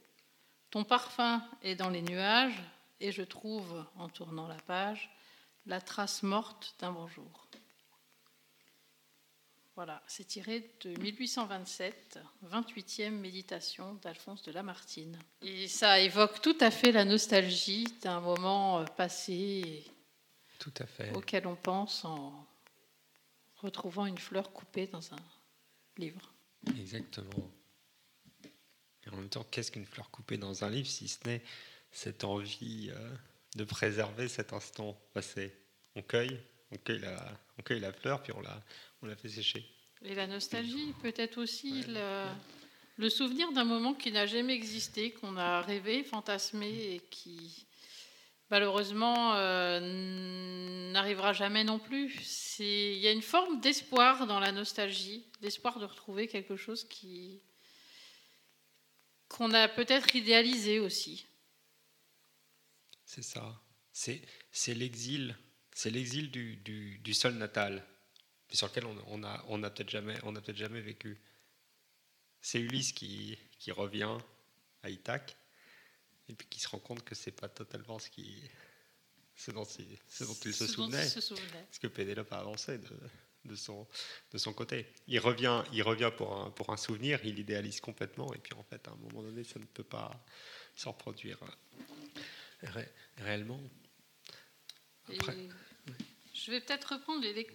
Ton 0.70 0.84
parfum 0.84 1.42
est 1.62 1.76
dans 1.76 1.90
les 1.90 2.02
nuages, 2.02 2.62
et 3.00 3.12
je 3.12 3.22
trouve, 3.22 3.86
en 3.98 4.10
tournant 4.10 4.48
la 4.48 4.58
page, 4.68 5.10
la 5.66 5.80
trace 5.80 6.24
morte 6.24 6.76
d'un 6.80 6.92
bonjour. 6.92 7.43
Voilà, 9.76 10.04
c'est 10.06 10.26
tiré 10.26 10.70
de 10.82 10.90
1827, 11.00 12.20
28e 12.46 13.10
méditation 13.10 13.96
d'Alphonse 13.96 14.44
de 14.44 14.52
Lamartine. 14.52 15.18
Et 15.42 15.68
ça 15.68 16.00
évoque 16.00 16.42
tout 16.42 16.58
à 16.60 16.70
fait 16.70 16.92
la 16.92 17.06
nostalgie 17.06 17.86
d'un 18.04 18.20
moment 18.20 18.82
euh, 18.82 18.86
passé 18.86 19.84
Tout 20.60 20.74
à 20.78 20.86
fait. 20.86 21.12
auquel 21.16 21.48
on 21.48 21.56
pense 21.56 22.06
en 22.06 22.46
retrouvant 23.56 24.06
une 24.06 24.20
fleur 24.20 24.54
coupée 24.54 24.86
dans 24.86 25.12
un 25.12 25.24
livre. 25.98 26.32
Exactement. 26.78 27.52
Et 29.06 29.10
en 29.10 29.16
même 29.16 29.30
temps, 29.30 29.46
qu'est-ce 29.50 29.72
qu'une 29.72 29.88
fleur 29.88 30.12
coupée 30.12 30.38
dans 30.38 30.64
un 30.64 30.70
livre 30.70 30.88
si 30.88 31.08
ce 31.08 31.18
n'est 31.28 31.42
cette 31.92 32.24
envie 32.24 32.92
euh, 32.94 33.16
de 33.56 33.64
préserver 33.64 34.28
cet 34.28 34.54
instant 34.54 34.96
passé? 35.14 35.52
On 35.96 36.04
cueille, 36.04 36.40
on 36.72 36.78
cueille 36.78 37.00
la, 37.00 37.40
on 37.58 37.64
cueille 37.64 37.80
la 37.80 37.92
fleur, 37.92 38.22
puis 38.22 38.34
on 38.34 38.42
la, 38.42 38.62
on 39.04 39.08
la 39.08 39.16
fait 39.16 39.30
sécher. 39.30 39.66
Et 40.02 40.16
la 40.16 40.28
nostalgie, 40.28 40.94
peut-être 41.02 41.38
aussi 41.38 41.84
le, 41.88 42.26
le 42.98 43.10
souvenir 43.10 43.52
d'un 43.52 43.66
moment 43.66 43.94
qui 43.94 44.12
n'a 44.12 44.26
jamais 44.26 44.54
existé, 44.54 45.12
qu'on 45.12 45.38
a 45.38 45.62
rêvé, 45.62 46.04
fantasmé 46.04 46.96
et 46.96 47.02
qui 47.10 47.66
malheureusement 48.50 49.36
euh, 49.36 50.92
n'arrivera 50.92 51.34
jamais 51.34 51.64
non 51.64 51.80
plus. 51.80 52.14
Il 52.60 53.00
y 53.00 53.08
a 53.08 53.12
une 53.12 53.22
forme 53.22 53.60
d'espoir 53.60 54.26
dans 54.28 54.40
la 54.40 54.52
nostalgie, 54.52 55.26
d'espoir 55.42 55.80
de 55.80 55.86
retrouver 55.86 56.28
quelque 56.28 56.56
chose 56.56 56.84
qui 56.88 57.42
qu'on 59.28 59.52
a 59.54 59.68
peut-être 59.68 60.16
idéalisé 60.16 60.80
aussi. 60.80 61.26
C'est 63.04 63.24
ça. 63.24 63.60
C'est, 63.92 64.22
c'est 64.52 64.76
l'exil. 64.76 65.36
C'est 65.74 65.90
l'exil 65.90 66.30
du, 66.30 66.58
du, 66.58 67.00
du 67.00 67.14
sol 67.16 67.34
natal, 67.34 67.84
mais 68.54 68.58
sur 68.58 68.68
lequel 68.68 68.86
on 68.86 68.96
on 69.08 69.24
a, 69.24 69.44
on 69.48 69.64
a 69.64 69.70
peut-être 69.72 69.90
jamais, 69.90 70.16
on 70.22 70.36
a 70.36 70.42
peut-être 70.42 70.58
jamais 70.58 70.80
vécu. 70.82 71.20
C'est 72.40 72.60
Ulysse 72.60 72.94
qui, 72.94 73.36
qui 73.58 73.72
revient 73.72 74.16
à 74.84 74.90
Ithaque 74.92 75.36
et 76.30 76.34
puis 76.34 76.48
qui 76.48 76.60
se 76.60 76.68
rend 76.70 76.78
compte 76.80 77.04
que 77.04 77.16
c'est 77.16 77.32
pas 77.32 77.50
totalement 77.50 77.98
ce 77.98 78.10
qui, 78.12 78.44
ce 79.36 79.50
dont, 79.52 79.64
il- 79.64 79.98
ce 80.08 80.24
dont 80.24 80.34
il 80.46 80.54
se 80.54 80.68
souvenait. 80.68 81.06
il 81.06 81.10
se 81.10 81.22
souvenait. 81.22 81.64
Parce 81.64 81.80
que 81.80 81.88
Pénélope 81.88 82.32
a 82.32 82.40
avancé 82.40 82.78
de, 82.78 82.90
de, 83.46 83.56
son, 83.56 83.88
de 84.32 84.38
son 84.38 84.54
côté. 84.54 84.86
Il 85.08 85.20
revient, 85.20 85.64
il 85.74 85.82
revient 85.82 86.12
pour, 86.16 86.36
un, 86.38 86.52
pour 86.52 86.72
un 86.72 86.78
souvenir, 86.78 87.20
il 87.26 87.40
idéalise 87.40 87.82
complètement, 87.82 88.32
et 88.36 88.38
puis 88.38 88.54
en 88.54 88.64
fait, 88.64 88.88
à 88.88 88.92
un 88.92 88.96
moment 88.98 89.24
donné, 89.24 89.44
ça 89.44 89.58
ne 89.60 89.66
peut 89.66 89.84
pas 89.84 90.12
se 90.76 90.88
reproduire 90.88 91.42
euh, 91.44 92.68
ré- 92.68 92.92
réellement. 93.18 93.60
Après, 95.10 95.36
Et 95.36 95.50
je 96.34 96.52
vais 96.52 96.60
peut-être 96.62 96.94
reprendre 96.94 97.22
les 97.22 97.48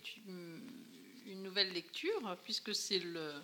une 1.27 1.43
nouvelle 1.43 1.73
lecture, 1.73 2.37
puisque 2.45 2.75
c'est 2.75 3.01
le, 3.01 3.35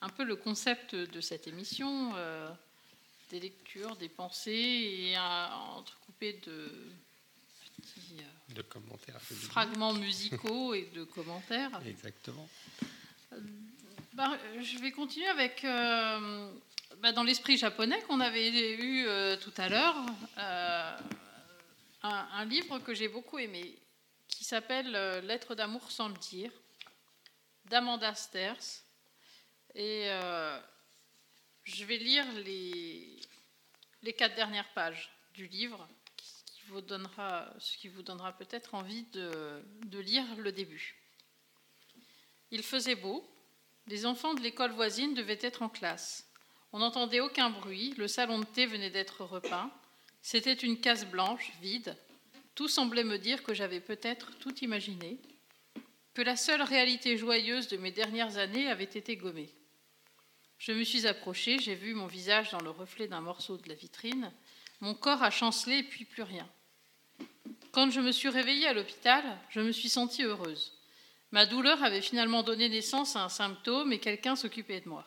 un 0.00 0.08
peu 0.08 0.24
le 0.24 0.36
concept 0.36 0.94
de 0.94 1.20
cette 1.20 1.46
émission, 1.46 2.12
euh, 2.16 2.50
des 3.30 3.40
lectures, 3.40 3.96
des 3.96 4.08
pensées, 4.08 4.50
et 4.52 5.16
euh, 5.16 5.46
entrecoupé 5.76 6.40
de 6.46 6.72
petits 7.76 8.16
euh, 8.18 8.54
De 8.54 8.62
commentaires. 8.62 9.20
fragments 9.20 9.94
musicaux 9.94 10.74
et 10.74 10.90
de 10.94 11.04
commentaires. 11.04 11.80
Exactement. 11.86 12.48
Ben, 14.12 14.38
je 14.60 14.78
vais 14.78 14.92
continuer 14.92 15.26
avec, 15.26 15.64
euh, 15.64 16.52
ben, 16.98 17.12
dans 17.12 17.24
l'esprit 17.24 17.56
japonais 17.56 18.00
qu'on 18.02 18.20
avait 18.20 18.74
eu 18.76 19.06
euh, 19.06 19.36
tout 19.36 19.52
à 19.56 19.68
l'heure, 19.68 19.96
euh, 20.38 20.96
un, 22.02 22.26
un 22.32 22.44
livre 22.44 22.78
que 22.80 22.94
j'ai 22.94 23.08
beaucoup 23.08 23.38
aimé, 23.38 23.74
qui 24.28 24.44
s'appelle 24.44 24.94
euh, 24.94 25.20
Lettres 25.20 25.54
d'amour 25.54 25.90
sans 25.90 26.08
le 26.08 26.14
dire, 26.14 26.50
d'Amanda 27.66 28.14
Sters. 28.14 28.82
Et 29.74 30.04
euh, 30.08 30.60
je 31.64 31.84
vais 31.84 31.96
lire 31.96 32.24
les, 32.44 33.18
quatre 34.16 34.34
dernières 34.34 34.72
pages 34.74 35.10
du 35.34 35.46
livre, 35.48 35.88
ce 36.68 37.76
qui 37.76 37.88
vous 37.88 38.02
donnera 38.02 38.32
peut-être 38.38 38.74
envie 38.74 39.04
de 39.12 39.98
lire 39.98 40.24
le 40.36 40.52
début. 40.52 40.96
Il 42.50 42.62
faisait 42.62 42.94
beau, 42.94 43.28
les 43.86 44.06
enfants 44.06 44.34
de 44.34 44.40
l'école 44.40 44.72
voisine 44.72 45.14
devaient 45.14 45.38
être 45.40 45.62
en 45.62 45.68
classe. 45.68 46.26
On 46.72 46.78
n'entendait 46.78 47.20
aucun 47.20 47.50
bruit, 47.50 47.94
le 47.96 48.08
salon 48.08 48.38
de 48.38 48.44
thé 48.44 48.66
venait 48.66 48.90
d'être 48.90 49.24
repeint. 49.24 49.70
C'était 50.22 50.54
une 50.54 50.80
case 50.80 51.04
blanche, 51.06 51.52
vide. 51.60 51.96
Tout 52.54 52.68
semblait 52.68 53.04
me 53.04 53.18
dire 53.18 53.42
que 53.42 53.54
j'avais 53.54 53.80
peut-être 53.80 54.36
tout 54.38 54.54
imaginé, 54.60 55.18
que 56.14 56.22
la 56.22 56.36
seule 56.36 56.62
réalité 56.62 57.16
joyeuse 57.16 57.68
de 57.68 57.76
mes 57.76 57.90
dernières 57.90 58.36
années 58.36 58.68
avait 58.68 58.84
été 58.84 59.16
gommée. 59.16 59.50
Je 60.58 60.72
me 60.72 60.84
suis 60.84 61.06
approchée, 61.06 61.58
j'ai 61.58 61.74
vu 61.74 61.94
mon 61.94 62.06
visage 62.06 62.50
dans 62.50 62.60
le 62.60 62.70
reflet 62.70 63.08
d'un 63.08 63.20
morceau 63.20 63.56
de 63.56 63.68
la 63.68 63.74
vitrine. 63.74 64.32
Mon 64.80 64.94
corps 64.94 65.22
a 65.22 65.30
chancelé 65.30 65.78
et 65.78 65.82
puis 65.82 66.04
plus 66.04 66.22
rien. 66.22 66.48
Quand 67.72 67.90
je 67.90 68.00
me 68.00 68.12
suis 68.12 68.28
réveillée 68.28 68.68
à 68.68 68.72
l'hôpital, 68.72 69.24
je 69.50 69.60
me 69.60 69.72
suis 69.72 69.88
sentie 69.88 70.22
heureuse. 70.22 70.72
Ma 71.32 71.46
douleur 71.46 71.82
avait 71.82 72.00
finalement 72.00 72.44
donné 72.44 72.68
naissance 72.68 73.16
à 73.16 73.24
un 73.24 73.28
symptôme 73.28 73.92
et 73.92 73.98
quelqu'un 73.98 74.36
s'occupait 74.36 74.80
de 74.80 74.88
moi. 74.88 75.04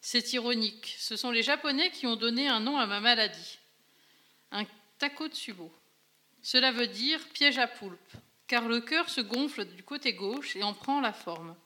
C'est 0.00 0.32
ironique, 0.32 0.96
ce 0.98 1.16
sont 1.16 1.30
les 1.30 1.42
Japonais 1.42 1.90
qui 1.90 2.06
ont 2.06 2.16
donné 2.16 2.48
un 2.48 2.60
nom 2.60 2.78
à 2.78 2.86
ma 2.86 3.00
maladie. 3.00 3.58
Un 4.50 4.64
takotsubo. 4.98 5.70
Cela 6.42 6.72
veut 6.72 6.86
dire 6.86 7.26
piège 7.28 7.58
à 7.58 7.66
poulpe, 7.66 8.12
car 8.46 8.68
le 8.68 8.80
cœur 8.80 9.08
se 9.08 9.20
gonfle 9.20 9.64
du 9.64 9.82
côté 9.82 10.14
gauche 10.14 10.56
et 10.56 10.62
en 10.62 10.74
prend 10.74 11.00
la 11.00 11.12
forme. 11.12 11.56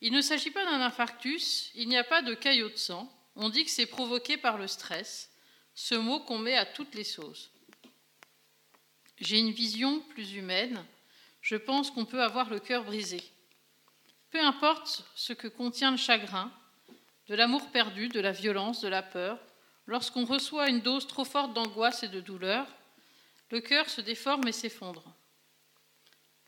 Il 0.00 0.12
ne 0.12 0.22
s'agit 0.22 0.50
pas 0.50 0.64
d'un 0.64 0.80
infarctus, 0.80 1.70
il 1.74 1.88
n'y 1.88 1.98
a 1.98 2.04
pas 2.04 2.22
de 2.22 2.34
caillot 2.34 2.70
de 2.70 2.76
sang. 2.76 3.12
On 3.36 3.48
dit 3.48 3.64
que 3.64 3.70
c'est 3.70 3.86
provoqué 3.86 4.36
par 4.36 4.56
le 4.56 4.66
stress, 4.66 5.30
ce 5.74 5.94
mot 5.94 6.20
qu'on 6.20 6.38
met 6.38 6.56
à 6.56 6.66
toutes 6.66 6.94
les 6.94 7.04
sauces. 7.04 7.50
J'ai 9.18 9.38
une 9.38 9.50
vision 9.50 10.00
plus 10.00 10.32
humaine, 10.34 10.84
je 11.42 11.56
pense 11.56 11.90
qu'on 11.90 12.06
peut 12.06 12.22
avoir 12.22 12.48
le 12.48 12.60
cœur 12.60 12.84
brisé. 12.84 13.22
Peu 14.30 14.40
importe 14.40 15.04
ce 15.14 15.32
que 15.32 15.48
contient 15.48 15.90
le 15.90 15.96
chagrin, 15.96 16.52
de 17.28 17.34
l'amour 17.34 17.70
perdu, 17.70 18.08
de 18.08 18.20
la 18.20 18.32
violence, 18.32 18.80
de 18.80 18.88
la 18.88 19.02
peur, 19.02 19.38
lorsqu'on 19.86 20.24
reçoit 20.24 20.68
une 20.68 20.80
dose 20.80 21.06
trop 21.06 21.24
forte 21.24 21.52
d'angoisse 21.52 22.02
et 22.02 22.08
de 22.08 22.20
douleur, 22.20 22.66
le 23.50 23.60
cœur 23.60 23.88
se 23.88 24.00
déforme 24.00 24.46
et 24.48 24.52
s'effondre. 24.52 25.04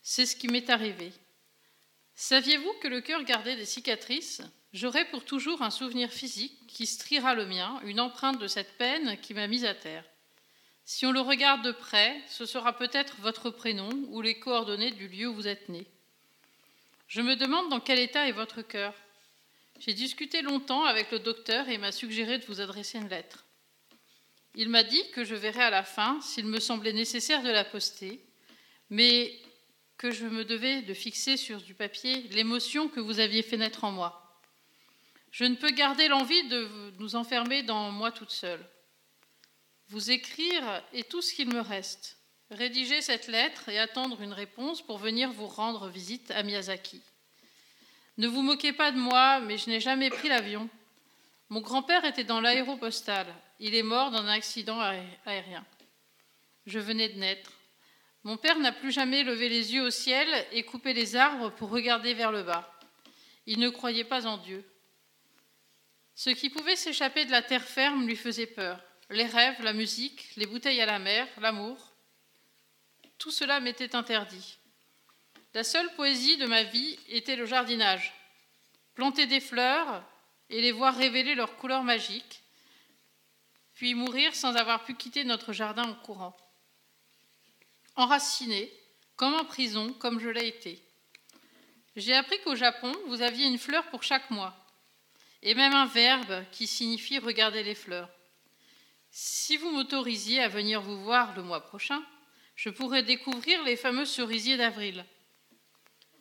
C'est 0.01 0.25
ce 0.25 0.35
qui 0.35 0.47
m'est 0.47 0.69
arrivé. 0.69 1.11
Saviez-vous 2.15 2.73
que 2.81 2.87
le 2.87 3.01
cœur 3.01 3.23
gardait 3.23 3.55
des 3.55 3.65
cicatrices? 3.65 4.41
J'aurai 4.73 5.05
pour 5.05 5.23
toujours 5.23 5.61
un 5.61 5.69
souvenir 5.69 6.11
physique 6.11 6.65
qui 6.67 6.87
striera 6.87 7.35
le 7.35 7.45
mien, 7.45 7.79
une 7.83 7.99
empreinte 7.99 8.39
de 8.39 8.47
cette 8.47 8.77
peine 8.77 9.19
qui 9.21 9.33
m'a 9.33 9.47
mise 9.47 9.65
à 9.65 9.75
terre. 9.75 10.03
Si 10.85 11.05
on 11.05 11.11
le 11.11 11.21
regarde 11.21 11.63
de 11.63 11.71
près, 11.71 12.21
ce 12.27 12.45
sera 12.45 12.75
peut-être 12.75 13.15
votre 13.21 13.49
prénom 13.49 13.89
ou 14.09 14.21
les 14.21 14.39
coordonnées 14.39 14.91
du 14.91 15.07
lieu 15.07 15.27
où 15.27 15.33
vous 15.33 15.47
êtes 15.47 15.69
né. 15.69 15.85
Je 17.07 17.21
me 17.21 17.35
demande 17.35 17.69
dans 17.69 17.79
quel 17.79 17.99
état 17.99 18.27
est 18.27 18.33
votre 18.33 18.61
cœur. 18.61 18.93
J'ai 19.79 19.93
discuté 19.93 20.41
longtemps 20.41 20.85
avec 20.85 21.11
le 21.11 21.19
docteur 21.19 21.69
et 21.69 21.75
il 21.75 21.79
m'a 21.79 21.91
suggéré 21.91 22.39
de 22.39 22.45
vous 22.45 22.59
adresser 22.59 22.97
une 22.97 23.09
lettre. 23.09 23.45
Il 24.55 24.69
m'a 24.69 24.83
dit 24.83 25.03
que 25.11 25.23
je 25.23 25.35
verrais 25.35 25.63
à 25.63 25.69
la 25.69 25.83
fin 25.83 26.21
s'il 26.21 26.45
me 26.45 26.59
semblait 26.59 26.93
nécessaire 26.93 27.41
de 27.41 27.49
la 27.49 27.65
poster, 27.65 28.23
mais 28.89 29.33
que 29.97 30.11
je 30.11 30.25
me 30.25 30.45
devais 30.45 30.81
de 30.81 30.93
fixer 30.93 31.37
sur 31.37 31.61
du 31.61 31.73
papier 31.73 32.23
l'émotion 32.31 32.87
que 32.87 32.99
vous 32.99 33.19
aviez 33.19 33.41
fait 33.41 33.57
naître 33.57 33.83
en 33.83 33.91
moi. 33.91 34.41
Je 35.31 35.45
ne 35.45 35.55
peux 35.55 35.71
garder 35.71 36.07
l'envie 36.07 36.47
de 36.47 36.93
nous 36.99 37.15
enfermer 37.15 37.63
dans 37.63 37.89
moi 37.91 38.11
toute 38.11 38.29
seule. 38.29 38.63
Vous 39.87 40.11
écrire 40.11 40.83
est 40.93 41.09
tout 41.09 41.21
ce 41.21 41.33
qu'il 41.33 41.49
me 41.49 41.59
reste. 41.59 42.17
Rédiger 42.51 43.01
cette 43.01 43.27
lettre 43.27 43.69
et 43.69 43.79
attendre 43.79 44.21
une 44.21 44.33
réponse 44.33 44.83
pour 44.83 44.99
venir 44.99 45.31
vous 45.31 45.47
rendre 45.47 45.87
visite 45.87 46.29
à 46.31 46.43
Miyazaki. 46.43 47.01
Ne 48.17 48.27
vous 48.27 48.43
moquez 48.43 48.73
pas 48.73 48.91
de 48.91 48.99
moi, 48.99 49.39
mais 49.39 49.57
je 49.57 49.71
n'ai 49.71 49.79
jamais 49.79 50.11
pris 50.11 50.29
l'avion. 50.29 50.69
Mon 51.49 51.61
grand-père 51.61 52.05
était 52.05 52.23
dans 52.23 52.41
l'aéropostale. 52.41 53.33
Il 53.59 53.75
est 53.75 53.83
mort 53.83 54.11
dans 54.11 54.19
un 54.19 54.29
accident 54.29 54.79
aérien. 55.25 55.65
Je 56.65 56.79
venais 56.79 57.09
de 57.09 57.19
naître. 57.19 57.51
Mon 58.23 58.37
père 58.37 58.57
n'a 58.57 58.71
plus 58.71 58.91
jamais 58.91 59.23
levé 59.23 59.49
les 59.49 59.73
yeux 59.73 59.83
au 59.83 59.89
ciel 59.89 60.27
et 60.51 60.63
coupé 60.63 60.93
les 60.93 61.15
arbres 61.15 61.49
pour 61.51 61.69
regarder 61.69 62.13
vers 62.13 62.31
le 62.31 62.43
bas. 62.43 62.71
Il 63.45 63.59
ne 63.59 63.69
croyait 63.69 64.05
pas 64.05 64.25
en 64.25 64.37
Dieu. 64.37 64.63
Ce 66.15 66.29
qui 66.29 66.49
pouvait 66.49 66.75
s'échapper 66.75 67.25
de 67.25 67.31
la 67.31 67.41
terre 67.41 67.63
ferme 67.63 68.07
lui 68.07 68.15
faisait 68.15 68.47
peur. 68.47 68.79
Les 69.09 69.25
rêves, 69.25 69.61
la 69.61 69.73
musique, 69.73 70.35
les 70.37 70.45
bouteilles 70.45 70.81
à 70.81 70.85
la 70.85 70.99
mer, 70.99 71.27
l'amour, 71.39 71.93
tout 73.17 73.31
cela 73.31 73.59
m'était 73.59 73.95
interdit. 73.95 74.57
La 75.53 75.63
seule 75.63 75.93
poésie 75.95 76.37
de 76.37 76.45
ma 76.45 76.63
vie 76.63 76.97
était 77.09 77.35
le 77.35 77.45
jardinage. 77.45 78.13
Planter 78.95 79.27
des 79.27 79.39
fleurs 79.39 80.03
et 80.49 80.61
les 80.61 80.71
voir 80.71 80.95
révéler 80.95 81.35
leurs 81.35 81.57
couleurs 81.57 81.83
magiques, 81.83 82.42
puis 83.83 83.95
mourir 83.95 84.33
sans 84.33 84.55
avoir 84.55 84.85
pu 84.85 84.95
quitter 84.95 85.25
notre 85.25 85.51
jardin 85.51 85.83
en 85.83 85.93
courant. 85.93 86.37
Enraciné, 87.97 88.71
comme 89.17 89.33
en 89.33 89.43
prison, 89.43 89.91
comme 89.99 90.21
je 90.21 90.29
l'ai 90.29 90.47
été. 90.47 90.81
J'ai 91.97 92.13
appris 92.13 92.39
qu'au 92.45 92.55
Japon, 92.55 92.95
vous 93.07 93.21
aviez 93.21 93.45
une 93.45 93.57
fleur 93.57 93.85
pour 93.89 94.01
chaque 94.01 94.31
mois, 94.31 94.55
et 95.41 95.53
même 95.53 95.73
un 95.73 95.85
verbe 95.85 96.45
qui 96.53 96.65
signifie 96.65 97.19
regarder 97.19 97.61
les 97.61 97.75
fleurs. 97.75 98.09
Si 99.11 99.57
vous 99.57 99.71
m'autorisiez 99.71 100.39
à 100.39 100.47
venir 100.47 100.81
vous 100.81 101.03
voir 101.03 101.35
le 101.35 101.43
mois 101.43 101.65
prochain, 101.65 102.01
je 102.55 102.69
pourrais 102.69 103.03
découvrir 103.03 103.65
les 103.65 103.75
fameux 103.75 104.05
cerisiers 104.05 104.55
d'avril. 104.55 105.03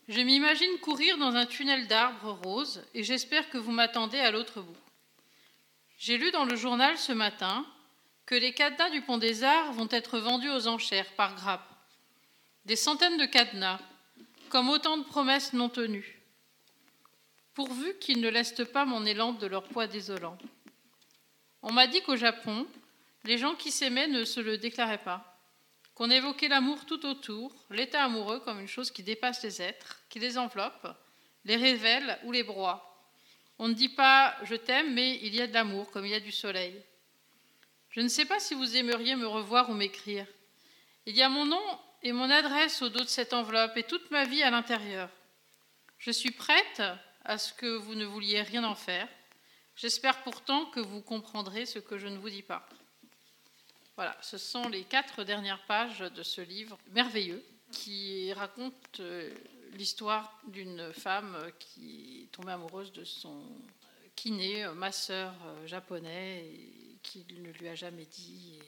Je 0.08 0.20
m'imagine 0.20 0.80
courir 0.80 1.16
dans 1.16 1.36
un 1.36 1.46
tunnel 1.46 1.86
d'arbres 1.86 2.40
roses 2.42 2.84
et 2.92 3.04
j'espère 3.04 3.48
que 3.50 3.58
vous 3.58 3.70
m'attendez 3.70 4.18
à 4.18 4.32
l'autre 4.32 4.62
bout. 4.62 4.81
J'ai 6.02 6.18
lu 6.18 6.32
dans 6.32 6.44
le 6.44 6.56
journal 6.56 6.98
ce 6.98 7.12
matin 7.12 7.64
que 8.26 8.34
les 8.34 8.52
cadenas 8.52 8.90
du 8.90 9.02
Pont 9.02 9.18
des 9.18 9.44
Arts 9.44 9.72
vont 9.74 9.86
être 9.88 10.18
vendus 10.18 10.50
aux 10.50 10.66
enchères 10.66 11.12
par 11.12 11.36
grappe. 11.36 11.72
Des 12.64 12.74
centaines 12.74 13.18
de 13.18 13.24
cadenas, 13.24 13.78
comme 14.48 14.68
autant 14.68 14.96
de 14.96 15.04
promesses 15.04 15.52
non 15.52 15.68
tenues, 15.68 16.20
pourvu 17.54 17.96
qu'ils 18.00 18.20
ne 18.20 18.28
laissent 18.28 18.64
pas 18.72 18.84
mon 18.84 19.06
élan 19.06 19.32
de 19.32 19.46
leur 19.46 19.62
poids 19.62 19.86
désolant. 19.86 20.36
On 21.62 21.70
m'a 21.70 21.86
dit 21.86 22.02
qu'au 22.02 22.16
Japon, 22.16 22.66
les 23.22 23.38
gens 23.38 23.54
qui 23.54 23.70
s'aimaient 23.70 24.08
ne 24.08 24.24
se 24.24 24.40
le 24.40 24.58
déclaraient 24.58 24.98
pas, 24.98 25.40
qu'on 25.94 26.10
évoquait 26.10 26.48
l'amour 26.48 26.84
tout 26.84 27.06
autour, 27.06 27.54
l'état 27.70 28.02
amoureux 28.02 28.40
comme 28.40 28.58
une 28.58 28.66
chose 28.66 28.90
qui 28.90 29.04
dépasse 29.04 29.44
les 29.44 29.62
êtres, 29.62 30.00
qui 30.08 30.18
les 30.18 30.36
enveloppe, 30.36 30.96
les 31.44 31.54
révèle 31.54 32.18
ou 32.24 32.32
les 32.32 32.42
broie. 32.42 32.91
On 33.64 33.68
ne 33.68 33.74
dit 33.74 33.90
pas 33.90 34.36
je 34.42 34.56
t'aime, 34.56 34.92
mais 34.92 35.20
il 35.22 35.36
y 35.36 35.40
a 35.40 35.46
de 35.46 35.54
l'amour 35.54 35.88
comme 35.92 36.04
il 36.04 36.10
y 36.10 36.16
a 36.16 36.20
du 36.20 36.32
soleil. 36.32 36.82
Je 37.90 38.00
ne 38.00 38.08
sais 38.08 38.24
pas 38.24 38.40
si 38.40 38.54
vous 38.54 38.76
aimeriez 38.76 39.14
me 39.14 39.28
revoir 39.28 39.70
ou 39.70 39.74
m'écrire. 39.74 40.26
Il 41.06 41.14
y 41.14 41.22
a 41.22 41.28
mon 41.28 41.46
nom 41.46 41.62
et 42.02 42.10
mon 42.10 42.28
adresse 42.28 42.82
au 42.82 42.88
dos 42.88 43.04
de 43.04 43.08
cette 43.08 43.32
enveloppe 43.32 43.76
et 43.76 43.84
toute 43.84 44.10
ma 44.10 44.24
vie 44.24 44.42
à 44.42 44.50
l'intérieur. 44.50 45.08
Je 45.98 46.10
suis 46.10 46.32
prête 46.32 46.82
à 47.24 47.38
ce 47.38 47.52
que 47.52 47.76
vous 47.76 47.94
ne 47.94 48.04
vouliez 48.04 48.42
rien 48.42 48.64
en 48.64 48.74
faire. 48.74 49.06
J'espère 49.76 50.24
pourtant 50.24 50.66
que 50.66 50.80
vous 50.80 51.00
comprendrez 51.00 51.64
ce 51.64 51.78
que 51.78 51.98
je 51.98 52.08
ne 52.08 52.18
vous 52.18 52.30
dis 52.30 52.42
pas. 52.42 52.68
Voilà, 53.94 54.16
ce 54.22 54.38
sont 54.38 54.68
les 54.70 54.82
quatre 54.82 55.22
dernières 55.22 55.64
pages 55.66 56.00
de 56.00 56.22
ce 56.24 56.40
livre 56.40 56.78
merveilleux 56.90 57.44
qui 57.70 58.32
raconte 58.32 58.98
euh, 58.98 59.32
l'histoire 59.72 60.40
d'une 60.48 60.92
femme 60.92 61.34
euh, 61.36 61.50
qui 61.58 62.28
tombait 62.32 62.52
amoureuse 62.52 62.92
de 62.92 63.04
son 63.04 63.40
euh, 63.40 64.08
kiné, 64.14 64.64
euh, 64.64 64.74
masseur 64.74 65.34
japonais, 65.66 66.44
et 66.46 66.98
qui 67.02 67.26
ne 67.38 67.50
lui 67.50 67.68
a 67.68 67.74
jamais 67.74 68.06
dit, 68.06 68.58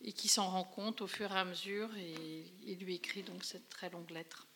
et, 0.00 0.12
qui 0.12 0.28
s'en 0.28 0.48
rend 0.48 0.64
compte 0.64 1.00
au 1.00 1.06
fur 1.06 1.32
et 1.32 1.38
à 1.38 1.44
mesure, 1.44 1.90
et 1.96 2.74
lui 2.76 2.94
écrit 2.94 3.22
donc 3.22 3.44
cette 3.44 3.68
très 3.68 3.90
longue 3.90 4.10
lettre. 4.10 4.46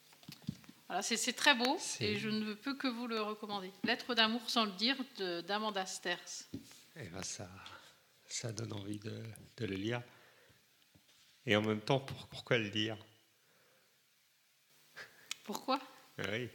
Voilà, 0.89 1.03
c'est 1.03 1.33
très 1.33 1.55
beau, 1.57 1.77
et 1.99 2.17
je 2.17 2.29
ne 2.29 2.55
peux 2.55 2.77
que 2.77 2.87
vous 2.87 3.09
le 3.09 3.21
recommander. 3.21 3.73
Lettre 3.83 4.15
d'amour 4.15 4.49
sans 4.49 4.67
le 4.67 4.73
dire 4.73 4.97
d'Amanda 5.43 5.85
Sters. 5.85 6.49
Eh 6.95 7.09
ben 7.09 7.23
ça, 7.25 7.51
ça 8.29 8.53
donne 8.53 8.73
envie 8.73 9.01
de, 9.01 9.23
le 9.59 9.75
lire. 9.75 10.01
Et 11.45 11.57
en 11.57 11.63
même 11.63 11.81
temps, 11.81 11.99
pourquoi 12.31 12.59
le 12.59 12.69
lire? 12.69 12.97
Pourquoi? 15.47 15.81
Oui. 16.19 16.49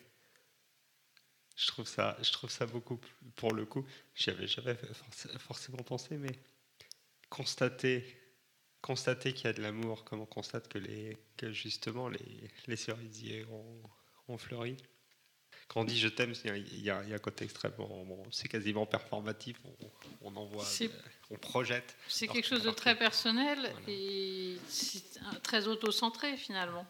Je 1.55 1.67
trouve 1.67 1.87
ça, 1.87 2.17
je 2.21 2.31
trouve 2.31 2.49
ça 2.49 2.65
beaucoup, 2.65 2.99
pour 3.35 3.53
le 3.53 3.65
coup, 3.65 3.85
j'y 4.15 4.29
avais 4.31 4.47
jamais 4.47 4.75
forcément 5.39 5.83
pensé, 5.83 6.17
mais 6.17 6.31
constater 7.29 8.21
constater 8.81 9.33
qu'il 9.33 9.45
y 9.45 9.47
a 9.47 9.53
de 9.53 9.61
l'amour, 9.61 10.03
comme 10.03 10.21
on 10.21 10.25
constate 10.25 10.67
que, 10.67 10.77
les, 10.77 11.17
justement 11.51 12.09
les, 12.09 12.75
cerisiers 12.75 13.45
ont, 14.27 14.37
fleuri. 14.37 14.77
Quand 15.67 15.81
on 15.81 15.83
dit 15.83 15.99
je 15.99 16.07
t'aime, 16.07 16.33
il 16.45 16.81
y, 16.81 16.89
a 16.89 16.99
un 16.99 17.17
côté 17.19 17.43
extrêmement. 17.43 18.05
C'est 18.31 18.47
quasiment 18.47 18.85
performatif, 18.85 19.57
on, 19.65 19.91
on 20.21 20.35
envoie, 20.37 20.65
on 21.29 21.35
projette. 21.35 21.95
C'est 22.07 22.27
quelque 22.27 22.47
chose 22.47 22.63
de 22.63 22.71
très 22.71 22.97
personnel 22.97 23.73
et 23.87 24.55
très 25.43 25.67
auto-centré 25.67 26.37
finalement. 26.37 26.85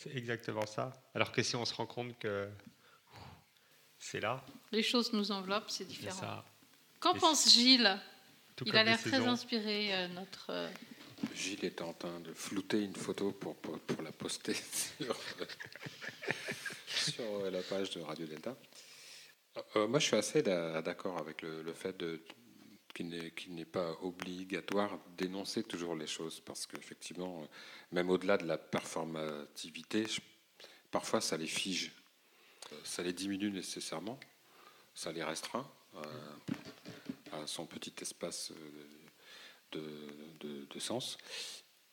C'est 0.00 0.14
exactement 0.14 0.66
ça. 0.66 0.92
Alors 1.14 1.32
que 1.32 1.42
si 1.42 1.56
on 1.56 1.64
se 1.64 1.74
rend 1.74 1.86
compte 1.86 2.18
que 2.18 2.48
c'est 3.98 4.20
là. 4.20 4.44
Les 4.72 4.82
choses 4.82 5.12
nous 5.12 5.30
enveloppent, 5.30 5.70
c'est 5.70 5.86
différent. 5.86 6.42
Qu'en 6.98 7.14
pense 7.14 7.50
Gilles? 7.50 7.98
Il 8.66 8.76
a 8.76 8.84
l'air 8.84 9.00
très 9.00 9.26
inspiré, 9.26 9.94
euh, 9.94 10.08
notre. 10.08 10.50
Euh, 10.50 10.68
Gilles 11.34 11.64
est 11.64 11.80
en 11.80 11.94
train 11.94 12.20
de 12.20 12.32
flouter 12.32 12.82
une 12.82 12.94
photo 12.94 13.32
pour, 13.32 13.56
la 14.02 14.12
poster 14.12 14.54
sur, 16.86 17.50
la 17.50 17.62
page 17.62 17.90
de 17.90 18.00
Radio 18.00 18.26
Delta. 18.26 18.56
Euh, 19.76 19.86
moi, 19.86 19.98
je 19.98 20.06
suis 20.06 20.16
assez 20.16 20.42
d'accord 20.42 21.18
avec 21.18 21.42
le 21.42 21.72
fait 21.72 21.96
de, 21.98 22.22
qui 22.92 23.50
n'est 23.50 23.64
pas 23.64 23.92
obligatoire 24.02 24.98
d'énoncer 25.16 25.62
toujours 25.62 25.94
les 25.94 26.06
choses, 26.06 26.40
parce 26.40 26.66
qu'effectivement, 26.66 27.42
euh, 27.42 27.46
même 27.92 28.10
au-delà 28.10 28.36
de 28.36 28.46
la 28.46 28.58
performativité, 28.58 30.06
parfois 30.90 31.20
ça 31.20 31.36
les 31.36 31.46
fige, 31.46 31.92
euh, 32.72 32.76
ça 32.84 33.02
les 33.02 33.12
diminue 33.12 33.50
nécessairement, 33.50 34.18
ça 34.94 35.12
les 35.12 35.22
restreint 35.22 35.70
euh, 35.96 36.02
à, 37.32 37.46
son 37.46 37.66
petit 37.66 37.94
espace 38.00 38.52
de, 39.72 39.82
de, 40.40 40.78
sens, 40.80 41.16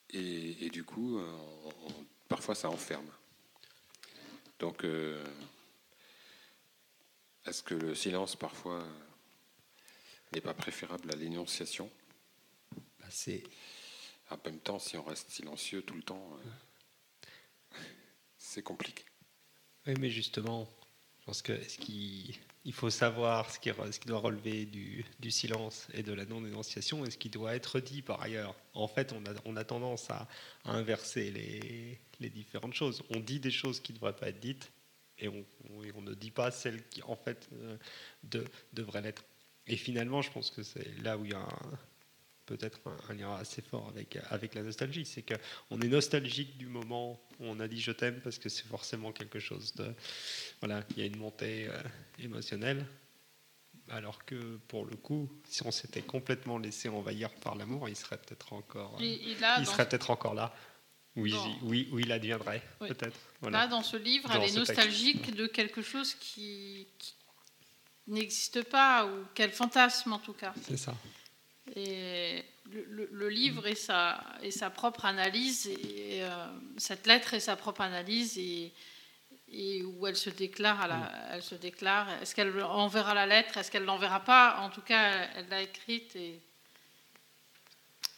et, 0.10 0.70
du 0.70 0.84
coup, 0.84 1.22
parfois 2.30 2.56
ça 2.56 2.70
enferme. 2.70 3.10
Donc, 4.60 4.86
est-ce 7.46 7.62
que 7.62 7.76
le 7.76 7.94
silence 7.94 8.36
parfois 8.36 8.84
n'est 10.34 10.42
pas 10.42 10.54
préférable 10.54 11.12
à 11.12 11.16
l'énonciation 11.16 11.90
bah, 13.00 13.08
C'est. 13.10 13.44
En 14.30 14.38
même 14.44 14.60
temps, 14.60 14.78
si 14.78 14.98
on 14.98 15.04
reste 15.04 15.30
silencieux 15.32 15.82
tout 15.82 15.94
le 15.94 16.04
temps, 16.04 16.38
euh, 17.74 17.78
c'est 18.38 18.62
compliqué. 18.62 19.06
Oui, 19.86 19.94
mais 20.00 20.10
justement, 20.10 20.68
je 21.22 21.26
pense 21.26 21.42
que 21.42 21.54
qui, 21.54 22.38
il 22.68 22.74
faut 22.74 22.90
savoir 22.90 23.50
ce 23.50 23.60
qui, 23.60 23.72
doit 24.08 24.20
relever 24.20 24.66
du, 24.66 25.06
silence 25.32 25.88
et 25.94 26.04
de 26.04 26.12
la 26.12 26.26
non-énonciation 26.26 27.06
et 27.06 27.12
ce 27.12 27.18
qui 27.18 27.30
doit 27.30 27.56
être 27.56 27.80
dit 27.80 28.02
par 28.02 28.22
ailleurs. 28.22 28.56
En 28.74 28.90
fait, 28.90 29.16
on 29.46 29.56
a, 29.56 29.64
tendance 29.64 30.10
à, 30.10 30.28
inverser 30.66 31.32
les, 32.20 32.30
différentes 32.30 32.74
choses. 32.74 33.04
On 33.10 33.22
dit 33.22 33.40
des 33.40 33.52
choses 33.52 33.80
qui 33.80 33.94
ne 33.94 33.98
devraient 33.98 34.18
pas 34.18 34.28
être 34.28 34.42
dites 34.42 34.70
et 35.18 35.30
on, 35.30 36.02
ne 36.02 36.14
dit 36.14 36.30
pas 36.30 36.52
celles 36.52 36.86
qui, 36.90 37.02
en 37.04 37.16
fait, 37.16 37.48
euh, 37.54 37.78
devraient 38.74 39.02
l'être 39.02 39.24
et 39.68 39.76
finalement, 39.76 40.22
je 40.22 40.32
pense 40.32 40.50
que 40.50 40.64
c'est 40.64 40.98
là 41.04 41.18
où 41.18 41.26
il 41.26 41.32
y 41.32 41.36
a 41.36 41.48
peut-être 42.48 42.80
un, 42.86 43.12
un, 43.12 43.14
lien 43.14 43.36
assez 43.36 43.62
fort 43.62 43.88
avec, 43.90 44.18
avec 44.30 44.56
la 44.56 44.64
nostalgie. 44.64 45.06
C'est 45.06 45.22
qu'on 45.22 45.80
est 45.80 45.88
nostalgique 45.88 46.58
du 46.58 46.66
moment 46.66 47.20
où 47.40 47.46
on 47.46 47.60
a 47.60 47.68
dit 47.68 47.80
je 47.80 47.92
t'aime 47.92 48.20
parce 48.22 48.40
que 48.40 48.50
c'est 48.50 48.66
forcément 48.66 49.12
quelque 49.12 49.40
chose 49.40 49.76
de. 49.76 49.94
Voilà, 50.62 50.84
il 50.92 51.00
y 51.00 51.02
a 51.04 51.06
une 51.06 51.18
montée 51.18 51.68
euh, 51.68 51.78
émotionnelle. 52.18 52.86
Alors 53.90 54.26
que 54.26 54.58
pour 54.68 54.86
le 54.86 54.98
coup, 54.98 55.30
si 55.48 55.66
on 55.66 55.72
s'était 55.72 56.02
complètement 56.02 56.58
laissé 56.58 56.90
envahir 56.90 57.34
par 57.36 57.56
l'amour, 57.56 57.88
il 57.88 57.96
serait 57.96 58.18
peut-être 58.18 58.52
encore, 58.52 59.00
euh, 59.02 59.66
peut-être 59.78 60.10
encore 60.10 60.34
là. 60.34 60.54
Où 61.16 61.26
il, 61.26 61.34
où, 61.64 61.98
il, 61.98 62.12
adviendrait, 62.12 62.62
peut-être. 62.78 63.18
Là, 63.42 63.66
dans 63.66 63.82
ce 63.82 63.98
livre, 63.98 64.30
dans 64.30 64.36
elle 64.36 64.50
est 64.50 64.56
nostalgique 64.56 65.34
de 65.34 65.48
quelque 65.48 65.82
chose 65.82 66.14
qui, 66.14 66.86
n'existe 68.08 68.64
pas, 68.64 69.06
ou 69.06 69.26
qu'elle 69.34 69.52
fantasme 69.52 70.14
en 70.14 70.20
tout 70.20 70.34
cas. 70.34 70.54
C'est 70.68 70.78
ça. 70.78 70.96
Et 71.76 72.44
le, 72.72 73.30
livre 73.30 73.68
et 73.68 73.76
sa, 73.76 74.24
sa 74.50 74.70
propre 74.70 75.06
analyse, 75.06 75.68
et, 75.68 76.24
euh, 76.24 76.48
cette 76.78 77.08
lettre 77.08 77.34
est 77.34 77.40
sa 77.40 77.56
propre 77.56 77.82
analyse, 77.82 78.38
et, 78.38 78.74
où 79.84 80.08
elle 80.08 80.16
se 80.16 80.30
déclare, 80.30 80.88
mm. 80.88 81.10
elle 81.32 81.44
se 81.44 81.56
déclare. 81.56 82.10
Est-ce 82.22 82.36
qu'elle 82.36 82.62
enverra 82.64 83.14
la 83.14 83.26
lettre? 83.26 83.58
Est-ce 83.58 83.72
qu'elle 83.72 83.86
l'enverra 83.86 84.22
pas? 84.22 84.60
En 84.60 84.70
tout 84.70 84.82
cas, 84.82 85.28
elle 85.36 85.48
l'a 85.50 85.62
écrite, 85.62 86.16
et, 86.16 86.40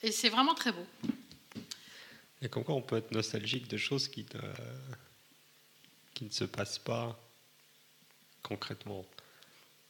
et 0.03 0.11
c'est 0.11 0.29
vraiment 0.29 0.55
très 0.55 0.71
beau. 0.71 0.85
Et 2.41 2.49
comme 2.49 2.63
quoi, 2.63 2.75
on 2.75 2.81
peut 2.81 2.97
être 2.97 3.11
nostalgique 3.11 3.67
de 3.67 3.77
choses 3.77 4.07
qui 4.07 4.25
ne, 4.33 4.41
qui 6.13 6.25
ne 6.25 6.29
se 6.29 6.45
passent 6.45 6.79
pas 6.79 7.19
concrètement. 8.41 9.05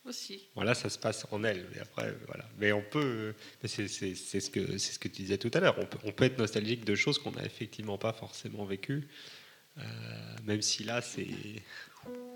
Aussi. 0.05 0.47
Voilà, 0.55 0.73
ça 0.73 0.89
se 0.89 0.97
passe 0.97 1.27
en 1.31 1.43
elle. 1.43 1.67
Et 1.75 1.79
après, 1.79 2.15
voilà. 2.27 2.45
Mais 2.57 2.71
on 2.71 2.81
peut, 2.81 3.33
euh, 3.63 3.67
c'est 3.67 3.87
ce 3.87 4.49
que 4.49 4.77
c'est 4.77 4.93
ce 4.93 4.99
que 4.99 5.07
tu 5.07 5.21
disais 5.21 5.37
tout 5.37 5.51
à 5.53 5.59
l'heure. 5.59 5.75
On 5.77 5.85
peut, 5.85 5.97
on 6.05 6.11
peut, 6.11 6.25
être 6.25 6.37
nostalgique 6.37 6.85
de 6.85 6.95
choses 6.95 7.19
qu'on 7.19 7.31
n'a 7.31 7.45
effectivement 7.45 7.97
pas 7.97 8.13
forcément 8.13 8.65
vécues, 8.65 9.07
euh, 9.77 9.81
même 10.45 10.61
si 10.61 10.83
là 10.83 11.01
c'est 11.01 11.27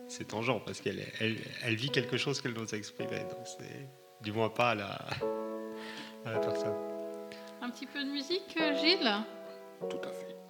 c'est 0.09 0.27
tangent 0.27 0.63
parce 0.65 0.81
qu'elle 0.81 1.03
elle, 1.19 1.75
vit 1.75 1.89
quelque 1.89 2.17
chose 2.17 2.41
qu'elle 2.41 2.53
n'ose 2.53 2.73
exprimer. 2.73 3.19
Donc 3.19 3.47
c'est 3.57 3.87
du 4.21 4.33
moins 4.33 4.49
pas 4.49 4.71
à 4.71 4.75
la 4.75 6.39
personne. 6.39 6.75
Un 7.63 7.69
petit 7.69 7.85
peu 7.85 8.03
de 8.03 8.09
musique, 8.09 8.57
euh, 8.59 8.75
Gilles? 8.75 9.09
Tout 9.89 10.01
à 10.03 10.11
fait. 10.11 10.42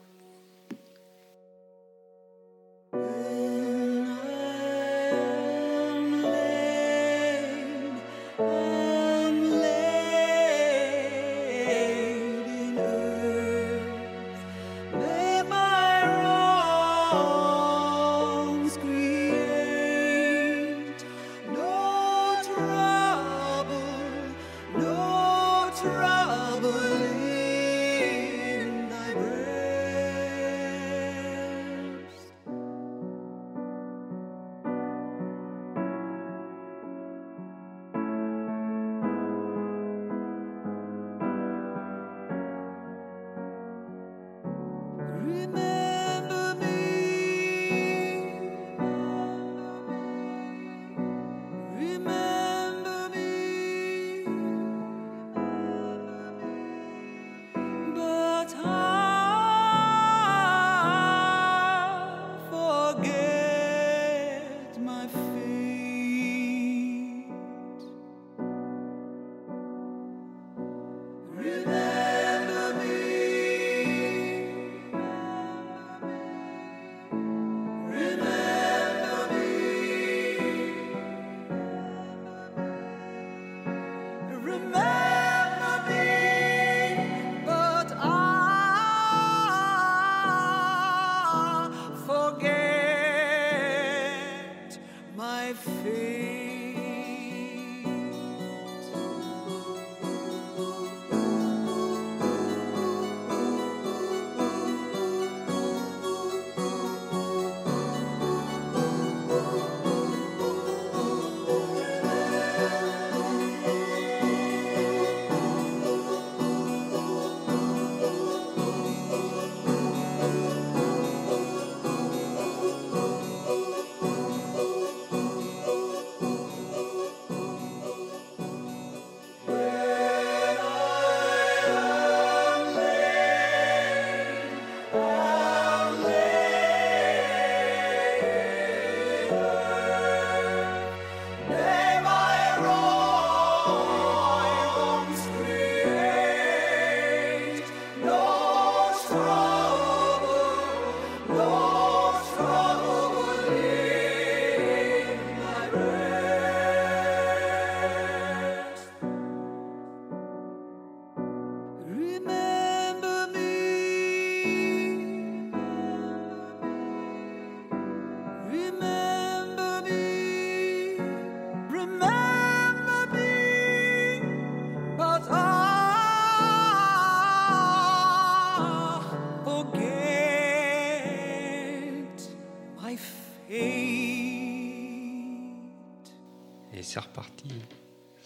remember. 45.45 45.82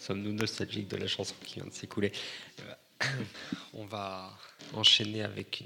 Sommes-nous 0.08 0.32
nostalgiques 0.32 0.88
de 0.88 0.96
la 0.96 1.06
chanson 1.06 1.34
qui 1.44 1.56
vient 1.56 1.66
de 1.66 1.70
s'écouler 1.70 2.12
Euh, 2.60 3.06
On 3.74 3.84
va 3.84 4.34
enchaîner 4.72 5.22
avec 5.22 5.62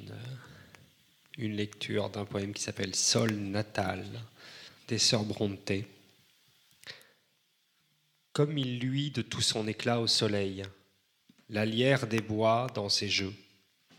une, 1.38 1.54
lecture 1.54 2.10
d'un 2.10 2.24
poème 2.24 2.52
qui 2.52 2.60
s'appelle 2.60 2.96
Sol 2.96 3.30
natal 3.34 4.04
des 4.88 4.98
sœurs 4.98 5.22
Bronte. 5.22 5.70
Comme 8.32 8.58
il 8.58 8.80
luit 8.80 9.12
de 9.12 9.22
tout 9.22 9.42
son 9.42 9.68
éclat 9.68 10.00
au 10.00 10.08
soleil, 10.08 10.64
la 11.48 11.64
lierre 11.64 12.08
des 12.08 12.20
bois 12.20 12.66
dans 12.74 12.88
ses 12.88 13.08
jeux, 13.08 13.34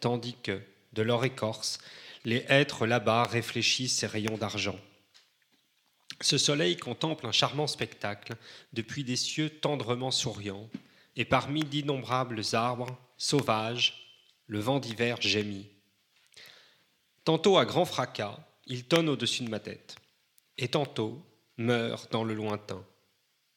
tandis 0.02 0.36
que, 0.44 0.62
de 0.92 1.04
leur 1.04 1.24
écorce, 1.24 1.78
les 2.26 2.44
hêtres 2.50 2.86
là-bas 2.86 3.24
réfléchissent 3.24 4.00
ses 4.00 4.08
rayons 4.08 4.38
d'argent. 4.38 4.78
Ce 6.24 6.38
soleil 6.38 6.78
contemple 6.78 7.28
un 7.28 7.34
charmant 7.34 7.68
spectacle 7.68 8.36
depuis 8.72 9.04
des 9.04 9.18
cieux 9.18 9.50
tendrement 9.50 10.10
souriants, 10.10 10.70
et 11.18 11.26
parmi 11.26 11.66
d'innombrables 11.66 12.42
arbres 12.54 12.98
sauvages, 13.18 14.16
le 14.48 14.62
vent 14.62 14.80
d'hiver 14.80 15.18
gémit. 15.20 15.68
Tantôt 17.26 17.58
à 17.58 17.66
grand 17.66 17.84
fracas, 17.84 18.40
il 18.68 18.86
tonne 18.86 19.10
au-dessus 19.10 19.44
de 19.44 19.50
ma 19.50 19.60
tête, 19.60 19.98
et 20.58 20.70
tantôt 20.70 21.22
meurt 21.58 22.10
dans 22.14 22.24
le 22.24 22.34
lointain. 22.34 22.86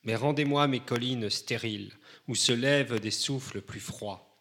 Mais 0.02 0.16
rendez-moi 0.16 0.66
mes 0.66 0.80
collines 0.80 1.30
stériles, 1.30 1.92
où 2.26 2.34
se 2.34 2.50
lèvent 2.50 2.98
des 2.98 3.12
souffles 3.12 3.62
plus 3.62 3.78
froids, 3.78 4.36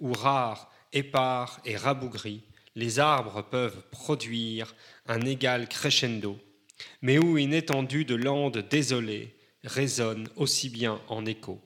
où 0.00 0.12
rares, 0.12 0.70
épars 0.92 1.62
et 1.64 1.78
rabougris, 1.78 2.44
les 2.74 2.98
arbres 2.98 3.40
peuvent 3.40 3.88
produire 3.90 4.74
un 5.06 5.22
égal 5.22 5.66
crescendo, 5.66 6.38
mais 7.02 7.18
où 7.18 7.38
une 7.38 7.54
étendue 7.54 8.04
de 8.04 8.14
landes 8.14 8.66
désolées 8.70 9.34
résonne 9.64 10.28
aussi 10.36 10.68
bien 10.68 11.00
en 11.08 11.26
écho. 11.26 11.60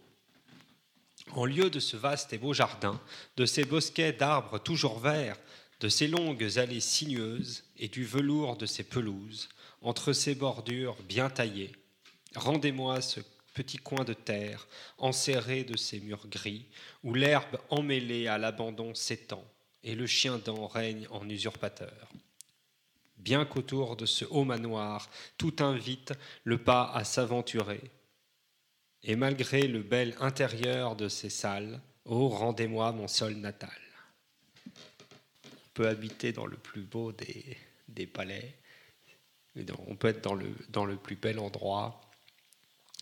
En 1.33 1.45
lieu 1.45 1.71
de 1.71 1.81
ce 1.81 1.97
vaste 1.97 2.33
et 2.33 2.39
beau 2.39 2.53
jardin, 2.53 3.01
de 3.37 3.47
ces 3.47 3.65
bosquets 3.65 4.13
d'arbres 4.13 4.59
toujours 4.59 4.99
verts, 4.99 5.39
de 5.81 5.89
ces 5.89 6.07
longues 6.07 6.59
allées 6.59 6.81
sinueuses 6.81 7.65
et 7.79 7.89
du 7.89 8.05
velours 8.05 8.57
de 8.57 8.67
ces 8.67 8.85
pelouses, 8.85 9.49
entre 9.83 10.13
ces 10.13 10.35
bordures 10.35 10.97
bien 11.09 11.31
taillées, 11.31 11.73
rendez-moi 12.37 13.01
ce 13.01 13.21
petit 13.55 13.79
coin 13.79 14.05
de 14.05 14.15
terre 14.15 14.67
enserré 14.99 15.65
de 15.65 15.77
ces 15.77 16.01
murs 16.01 16.27
gris, 16.29 16.67
où 17.03 17.15
l'herbe 17.15 17.59
emmêlée 17.71 18.27
à 18.27 18.39
l'abandon 18.39 18.95
s'étend 18.95 19.45
et 19.85 19.95
le 19.95 20.07
chien 20.07 20.39
dent 20.39 20.67
règne 20.67 21.07
en 21.11 21.29
usurpateur. 21.29 22.09
Bien 23.25 23.47
qu'autour 23.47 23.97
de 23.97 24.05
ce 24.05 24.27
haut 24.27 24.45
manoir, 24.45 25.09
tout 25.39 25.57
invite 25.61 26.13
le 26.45 26.59
pas 26.59 26.93
à 26.93 27.05
s'aventurer, 27.05 27.81
et 29.03 29.17
malgré 29.17 29.67
le 29.67 29.83
bel 29.83 30.15
intérieur 30.21 30.95
de 30.95 31.09
ces 31.09 31.31
salles, 31.31 31.81
oh, 32.05 32.29
rendez-moi 32.29 32.93
mon 32.93 33.09
sol 33.09 33.33
natal. 33.37 33.71
On 34.67 35.71
peut 35.73 35.89
habiter 35.89 36.33
dans 36.33 36.45
le 36.45 36.59
plus 36.59 36.83
beau 36.83 37.13
des, 37.13 37.57
des 37.89 38.07
palais, 38.07 38.59
on 39.89 39.97
peut 39.97 40.09
être 40.09 40.23
dans 40.23 40.35
le, 40.35 40.55
dans 40.69 40.85
le 40.85 40.97
plus 40.97 41.17
bel 41.17 41.39
endroit. 41.39 42.01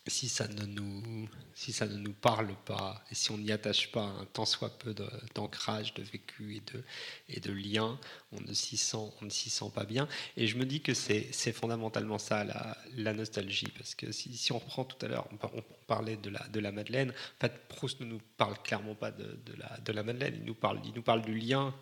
Si 0.09 0.29
ça, 0.29 0.49
ne 0.49 0.65
nous, 0.67 1.29
si 1.55 1.73
ça 1.73 1.87
ne 1.87 1.97
nous 1.97 2.13
parle 2.13 2.57
pas, 2.65 3.05
et 3.13 3.15
si 3.15 3.31
on 3.31 3.39
n'y 3.39 3.53
attache 3.53 3.93
pas 3.93 4.13
tant 4.33 4.45
soit 4.45 4.77
peu 4.79 4.97
d'ancrage, 5.33 5.95
de, 5.95 6.03
vécu 6.03 6.57
et 6.57 6.61
de, 6.73 6.83
et 7.29 7.39
de 7.39 7.53
lien, 7.53 8.01
on 8.33 8.41
ne 8.41 8.53
s'y 8.53 8.77
sent, 8.77 9.13
sent 9.31 9.71
pas 9.73 9.85
bien. 9.85 10.09
Et 10.37 10.49
je 10.49 10.57
me 10.59 10.67
dis 10.67 10.81
que 10.81 10.93
c'est 10.93 11.53
fondamentalement 11.53 12.19
ça, 12.19 12.43
la, 12.43 12.77
la 12.97 13.13
nostalgie. 13.13 13.69
Parce 13.79 13.95
que 13.95 14.11
si, 14.11 14.37
si 14.37 14.51
on 14.51 14.59
reprend 14.59 14.85
tout 14.85 14.97
à 15.07 15.09
l'heure, 15.09 15.29
on, 15.31 15.37
par- 15.37 15.55
on 15.55 15.63
parlait 15.87 16.17
de 16.17 16.31
la, 16.31 16.49
de 16.49 16.59
la 16.59 16.73
Madeleine, 16.73 17.11
en 17.11 17.41
fait, 17.41 17.53
Proust 17.69 18.01
ne 18.01 18.07
nous 18.07 18.21
parle 18.37 18.61
clairement 18.65 18.97
pas 18.97 19.13
de, 19.13 19.39
de 19.47 19.55
la, 19.57 19.79
de 19.79 19.93
la 19.93 20.03
Madeleine, 20.03 20.35
il 20.37 20.45
nous 20.45 20.55
parle, 20.55 20.81
il 20.85 20.95
nous 20.95 21.03
parle 21.03 21.23
du 21.23 21.35
lien, 21.39 21.73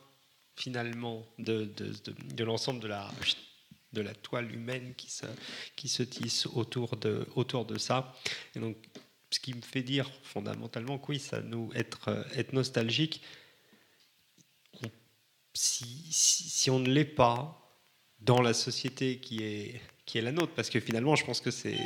finalement, 0.57 1.27
de, 1.39 1.73
de 2.35 2.45
l'ensemble 2.45 2.81
de 2.81 2.89
la, 2.89 3.11
de 3.93 4.01
la 4.01 4.15
toile 4.15 4.55
humaine 4.55 4.95
qui 4.97 5.11
se, 5.11 5.27
qui 5.77 5.89
se 5.89 6.03
tisse 6.03 6.47
autour 6.47 6.97
de, 6.97 7.27
autour 7.35 7.65
de 7.65 7.79
ça. 7.79 8.15
Et 8.55 8.61
donc, 8.61 8.77
ce 9.31 9.41
qui 9.41 9.55
me 9.55 9.63
fait 9.63 9.83
dire 9.83 10.11
fondamentalement 10.23 10.99
que 10.99 11.13
oui, 11.13 11.19
ça 11.19 11.41
nous 11.41 11.71
être, 11.75 12.09
euh, 12.09 12.23
être 12.35 12.53
nostalgique, 12.53 13.23
si, 15.53 16.07
si, 16.11 16.71
on 16.71 16.79
ne 16.79 16.89
l'est 16.89 17.05
pas 17.05 17.61
dans 18.21 18.41
la 18.41 18.55
société 18.55 19.19
qui 19.19 19.43
est, 19.43 19.81
qui 20.07 20.19
est 20.19 20.23
la 20.23 20.33
nôtre, 20.33 20.53
parce 20.55 20.71
que 20.71 20.79
finalement, 20.79 21.17
je 21.17 21.25
pense 21.25 21.41
que 21.41 21.51
c'est 21.51 21.77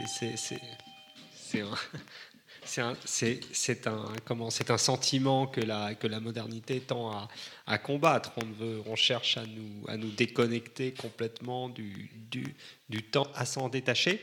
c'est 2.64 2.80
un, 2.80 2.94
un, 3.86 4.48
un 4.68 4.78
sentiment 4.78 5.46
que 5.46 5.60
la, 5.60 5.94
que 5.94 6.06
la 6.06 6.20
modernité 6.20 6.80
tend 6.80 7.10
à, 7.12 7.28
à 7.66 7.78
combattre. 7.78 8.32
On, 8.36 8.46
veut, 8.46 8.82
on 8.86 8.96
cherche 8.96 9.36
à 9.36 9.46
nous, 9.46 9.84
à 9.88 9.96
nous 9.96 10.10
déconnecter 10.10 10.92
complètement 10.92 11.68
du, 11.68 12.10
du, 12.30 12.54
du 12.88 13.02
temps, 13.02 13.28
à 13.34 13.46
s'en 13.46 13.68
détacher, 13.68 14.20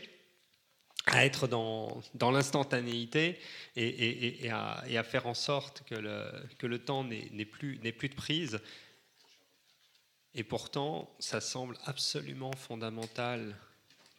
à 1.05 1.25
être 1.25 1.47
dans, 1.47 2.01
dans 2.13 2.31
l'instantanéité 2.31 3.39
et, 3.75 4.49
à, 4.51 4.83
et 4.87 4.97
à 4.97 5.03
faire 5.03 5.27
en 5.27 5.33
sorte 5.33 5.83
que 5.87 5.95
le, 5.95 6.31
que 6.57 6.67
le 6.67 6.79
temps 6.79 7.03
n'ait 7.03 7.45
plus, 7.45 7.79
plus 7.79 8.09
de 8.09 8.15
prise. 8.15 8.59
Et 10.33 10.43
pourtant, 10.43 11.13
ça 11.19 11.41
semble 11.41 11.77
absolument 11.85 12.53
fondamental 12.53 13.55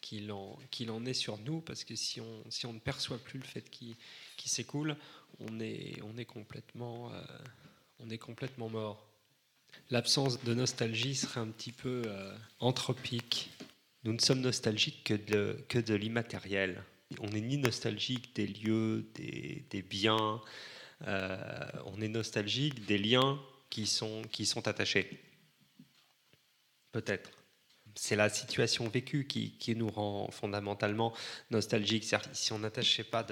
qu'il 0.03 0.31
en, 0.33 0.59
en 0.89 1.07
est 1.07 1.15
sur 1.15 1.39
nous, 1.39 1.63
parce 1.63 1.85
que 1.85 1.97
si 1.97 2.21
on, 2.21 2.45
si 2.51 2.67
on 2.67 2.75
ne 2.75 2.79
perçoit 2.79 3.19
plus 3.19 3.39
le 3.39 3.47
fait 3.47 3.71
qu'il 3.71 3.95
qu'il 4.37 4.51
s'écoule, 4.51 4.97
on 5.41 5.61
est, 5.61 6.03
on, 6.03 6.19
est 6.19 6.27
complètement, 6.27 7.11
euh, 7.13 7.23
on 8.01 8.11
est 8.11 8.19
complètement 8.19 8.69
mort. 8.69 9.09
L'absence 9.89 10.43
de 10.45 10.53
nostalgie 10.53 11.15
serait 11.15 11.41
un 11.41 11.49
petit 11.49 11.73
peu 11.73 12.03
euh, 12.05 12.37
anthropique. 12.61 13.51
Nous 14.05 14.13
ne 14.13 14.19
sommes 14.19 14.41
nostalgiques 14.41 15.05
que 15.05 15.15
de, 15.15 15.65
que 15.69 15.79
de 15.79 15.95
l'immatériel. 15.95 16.83
On 17.21 17.29
n'est 17.29 17.41
ni 17.41 17.57
nostalgique 17.57 18.35
des 18.35 18.47
lieux, 18.47 19.07
des, 19.15 19.65
des 19.71 19.83
biens, 19.83 20.41
euh, 21.07 21.37
on 21.87 22.01
est 22.01 22.09
nostalgique 22.09 22.85
des 22.87 22.99
liens 22.99 23.41
qui 23.71 23.87
sont, 23.87 24.23
qui 24.31 24.47
sont 24.47 24.67
attachés. 24.69 25.21
Peut-être. 26.93 27.31
C'est 27.95 28.17
la 28.17 28.29
situation 28.31 28.89
vécue 28.89 29.27
qui, 29.27 29.53
qui 29.59 29.77
nous 29.77 29.89
rend 29.91 30.31
fondamentalement 30.31 31.13
nostalgiques. 31.51 32.07
Si 32.33 32.53
on 32.53 32.59
n'attachait 32.59 33.05
pas 33.05 33.25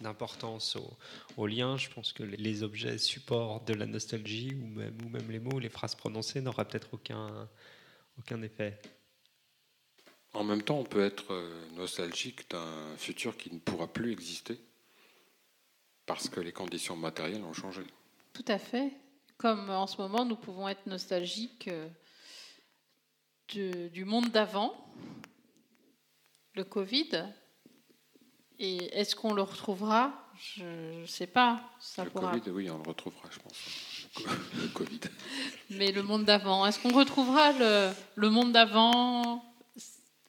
d'importance 0.00 0.76
aux 0.76 0.96
au 1.36 1.46
liens, 1.46 1.76
je 1.78 1.88
pense 1.88 2.12
que 2.12 2.22
les- 2.22 2.36
les 2.36 2.62
objets 2.62 2.98
supports 2.98 3.62
de 3.64 3.72
la 3.74 3.86
nostalgie, 3.86 4.54
ou 4.54 4.66
même, 4.66 4.96
ou 5.04 5.08
même 5.08 5.30
les 5.30 5.38
mots, 5.40 5.58
les 5.58 5.70
phrases 5.70 5.94
prononcées, 5.94 6.40
n'auraient 6.42 6.66
peut-être 6.66 6.92
aucun, 6.92 7.48
aucun 8.18 8.42
effet. 8.42 8.78
En 10.34 10.44
même 10.44 10.62
temps, 10.62 10.78
on 10.78 10.84
peut 10.84 11.04
être 11.04 11.32
euh, 11.32 11.64
nostalgique 11.74 12.50
d'un 12.50 12.96
futur 12.98 13.36
qui 13.36 13.52
ne 13.54 13.58
pourra 13.58 13.86
plus 13.92 14.12
exister 14.12 14.58
parce 16.06 16.28
que 16.28 16.40
les 16.40 16.52
conditions 16.52 16.96
matérielles 16.96 17.44
ont 17.44 17.52
changé. 17.54 17.82
Tout 18.32 18.44
à 18.48 18.58
fait. 18.58 18.92
Comme 19.38 19.70
en 19.70 19.86
ce 19.86 19.96
moment, 20.00 20.24
nous 20.24 20.36
pouvons 20.36 20.68
être 20.68 20.86
nostalgiques 20.86 21.68
euh, 21.68 21.88
de- 23.54 23.88
du 23.88 24.04
monde 24.04 24.30
d'avant, 24.30 24.74
le 26.54 26.64
Covid. 26.64 27.24
Et 28.58 28.76
est-ce 28.98 29.16
qu'on 29.16 29.34
le 29.34 29.42
retrouvera? 29.42 30.12
Je 30.56 31.00
ne 31.00 31.06
sais 31.06 31.26
pas. 31.26 31.60
Ça 31.80 32.04
le 32.04 32.10
pourra. 32.10 32.30
Covid, 32.32 32.50
oui, 32.50 32.70
on 32.70 32.78
le 32.78 32.88
retrouvera, 32.88 33.28
je 33.30 33.38
pense. 33.40 33.54
Le 34.62 34.68
Covid. 34.68 35.00
Mais 35.70 35.90
le 35.92 36.02
monde 36.02 36.24
d'avant, 36.24 36.64
est-ce 36.66 36.78
qu'on 36.80 36.92
retrouvera 36.96 37.52
le, 37.52 37.92
le 38.14 38.30
monde 38.30 38.52
d'avant 38.52 39.44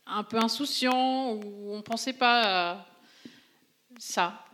un 0.07 0.23
peu 0.23 0.37
insouciant 0.37 1.33
où 1.33 1.71
on 1.71 1.77
ne 1.77 1.81
pensait 1.81 2.13
pas 2.13 2.71
à 2.71 2.85
ça? 3.99 4.45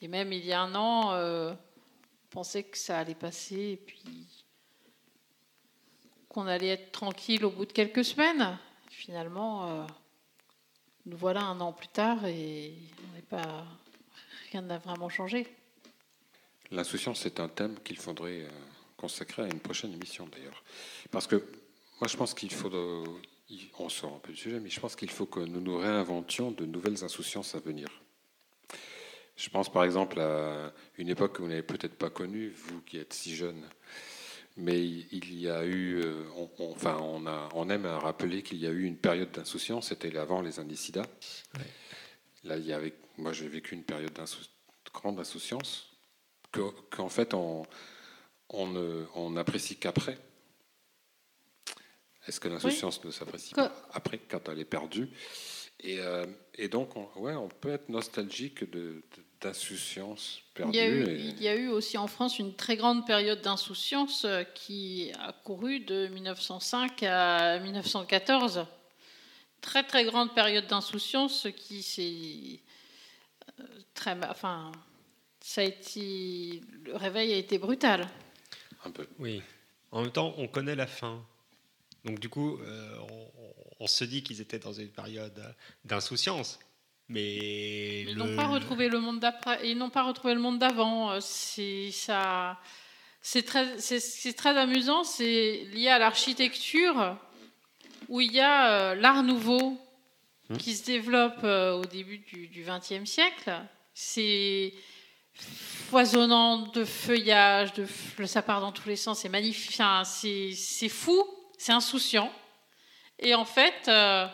Et 0.00 0.06
même 0.06 0.32
il 0.32 0.44
y 0.44 0.52
a 0.52 0.60
un 0.60 0.74
an, 0.76 1.12
euh, 1.14 1.52
on 1.52 2.28
pensait 2.30 2.62
que 2.62 2.78
ça 2.78 3.00
allait 3.00 3.16
passer 3.16 3.72
et 3.72 3.76
puis 3.76 4.37
qu'on 6.28 6.46
allait 6.46 6.68
être 6.68 6.92
tranquille 6.92 7.44
au 7.44 7.50
bout 7.50 7.66
de 7.66 7.72
quelques 7.72 8.04
semaines. 8.04 8.58
Finalement, 8.90 9.68
euh, 9.70 9.84
nous 11.06 11.16
voilà 11.16 11.42
un 11.42 11.60
an 11.60 11.72
plus 11.72 11.88
tard 11.88 12.24
et 12.26 12.74
on 13.16 13.20
pas, 13.22 13.64
rien 14.52 14.62
n'a 14.62 14.78
vraiment 14.78 15.08
changé. 15.08 15.46
L'insouciance, 16.70 17.20
c'est 17.20 17.40
un 17.40 17.48
thème 17.48 17.78
qu'il 17.82 17.96
faudrait 17.96 18.42
euh, 18.42 18.50
consacrer 18.96 19.42
à 19.42 19.46
une 19.46 19.60
prochaine 19.60 19.92
émission, 19.92 20.28
d'ailleurs. 20.30 20.62
Parce 21.10 21.26
que 21.26 21.36
moi, 22.00 22.08
je 22.08 22.16
pense 22.16 22.34
qu'il 22.34 22.52
faut, 22.52 22.70
il- 23.48 23.70
on 23.78 23.88
sort 23.88 24.14
un 24.14 24.18
peu 24.18 24.32
du 24.32 24.38
sujet, 24.38 24.60
mais 24.60 24.68
je 24.70 24.78
pense 24.80 24.94
qu'il 24.96 25.10
faut 25.10 25.26
que 25.26 25.40
nous 25.40 25.60
nous 25.60 25.78
réinventions 25.78 26.50
de 26.50 26.66
nouvelles 26.66 27.02
insouciances 27.04 27.54
à 27.54 27.58
venir. 27.60 27.88
Je 29.36 29.48
pense 29.50 29.70
par 29.72 29.84
exemple 29.84 30.18
à 30.20 30.72
une 30.96 31.08
époque 31.08 31.36
que 31.36 31.42
vous 31.42 31.48
n'avez 31.48 31.62
peut-être 31.62 31.96
pas 31.96 32.10
connue, 32.10 32.48
vous 32.50 32.80
qui 32.82 32.98
êtes 32.98 33.12
si 33.12 33.36
jeune. 33.36 33.68
Mais 34.60 34.84
il 34.84 35.34
y 35.40 35.48
a 35.48 35.64
eu, 35.64 36.00
euh, 36.02 36.24
on, 36.36 36.50
on- 36.58 36.72
enfin, 36.72 36.98
on, 37.00 37.26
a, 37.26 37.48
on 37.54 37.70
aime 37.70 37.86
à 37.86 37.98
rappeler 37.98 38.42
qu'il 38.42 38.58
y 38.58 38.66
a 38.66 38.70
eu 38.70 38.82
une 38.84 38.96
période 38.96 39.30
d'insouciance, 39.30 39.88
c'était 39.88 40.16
avant 40.16 40.42
les 40.42 40.58
indicidas. 40.58 41.06
Là, 42.44 42.56
il 42.56 42.66
y 42.66 42.72
avait, 42.72 42.94
moi 43.18 43.32
j'ai 43.32 43.46
vécu 43.48 43.74
une 43.76 43.84
période 43.84 44.12
d'insou- 44.12 44.42
de 44.84 44.90
grande 44.92 45.20
insouciance, 45.20 45.90
que- 46.50 46.72
qu'en 46.90 47.08
fait 47.08 47.34
on, 47.34 47.64
on, 48.48 49.30
n'apprécie 49.30 49.76
qu'après. 49.76 50.18
Est-ce 52.26 52.40
que 52.40 52.48
l'insouciance 52.48 53.02
ne 53.04 53.10
s'apprécie 53.10 53.54
pas 53.54 53.72
après, 53.92 54.18
quand 54.18 54.48
elle 54.48 54.58
est 54.58 54.64
perdue? 54.64 55.08
Et, 55.80 56.00
euh, 56.00 56.26
et 56.56 56.68
donc, 56.68 56.96
on, 56.96 57.08
ouais, 57.20 57.34
on 57.34 57.48
peut 57.48 57.70
être 57.70 57.88
nostalgique 57.88 58.68
de, 58.70 58.76
de- 58.76 59.02
d'insouciance 59.40 60.40
Il 60.40 60.54
perdue. 60.54 60.76
y, 60.76 60.80
a 60.80 60.88
eu, 60.88 61.02
et- 61.08 61.20
il 61.20 61.42
y 61.42 61.48
a 61.48 61.54
eu 61.54 61.68
aussi 61.68 61.96
en 61.98 62.06
France 62.06 62.38
une 62.38 62.54
très 62.54 62.76
grande 62.76 63.06
période 63.06 63.40
d'insouciance 63.40 64.24
euh, 64.24 64.42
qui 64.44 65.10
a 65.18 65.32
couru 65.32 65.80
de 65.80 66.08
1905 66.08 67.02
à 67.04 67.58
1914. 67.60 68.66
Très 69.60 69.82
très 69.84 70.04
grande 70.04 70.34
période 70.34 70.66
d'insouciance 70.66 71.46
qui 71.56 71.82
s'est 71.82 72.60
euh, 73.60 73.64
très, 73.94 74.16
enfin, 74.28 74.70
ça 75.40 75.60
a 75.62 75.64
été, 75.64 76.60
le 76.84 76.96
réveil 76.96 77.32
a 77.32 77.36
été 77.36 77.58
brutal. 77.58 78.08
un 78.84 78.90
peu. 78.90 79.06
Oui. 79.18 79.42
En 79.90 80.02
même 80.02 80.12
temps, 80.12 80.34
on 80.36 80.46
connaît 80.48 80.76
la 80.76 80.86
fin. 80.86 81.24
Donc 82.04 82.20
du 82.20 82.28
coup, 82.28 82.58
euh, 82.58 82.98
on, 83.10 83.28
on 83.80 83.86
se 83.86 84.04
dit 84.04 84.22
qu'ils 84.22 84.40
étaient 84.40 84.58
dans 84.58 84.72
une 84.72 84.88
période 84.90 85.54
d'insouciance. 85.84 86.58
Mais 87.08 88.02
Ils 88.02 88.14
le- 88.14 88.14
n'ont 88.14 88.36
pas 88.36 88.46
retrouvé 88.46 88.88
le 88.88 89.00
monde 89.00 89.18
d'après, 89.20 89.60
ils 89.68 89.76
n'ont 89.78 89.88
pas 89.90 90.02
retrouvé 90.02 90.34
le 90.34 90.40
monde 90.40 90.58
d'avant. 90.58 91.10
Euh, 91.12 91.18
C'est 91.20 91.90
ça, 91.90 92.58
c'est 93.22 93.42
très, 93.44 93.78
c'est, 93.78 94.00
c'est 94.00 94.34
très 94.34 94.56
amusant. 94.58 95.04
C'est 95.04 95.66
lié 95.72 95.88
à 95.88 95.98
l'architecture 95.98 97.16
où 98.08 98.20
il 98.20 98.32
y 98.32 98.40
a 98.40 98.70
euh, 98.70 98.94
l'art 98.94 99.22
nouveau 99.22 99.78
qui 100.58 100.74
se 100.76 100.84
développe 100.84 101.40
euh, 101.44 101.72
au 101.78 101.84
début 101.84 102.18
du 102.18 102.64
XXe 102.66 103.08
siècle. 103.08 103.52
C'est 103.94 104.72
foisonnant 105.88 106.58
de 106.72 106.84
feuillage, 106.84 107.72
de 107.74 107.86
ça 108.26 108.42
part 108.42 108.60
dans 108.60 108.72
tous 108.72 108.88
les 108.88 108.96
sens. 108.96 109.20
C'est 109.20 109.28
magnifique, 109.28 109.74
Enfin, 109.74 110.04
c'est, 110.04 110.52
c'est 110.54 110.88
fou, 110.88 111.22
c'est 111.56 111.72
insouciant. 111.72 112.30
Et 113.18 113.34
en 113.34 113.44
fait. 113.46 113.88
euh, 113.88 114.26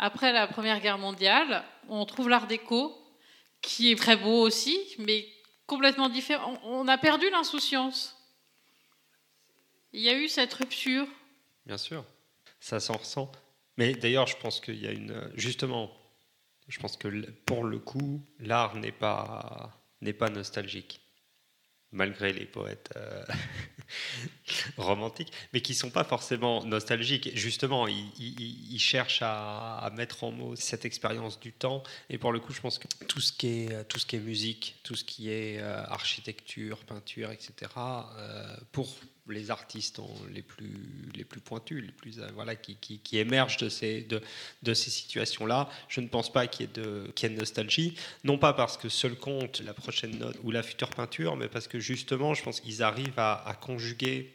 après 0.00 0.32
la 0.32 0.46
Première 0.46 0.80
Guerre 0.80 0.98
mondiale, 0.98 1.62
on 1.88 2.06
trouve 2.06 2.30
l'art 2.30 2.46
déco, 2.46 2.96
qui 3.60 3.92
est 3.92 3.96
très 3.96 4.16
beau 4.16 4.40
aussi, 4.40 4.78
mais 4.98 5.28
complètement 5.66 6.08
différent. 6.08 6.58
On 6.64 6.88
a 6.88 6.96
perdu 6.96 7.28
l'insouciance. 7.30 8.16
Il 9.92 10.00
y 10.00 10.08
a 10.08 10.14
eu 10.14 10.26
cette 10.26 10.54
rupture. 10.54 11.06
Bien 11.66 11.76
sûr, 11.76 12.02
ça 12.60 12.80
s'en 12.80 12.94
ressent. 12.94 13.30
Mais 13.76 13.92
d'ailleurs, 13.92 14.26
je 14.26 14.38
pense 14.38 14.60
qu'il 14.60 14.80
y 14.80 14.86
a 14.86 14.92
une. 14.92 15.30
Justement, 15.34 15.92
je 16.66 16.78
pense 16.80 16.96
que 16.96 17.08
pour 17.44 17.64
le 17.64 17.78
coup, 17.78 18.22
l'art 18.38 18.76
n'est 18.76 18.92
pas, 18.92 19.70
n'est 20.00 20.14
pas 20.14 20.30
nostalgique, 20.30 21.02
malgré 21.92 22.32
les 22.32 22.44
poètes 22.44 22.90
euh, 22.96 23.24
romantiques, 24.76 25.32
mais 25.52 25.60
qui 25.60 25.74
sont 25.74 25.90
pas 25.90 26.04
forcément 26.04 26.64
nostalgiques. 26.64 27.30
Justement, 27.34 27.86
ils, 27.88 28.78
cherchent 28.78 29.22
à, 29.22 29.90
mettre 29.96 30.24
en 30.24 30.32
mots 30.32 30.56
cette 30.56 30.84
expérience 30.84 31.40
du 31.40 31.52
temps. 31.52 31.82
Et 32.08 32.18
pour 32.18 32.32
le 32.32 32.40
coup, 32.40 32.52
je 32.52 32.60
pense 32.60 32.78
que 32.78 32.88
tout 33.06 33.20
ce 33.20 33.32
qui 33.32 33.48
est, 33.48 34.14
est 34.14 34.18
musique, 34.18 34.76
tout 34.82 34.94
ce 34.94 35.04
qui 35.04 35.30
est 35.30 35.58
euh, 35.58 35.84
architecture, 35.86 36.78
peinture, 36.84 37.30
etc., 37.30 37.52
euh, 37.76 38.56
pour 38.72 38.96
les 39.30 39.50
artistes 39.50 40.00
les 40.32 40.42
plus 40.42 40.72
les 41.14 41.24
plus 41.24 41.40
pointus, 41.40 41.84
les 41.84 41.92
plus 41.92 42.20
euh, 42.20 42.28
voilà 42.34 42.56
qui, 42.56 42.76
qui, 42.76 43.18
émergent 43.18 43.58
de 43.58 43.68
ces 43.68 44.02
de, 44.02 44.20
de 44.62 44.74
ces 44.74 44.90
situations-là. 44.90 45.68
Je 45.88 46.00
ne 46.00 46.08
pense 46.08 46.32
pas 46.32 46.46
qu'il 46.46 46.66
y 46.66 46.68
ait 46.68 46.72
de 46.72 47.10
qu'il 47.14 47.28
y 47.28 47.32
ait 47.32 47.34
de 47.34 47.40
nostalgie, 47.40 47.96
non 48.24 48.38
pas 48.38 48.52
parce 48.52 48.76
que 48.76 48.88
seul 48.88 49.16
compte 49.16 49.60
la 49.60 49.74
prochaine 49.74 50.18
note 50.18 50.36
ou 50.42 50.50
la 50.50 50.62
future 50.62 50.90
peinture, 50.90 51.36
mais 51.36 51.48
parce 51.48 51.68
que 51.68 51.80
justement, 51.80 52.34
je 52.34 52.42
pense 52.42 52.60
qu'ils 52.60 52.82
arrivent 52.82 53.18
à, 53.18 53.46
à 53.48 53.54
conjuguer 53.54 54.32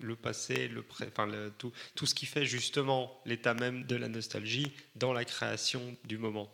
le 0.00 0.16
passé, 0.16 0.68
le 0.68 0.84
enfin 1.06 1.28
tout, 1.58 1.72
tout 1.94 2.06
ce 2.06 2.14
qui 2.14 2.26
fait 2.26 2.46
justement 2.46 3.20
l'état 3.24 3.54
même 3.54 3.84
de 3.84 3.96
la 3.96 4.08
nostalgie 4.08 4.72
dans 4.94 5.12
la 5.12 5.24
création 5.24 5.96
du 6.04 6.18
moment. 6.18 6.50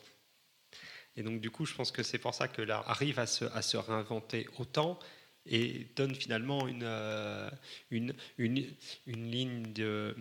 Et 1.16 1.22
donc 1.22 1.41
du 1.41 1.51
coup, 1.51 1.66
je 1.66 1.75
pense 1.75 1.93
que 1.93 2.03
c'est 2.03 2.18
pour 2.18 2.35
ça 2.35 2.49
que 2.49 2.62
l'art 2.62 2.89
arrive 2.89 3.18
à 3.18 3.27
se, 3.27 3.45
à 3.45 3.62
se 3.62 3.77
réinventer 3.77 4.49
autant 4.59 4.99
et 5.47 5.86
donne 5.97 6.14
finalement 6.14 6.66
une, 6.66 6.82
euh, 6.82 7.51
une, 7.90 8.14
une, 8.38 8.66
une 9.07 9.30
ligne 9.30 9.72
de 9.72 10.16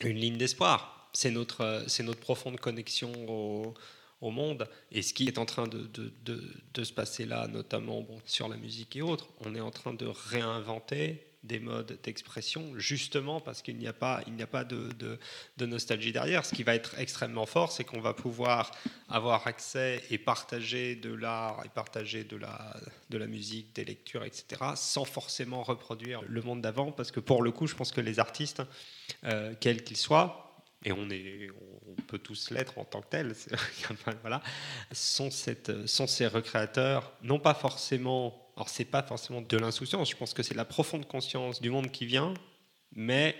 une 0.00 0.18
ligne 0.18 0.36
d'espoir. 0.36 1.10
C'est 1.12 1.30
notre, 1.30 1.62
euh, 1.62 1.82
c'est 1.86 2.02
notre 2.02 2.20
profonde 2.20 2.58
connexion 2.58 3.12
au, 3.28 3.74
monde. 4.20 4.68
Et 4.92 5.02
ce 5.02 5.12
qui 5.12 5.26
est 5.26 5.36
en 5.36 5.46
train 5.46 5.66
de, 5.66 5.88
de, 5.94 6.12
de, 6.72 6.84
se 6.84 6.92
passer 6.92 7.24
là, 7.26 7.48
notamment 7.48 8.06
sur 8.24 8.48
la 8.48 8.56
musique 8.56 8.94
et 8.94 9.02
autres, 9.02 9.28
on 9.40 9.56
est 9.56 9.60
en 9.60 9.72
train 9.72 9.92
de 9.94 10.06
réinventer 10.06 11.26
des 11.42 11.58
modes 11.58 11.98
d'expression, 12.02 12.78
justement 12.78 13.40
parce 13.40 13.62
qu'il 13.62 13.76
n'y 13.76 13.88
a 13.88 13.92
pas, 13.92 14.22
il 14.26 14.34
n'y 14.34 14.42
a 14.42 14.46
pas 14.46 14.64
de, 14.64 15.18
nostalgie 15.60 16.12
derrière. 16.12 16.44
Ce 16.44 16.54
qui 16.54 16.62
va 16.62 16.74
être 16.74 16.98
extrêmement 16.98 17.46
fort, 17.46 17.72
c'est 17.72 17.84
qu'on 17.84 18.00
va 18.00 18.14
pouvoir 18.14 18.70
avoir 19.08 19.46
accès 19.46 20.02
et 20.10 20.18
partager 20.18 20.94
de 20.94 21.12
l'art 21.12 21.62
et 21.64 21.68
partager 21.68 22.24
de 22.24 22.36
la, 22.36 22.76
de 23.10 23.18
la 23.18 23.26
musique, 23.26 23.74
des 23.74 23.84
lectures, 23.84 24.24
etc., 24.24 24.44
sans 24.76 25.04
forcément 25.04 25.62
reproduire 25.62 26.22
le 26.26 26.42
monde 26.42 26.62
d'avant, 26.62 26.92
parce 26.92 27.10
que 27.10 27.20
pour 27.20 27.42
le 27.42 27.50
coup, 27.50 27.66
je 27.66 27.74
pense 27.74 27.92
que 27.92 28.00
les 28.00 28.20
artistes, 28.20 28.62
euh, 29.24 29.54
quels 29.60 29.82
qu'ils 29.84 29.96
soient, 29.96 30.52
et 30.84 30.92
on, 30.92 31.08
est, 31.10 31.48
on 31.86 31.94
peut 32.02 32.18
tous 32.18 32.50
l'être 32.50 32.78
en 32.78 32.84
tant 32.84 33.02
que 33.02 33.08
tels, 33.08 33.34
voilà, 34.22 34.42
sont, 34.90 35.30
sont 35.30 36.06
ces 36.06 36.26
recréateurs, 36.26 37.12
non 37.22 37.38
pas 37.38 37.54
forcément, 37.54 38.41
alors 38.56 38.68
c'est 38.68 38.84
pas 38.84 39.02
forcément 39.02 39.40
de 39.40 39.56
l'insouciance, 39.56 40.10
je 40.10 40.16
pense 40.16 40.34
que 40.34 40.42
c'est 40.42 40.54
la 40.54 40.64
profonde 40.64 41.06
conscience 41.06 41.60
du 41.60 41.70
monde 41.70 41.90
qui 41.90 42.06
vient, 42.06 42.34
mais 42.92 43.36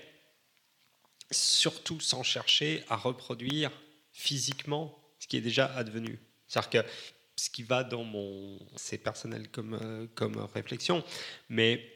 surtout 1.30 2.00
sans 2.00 2.22
chercher 2.22 2.84
à 2.88 2.96
reproduire 2.96 3.70
physiquement 4.12 4.98
ce 5.18 5.26
qui 5.26 5.36
est 5.36 5.40
déjà 5.42 5.66
advenu. 5.74 6.18
C'est-à-dire 6.46 6.84
que 6.84 6.88
ce 7.36 7.50
qui 7.50 7.62
va 7.62 7.84
dans 7.84 8.04
mon... 8.04 8.58
C'est 8.76 8.98
personnel 8.98 9.48
comme, 9.50 9.74
euh, 9.74 10.06
comme 10.14 10.36
réflexion, 10.54 11.02
mais 11.48 11.92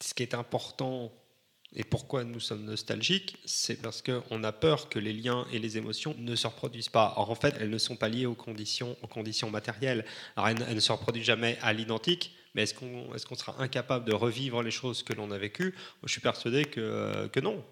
ce 0.00 0.14
qui 0.14 0.22
est 0.22 0.34
important 0.34 1.12
et 1.76 1.84
pourquoi 1.84 2.24
nous 2.24 2.40
sommes 2.40 2.64
nostalgiques, 2.64 3.36
c'est 3.44 3.82
parce 3.82 4.02
qu'on 4.02 4.42
a 4.42 4.52
peur 4.52 4.88
que 4.88 4.98
les 4.98 5.12
liens 5.12 5.46
et 5.52 5.58
les 5.58 5.76
émotions 5.76 6.16
ne 6.18 6.34
se 6.34 6.46
reproduisent 6.46 6.88
pas. 6.88 7.12
Or, 7.18 7.30
en 7.30 7.34
fait, 7.34 7.54
elles 7.60 7.68
ne 7.68 7.76
sont 7.76 7.96
pas 7.96 8.08
liées 8.08 8.24
aux 8.24 8.34
conditions, 8.34 8.96
aux 9.02 9.06
conditions 9.06 9.50
matérielles. 9.50 10.06
Alors, 10.36 10.48
elles, 10.48 10.74
ne 10.74 10.80
se 10.80 10.90
reproduisent 10.90 11.26
jamais 11.26 11.58
à 11.60 11.74
l'identique, 11.74 12.32
mais 12.54 12.62
est-ce 12.62 12.72
qu'on 12.72 13.14
est 13.14 13.22
qu'on 13.26 13.34
sera 13.34 13.60
incapable 13.62 14.06
de 14.06 14.14
revivre 14.14 14.62
les 14.62 14.70
choses 14.70 15.02
que 15.02 15.12
l'on 15.12 15.30
a 15.30 15.36
vécues? 15.36 15.74
Je 16.02 16.10
suis 16.10 16.22
persuadé 16.22 16.64
que, 16.64 17.26
que 17.26 17.40
non. 17.40 17.62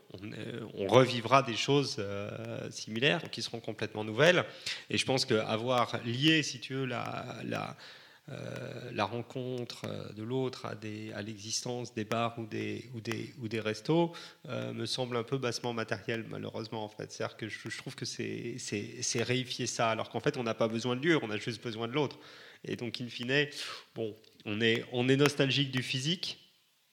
On, 0.75 0.87
revivra 0.87 1.43
des 1.43 1.57
choses 1.57 1.97
euh, 1.99 2.71
similaires 2.71 3.31
qui 3.31 3.41
seront 3.41 3.61
complètement 3.61 4.05
nouvelles. 4.05 4.45
Et 4.91 4.99
je 4.99 5.07
pense 5.07 5.25
qu'avoir 5.25 5.99
lié, 6.05 6.43
si 6.43 6.61
tu 6.61 6.75
veux, 6.75 6.85
la, 6.85 7.37
la, 7.45 7.75
la 8.95 9.05
rencontre 9.05 9.83
euh, 9.85 10.13
de 10.13 10.23
l'autre 10.23 10.67
à, 10.67 11.23
l'existence 11.23 11.95
des 11.95 12.05
bars 12.05 12.39
ou 12.39 12.47
des, 12.47 13.61
restos 13.61 14.13
euh, 14.49 14.73
me 14.73 14.87
semble 14.87 15.17
un 15.17 15.23
peu 15.23 15.37
bassement 15.37 15.73
matériel, 15.73 16.25
malheureusement. 16.29 16.85
En 16.85 16.89
fait. 16.89 17.13
C'est-à-dire 17.13 17.37
que 17.37 17.49
je, 17.49 17.77
trouve 17.77 17.95
que 17.95 18.05
c'est, 18.05 18.57
réifier 19.23 19.67
ça, 19.67 19.91
alors 19.91 20.09
qu'en 20.09 20.21
fait, 20.21 20.37
on 20.37 20.43
n'a 20.43 20.55
pas 20.55 20.69
besoin 20.69 20.97
de 20.97 21.05
lieu, 21.07 21.19
on 21.23 21.31
a 21.31 21.37
juste 21.37 21.63
besoin 21.63 21.89
de 21.89 21.93
l'autre. 21.93 22.19
Et 22.65 22.77
donc, 22.77 23.01
in 23.01 23.09
fine, 23.09 23.47
bon, 23.95 24.17
on 24.47 24.61
est, 24.61 25.17
nostalgique 25.17 25.71
du 25.71 25.83
physique, 25.83 26.39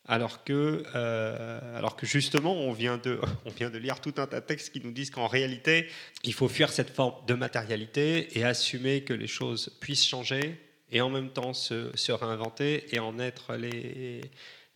alors 0.06 0.44
que, 0.44 0.84
euh, 0.96 1.78
alors 1.78 1.96
que 1.96 2.06
justement, 2.06 2.54
on 2.54 2.74
vient, 2.74 2.98
de, 2.98 3.20
on 3.46 3.52
vient 3.52 3.70
de 3.70 3.78
lire 3.78 4.02
tout 4.02 4.14
un 4.18 4.28
tas 4.28 4.42
de 4.42 4.46
textes 4.46 4.74
qui 4.74 4.82
nous 4.82 4.92
disent 4.92 5.12
qu'en 5.12 5.28
réalité, 5.28 5.88
il 6.24 6.34
faut 6.34 6.50
fuir 6.50 6.72
cette 6.72 6.90
forme 6.90 7.26
de 7.26 7.36
matérialité 7.36 8.38
et 8.38 8.44
assumer 8.44 9.04
que 9.04 9.14
les 9.14 9.28
choses 9.28 9.78
puissent 9.80 10.06
changer 10.06 10.60
et 10.92 11.02
en 11.02 11.10
même 11.10 11.32
temps 11.32 11.54
se, 11.54 11.96
se 11.96 12.12
réinventer 12.12 12.94
et 12.94 13.00
en 13.00 13.18
être 13.20 13.56
les, 13.56 14.22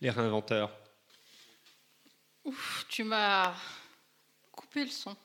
les 0.00 0.10
réinventeurs. 0.10 0.76
Ouf, 2.44 2.86
tu 2.88 3.04
m'as 3.04 3.54
coupé 4.52 4.84
le 4.84 4.90
son. 4.90 5.16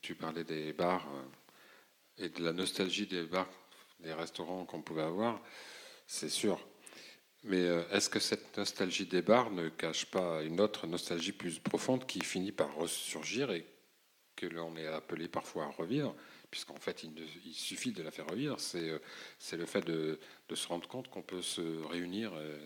Tu 0.00 0.14
parlais 0.14 0.44
des 0.44 0.72
bars 0.72 1.06
euh, 1.14 2.24
et 2.24 2.28
de 2.28 2.42
la 2.42 2.52
nostalgie 2.52 3.06
des 3.06 3.22
bars, 3.22 3.48
des 4.00 4.12
restaurants 4.12 4.64
qu'on 4.64 4.82
pouvait 4.82 5.02
avoir, 5.02 5.40
c'est 6.06 6.28
sûr. 6.28 6.60
Mais 7.44 7.62
euh, 7.62 7.88
est-ce 7.90 8.10
que 8.10 8.20
cette 8.20 8.56
nostalgie 8.56 9.06
des 9.06 9.22
bars 9.22 9.50
ne 9.50 9.68
cache 9.68 10.06
pas 10.06 10.42
une 10.42 10.60
autre 10.60 10.86
nostalgie 10.86 11.32
plus 11.32 11.58
profonde 11.58 12.06
qui 12.06 12.20
finit 12.20 12.52
par 12.52 12.74
ressurgir 12.74 13.50
et 13.50 13.66
que 14.36 14.46
l'on 14.46 14.76
est 14.76 14.86
appelé 14.86 15.28
parfois 15.28 15.64
à 15.64 15.70
revivre? 15.70 16.14
Puisqu'en 16.52 16.76
fait, 16.78 17.02
il, 17.02 17.14
ne- 17.14 17.26
il 17.46 17.54
suffit 17.54 17.92
de 17.92 18.02
la 18.02 18.10
faire 18.10 18.26
revivre. 18.28 18.60
C'est 18.60 18.90
euh, 18.90 18.98
c'est 19.38 19.56
le 19.56 19.64
fait 19.66 19.80
de, 19.80 20.20
de 20.50 20.54
se 20.54 20.68
rendre 20.68 20.86
compte 20.86 21.08
qu'on 21.08 21.22
peut 21.22 21.40
se 21.42 21.82
réunir, 21.86 22.32
euh, 22.34 22.58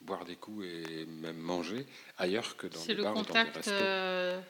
boire 0.00 0.24
des 0.24 0.36
coups 0.36 0.64
et 0.64 1.04
même 1.06 1.36
manger 1.38 1.84
ailleurs 2.18 2.56
que 2.56 2.68
dans 2.68 2.78
C'est 2.78 2.88
des 2.88 2.94
le 2.94 3.02
bars 3.02 3.12
ou 3.14 3.16
dans 3.16 3.24
contact 3.24 3.66
euh, 3.68 4.40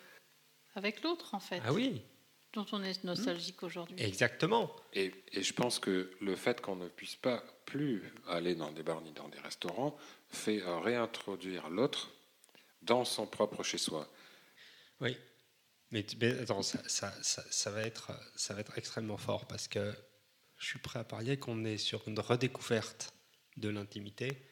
avec 0.74 1.02
l'autre, 1.02 1.34
en 1.34 1.40
fait, 1.40 1.60
Ah 1.64 1.72
oui, 1.72 2.02
dont 2.52 2.66
on 2.72 2.82
est 2.84 3.02
nostalgique 3.02 3.62
aujourd'hui. 3.62 3.96
exactement. 3.98 4.76
Et, 4.92 5.10
et 5.32 5.42
je 5.42 5.54
pense 5.54 5.78
que 5.78 6.10
le 6.20 6.36
fait 6.36 6.60
qu'on 6.60 6.76
ne 6.76 6.88
puisse 6.88 7.16
pas 7.16 7.42
plus 7.64 8.02
aller 8.28 8.54
dans 8.54 8.72
des 8.72 8.82
bars 8.82 9.00
ni 9.00 9.12
dans 9.12 9.28
des 9.30 9.40
restaurants 9.40 9.96
fait 10.28 10.60
réintroduire 10.62 11.70
l'autre 11.70 12.10
dans 12.82 13.06
son 13.06 13.26
propre 13.26 13.62
chez-soi. 13.62 14.06
Oui. 15.00 15.16
Mais, 15.92 16.04
mais 16.20 16.38
attends, 16.40 16.62
ça 16.62 17.70
va 17.70 17.82
être, 17.82 18.12
ça 18.34 18.54
va 18.54 18.60
être 18.60 18.76
extrêmement 18.76 19.18
fort 19.18 19.46
parce 19.46 19.68
que 19.68 19.94
je 20.56 20.66
suis 20.66 20.78
prêt 20.78 20.98
à 20.98 21.04
parier 21.04 21.38
qu'on 21.38 21.64
est 21.64 21.76
sur 21.76 22.06
une 22.08 22.18
redécouverte 22.18 23.12
de 23.56 23.68
l'intimité, 23.68 24.42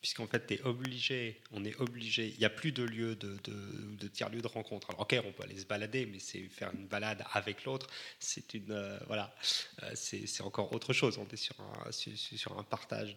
puisqu'en 0.00 0.26
fait, 0.26 0.50
es 0.50 0.62
obligé, 0.62 1.40
on 1.52 1.64
est 1.64 1.78
obligé, 1.78 2.28
il 2.28 2.38
n'y 2.38 2.44
a 2.44 2.50
plus 2.50 2.72
de 2.72 2.82
lieu 2.82 3.14
de, 3.16 3.36
de, 3.44 3.96
de 3.98 4.08
tiers-lieu 4.08 4.40
de 4.40 4.46
rencontre. 4.46 4.90
Alors, 4.90 5.02
ok, 5.02 5.20
on 5.26 5.32
peut 5.32 5.42
aller 5.42 5.58
se 5.58 5.66
balader, 5.66 6.06
mais 6.06 6.18
c'est 6.18 6.40
faire 6.48 6.70
une 6.72 6.86
balade 6.86 7.24
avec 7.32 7.64
l'autre, 7.64 7.86
c'est 8.18 8.54
une, 8.54 8.70
euh, 8.72 8.98
voilà, 9.06 9.34
euh, 9.82 9.90
c'est 9.94 10.42
encore 10.42 10.72
autre 10.72 10.92
chose. 10.92 11.18
On 11.18 11.26
est 11.28 11.36
sur 11.36 12.58
un, 12.58 12.62
partage 12.62 13.16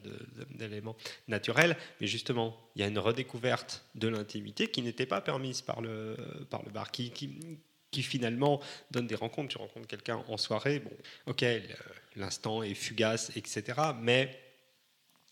d'éléments 0.50 0.96
naturels, 1.28 1.78
mais 2.02 2.08
justement, 2.08 2.58
il 2.76 2.82
y 2.82 2.84
a 2.84 2.88
une 2.88 3.00
redécouverte 3.00 3.86
de 3.96 4.08
l'intimité 4.08 4.68
qui 4.68 4.82
n'était 4.82 5.06
pas 5.06 5.22
permise 5.22 5.62
par 5.62 5.82
le, 5.82 6.18
bar, 6.74 6.92
qui, 6.92 7.12
qui, 7.12 8.04
finalement 8.04 8.60
donne 8.92 9.08
des 9.08 9.16
rencontres. 9.16 9.50
Tu 9.50 9.58
rencontres 9.58 9.88
quelqu'un 9.88 10.24
en 10.28 10.38
soirée, 10.38 10.80
bon, 10.80 10.92
ok, 11.28 11.46
l'instant 12.16 12.64
est 12.64 12.74
fugace, 12.74 13.32
etc. 13.36 13.80
Mais 14.02 14.43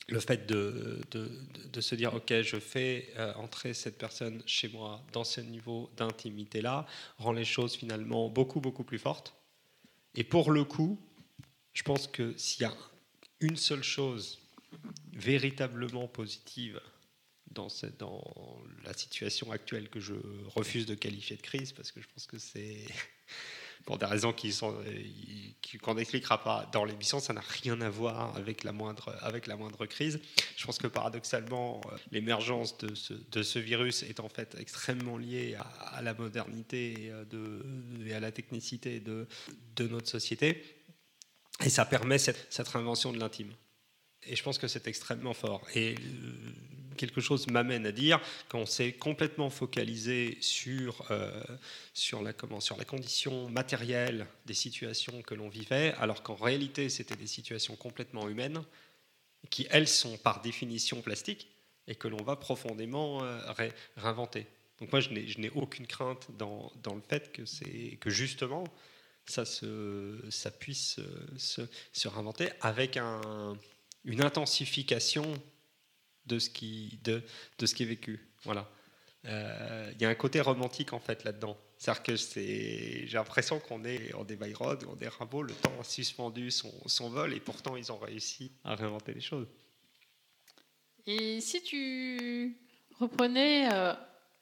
le 0.10 0.20
fait 0.20 0.46
de, 0.46 1.00
de, 1.12 1.32
de- 1.72 1.82
se 1.82 1.96
dire, 1.96 2.14
ok, 2.14 2.42
je 2.42 2.60
fais 2.60 3.14
euh, 3.18 3.34
entrer 3.36 3.74
cette 3.74 3.98
personne 3.98 4.42
chez 4.46 4.68
moi 4.70 5.02
dans 5.14 5.24
ce 5.24 5.42
niveau 5.42 5.90
d'intimité-là, 5.98 6.86
rend 7.18 7.32
les 7.32 7.46
choses 7.46 7.76
finalement 7.76 8.30
beaucoup, 8.30 8.60
beaucoup 8.60 8.84
plus 8.84 9.00
fortes. 9.00 9.34
Et 10.16 10.24
pour 10.24 10.52
le 10.52 10.64
coup, 10.66 11.00
je 11.74 11.84
pense 11.84 12.08
que 12.08 12.36
s'il 12.38 12.64
y 12.64 12.66
a 12.66 12.74
une 13.40 13.56
seule 13.56 13.84
chose 13.84 14.40
véritablement 15.14 16.08
positive 16.08 16.82
dans, 17.52 17.68
dans 18.00 18.24
la 18.84 18.94
situation 18.94 19.52
actuelle 19.52 19.90
que 19.90 20.00
je 20.00 20.14
refuse 20.56 20.86
de 20.86 20.96
qualifier 20.96 21.36
de 21.38 21.42
crise, 21.42 21.72
parce 21.72 21.92
que 21.92 22.02
je 22.02 22.08
pense 22.14 22.26
que 22.26 22.38
c'est, 22.38 22.86
pour 23.86 23.98
des 23.98 24.06
raisons 24.06 24.34
qui 24.34 24.52
sont, 24.54 24.76
qui- 25.62 25.78
qu'on 25.78 25.96
n'expliquera 25.96 26.44
pas 26.44 26.70
dans 26.72 26.86
l'émission, 26.86 27.20
ça 27.20 27.34
n'a 27.34 27.42
rien 27.42 27.80
à 27.82 27.90
voir 27.90 28.36
avec 28.38 28.64
la 28.64 28.72
moindre, 28.72 29.16
avec 29.22 29.48
la 29.48 29.56
moindre 29.56 29.86
crise. 29.86 30.20
Je 30.58 30.66
pense 30.66 30.78
que 30.78 30.88
paradoxalement, 30.88 31.82
euh, 31.86 31.98
l'émergence 32.12 32.78
de 32.78 32.94
ce, 32.96 33.14
de 33.14 33.44
ce 33.44 33.60
virus 33.60 34.04
est 34.04 34.20
en 34.20 34.30
fait 34.30 34.56
extrêmement 34.60 35.18
liée 35.18 35.56
à, 35.56 36.02
la 36.02 36.14
modernité 36.14 37.06
et, 37.06 37.12
euh, 37.12 37.62
et 38.06 38.14
à 38.14 38.20
la 38.20 38.32
technicité 38.32 39.00
de, 39.00 39.28
de 39.76 39.88
notre 39.88 40.10
société. 40.10 40.64
Et 41.64 41.70
ça 41.70 41.86
permet 41.86 42.18
cette, 42.18 42.48
cette 42.50 42.68
réinvention 42.68 43.12
de 43.14 43.20
l'intime. 43.20 43.54
Et 44.24 44.36
je 44.36 44.44
pense 44.44 44.58
que 44.58 44.68
c'est 44.68 44.88
extrêmement 44.88 45.34
fort. 45.34 45.66
Et 45.76 45.96
euh, 45.96 46.52
quelque 46.98 47.22
chose 47.22 47.48
m'amène 47.48 47.86
à 47.86 47.92
dire 47.92 48.20
qu'on 48.50 48.66
s'est 48.66 48.94
complètement 48.94 49.50
focalisé 49.50 50.38
sur, 50.42 51.06
euh, 51.12 51.44
sur, 51.94 52.22
la, 52.22 52.34
comment, 52.34 52.60
sur 52.60 52.78
la 52.78 52.86
condition 52.86 53.50
matérielle 53.50 54.28
des 54.46 54.54
situations 54.54 55.22
que 55.22 55.34
l'on 55.36 55.50
vivait, 55.50 55.94
alors 56.00 56.24
qu'en 56.24 56.36
réalité, 56.36 56.90
c'était 56.90 57.16
des 57.16 57.28
situations 57.28 57.76
complètement 57.76 58.28
humaines, 58.30 58.64
qui, 59.50 59.68
elles, 59.70 59.88
sont 59.88 60.18
par 60.18 60.42
définition 60.42 61.02
plastiques, 61.02 61.48
et 61.88 61.96
que 61.96 62.08
l'on 62.08 62.24
va 62.24 62.36
profondément 62.36 63.24
euh, 63.24 63.52
ré- 63.54 63.74
réinventer. 63.98 64.46
Donc 64.80 64.92
moi, 64.92 65.02
je 65.02 65.10
n'ai 65.10 65.50
aucune 65.52 65.88
crainte 65.88 66.28
dans, 66.38 66.72
dans 66.84 66.96
le 66.96 67.02
fait 67.02 67.32
que, 67.32 67.44
que 67.96 68.10
justement, 68.10 68.64
ça, 69.26 69.46
se, 69.46 70.18
ça 70.30 70.52
puisse 70.52 71.00
euh, 71.00 71.28
se, 71.38 71.62
se 71.94 72.08
réinventer 72.08 72.50
avec 72.62 72.98
un, 72.98 73.58
une 74.06 74.22
intensification 74.22 75.26
de 76.34 76.40
ce 76.40 76.50
qui, 76.50 77.00
de, 77.04 77.22
de 77.60 77.66
ce 77.66 77.76
qui 77.76 77.84
est 77.84 77.92
vécu. 77.98 78.20
Voilà. 78.44 78.70
Euh, 79.26 79.92
Il 79.96 80.02
y 80.02 80.06
a 80.06 80.10
un 80.10 80.16
côté 80.16 80.40
romantique 80.42 80.94
en 80.94 81.00
fait 81.00 81.24
là-dedans. 81.24 81.58
C'est-à-dire 81.78 82.04
que 82.04 82.16
c'est, 82.16 83.08
j'ai 83.08 83.18
l'impression 83.18 83.60
qu'on 83.60 83.84
est 83.84 84.14
en 84.14 84.24
des 84.24 84.36
Byron, 84.36 84.78
on 84.88 84.98
est 85.04 85.08
Rimbaud, 85.10 85.44
le 85.44 85.54
temps 85.54 85.74
a 85.80 85.84
suspendu 85.84 86.52
son, 86.52 86.72
son 86.86 87.10
vol 87.10 87.34
et 87.34 87.40
pourtant 87.40 87.76
ils 87.76 87.92
ont 87.92 87.98
réussi 87.98 88.52
à 88.64 88.76
réinventer 88.76 89.14
les 89.14 89.22
choses. 89.22 89.48
Et 91.08 91.42
si 91.42 91.62
tu 91.64 92.56
reprenais 93.00 93.68
euh, 93.74 93.94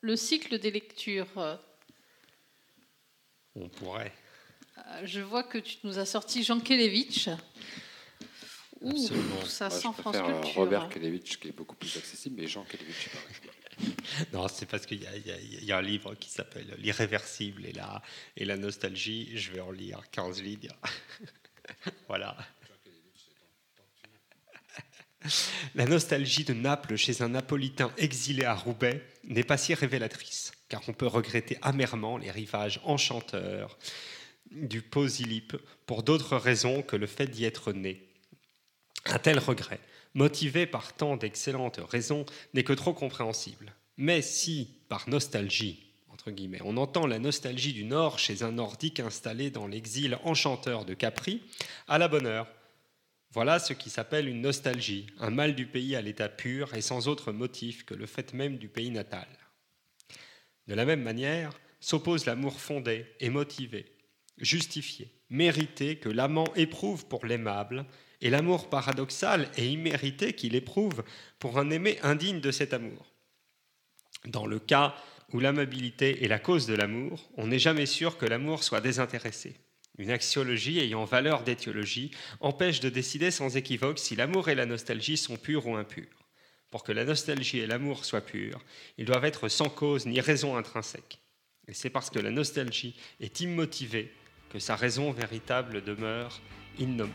le 0.01 0.15
cycle 0.17 0.59
des 0.59 0.71
lectures, 0.71 1.37
euh, 1.37 1.55
On 3.55 3.69
pourrait. 3.69 4.11
je 5.03 5.21
vois 5.21 5.43
que 5.43 5.57
tu 5.57 5.77
nous 5.85 5.97
as 5.97 6.05
sorti 6.05 6.43
Jean 6.43 6.59
Kelevitch. 6.59 7.29
Ouh, 8.81 8.91
Absolument. 8.91 9.45
ça 9.45 9.67
Moi, 9.69 9.77
sent 9.77 9.87
je 9.95 10.01
France 10.01 10.15
préfère 10.15 10.25
euh, 10.29 10.41
Culture. 10.41 10.55
Robert 10.61 10.89
Kelevitch 10.89 11.37
qui 11.37 11.47
est 11.49 11.51
beaucoup 11.51 11.75
plus 11.75 11.95
accessible, 11.97 12.35
mais 12.39 12.47
Jean 12.47 12.63
exemple. 12.65 13.17
Non, 14.33 14.47
c'est 14.49 14.65
parce 14.65 14.85
qu'il 14.85 15.01
y, 15.01 15.07
a- 15.07 15.15
y 15.15 15.65
y 15.65 15.71
un 15.71 15.81
livre 15.81 16.13
qui 16.15 16.29
s'appelle 16.29 16.75
L'irréversible 16.79 17.65
et 17.65 17.71
la, 17.71 18.01
et 18.35 18.43
la 18.43 18.57
nostalgie. 18.57 19.31
Je 19.37 19.51
vais 19.53 19.61
en 19.61 19.71
lire 19.71 20.01
15 20.11 20.41
lignes. 20.41 20.67
voilà. 22.09 22.35
La 25.75 25.85
nostalgie 25.85 26.43
de 26.45 26.53
Naples 26.53 26.95
chez 26.95 27.21
un 27.21 27.29
Napolitain 27.29 27.91
exilé 27.97 28.45
à 28.45 28.53
Roubaix 28.55 29.05
n'est 29.25 29.43
pas 29.43 29.57
si 29.57 29.73
révélatrice, 29.73 30.51
car 30.69 30.81
on 30.87 30.93
peut 30.93 31.07
regretter 31.07 31.57
amèrement 31.61 32.17
les 32.17 32.31
rivages 32.31 32.79
enchanteurs 32.85 33.77
du 34.51 34.81
Posilip 34.81 35.55
pour 35.85 36.03
d'autres 36.03 36.37
raisons 36.37 36.81
que 36.81 36.95
le 36.95 37.05
fait 37.07 37.27
d'y 37.27 37.45
être 37.45 37.71
né. 37.73 38.08
Un 39.05 39.19
tel 39.19 39.39
regret, 39.39 39.79
motivé 40.13 40.65
par 40.65 40.93
tant 40.93 41.17
d'excellentes 41.17 41.79
raisons, 41.89 42.25
n'est 42.53 42.63
que 42.63 42.73
trop 42.73 42.93
compréhensible. 42.93 43.73
Mais 43.97 44.21
si, 44.21 44.77
par 44.87 45.09
nostalgie, 45.09 45.89
entre 46.09 46.31
guillemets, 46.31 46.61
on 46.63 46.77
entend 46.77 47.07
la 47.07 47.19
nostalgie 47.19 47.73
du 47.73 47.85
Nord 47.85 48.19
chez 48.19 48.43
un 48.43 48.51
Nordique 48.51 48.99
installé 48.99 49.51
dans 49.51 49.67
l'exil 49.67 50.17
enchanteur 50.23 50.85
de 50.85 50.93
Capri, 50.93 51.41
à 51.87 51.97
la 51.97 52.07
bonne 52.07 52.25
heure. 52.25 52.47
Voilà 53.31 53.59
ce 53.59 53.73
qui 53.73 53.89
s'appelle 53.89 54.27
une 54.27 54.41
nostalgie, 54.41 55.07
un 55.19 55.29
mal 55.29 55.55
du 55.55 55.65
pays 55.65 55.95
à 55.95 56.01
l'état 56.01 56.29
pur 56.29 56.73
et 56.73 56.81
sans 56.81 57.07
autre 57.07 57.31
motif 57.31 57.85
que 57.85 57.93
le 57.93 58.05
fait 58.05 58.33
même 58.33 58.57
du 58.57 58.67
pays 58.67 58.89
natal. 58.89 59.27
De 60.67 60.73
la 60.73 60.85
même 60.85 61.03
manière, 61.03 61.51
s'oppose 61.79 62.25
l'amour 62.25 62.59
fondé 62.59 63.05
et 63.19 63.29
motivé, 63.29 63.85
justifié, 64.37 65.11
mérité 65.29 65.97
que 65.97 66.09
l'amant 66.09 66.53
éprouve 66.55 67.05
pour 67.05 67.25
l'aimable, 67.25 67.85
et 68.21 68.29
l'amour 68.29 68.69
paradoxal 68.69 69.49
et 69.57 69.67
immérité 69.67 70.33
qu'il 70.33 70.55
éprouve 70.55 71.03
pour 71.39 71.57
un 71.57 71.69
aimé 71.69 71.99
indigne 72.03 72.41
de 72.41 72.51
cet 72.51 72.73
amour. 72.73 73.13
Dans 74.25 74.45
le 74.45 74.59
cas 74.59 74.95
où 75.31 75.39
l'amabilité 75.39 76.23
est 76.23 76.27
la 76.27 76.39
cause 76.39 76.67
de 76.67 76.73
l'amour, 76.73 77.29
on 77.37 77.47
n'est 77.47 77.59
jamais 77.59 77.85
sûr 77.85 78.17
que 78.17 78.25
l'amour 78.25 78.63
soit 78.63 78.81
désintéressé. 78.81 79.55
Une 79.97 80.11
axiologie 80.11 80.79
ayant 80.79 81.05
valeur 81.05 81.43
d'étiologie 81.43 82.11
empêche 82.39 82.79
de 82.79 82.89
décider 82.89 83.31
sans 83.31 83.57
équivoque 83.57 83.99
si 83.99 84.15
l'amour 84.15 84.49
et 84.49 84.55
la 84.55 84.65
nostalgie 84.65 85.17
sont 85.17 85.35
purs 85.35 85.67
ou 85.67 85.75
impurs. 85.75 86.07
Pour 86.71 86.83
que 86.83 86.91
la 86.91 87.03
nostalgie 87.03 87.59
et 87.59 87.67
l'amour 87.67 88.05
soient 88.05 88.21
purs, 88.21 88.63
ils 88.97 89.05
doivent 89.05 89.25
être 89.25 89.49
sans 89.49 89.69
cause 89.69 90.05
ni 90.05 90.21
raison 90.21 90.55
intrinsèque. 90.55 91.19
Et 91.67 91.73
c'est 91.73 91.89
parce 91.89 92.09
que 92.09 92.19
la 92.19 92.31
nostalgie 92.31 92.95
est 93.19 93.41
immotivée 93.41 94.11
que 94.49 94.59
sa 94.59 94.75
raison 94.75 95.11
véritable 95.11 95.83
demeure 95.83 96.41
innommée. 96.77 97.11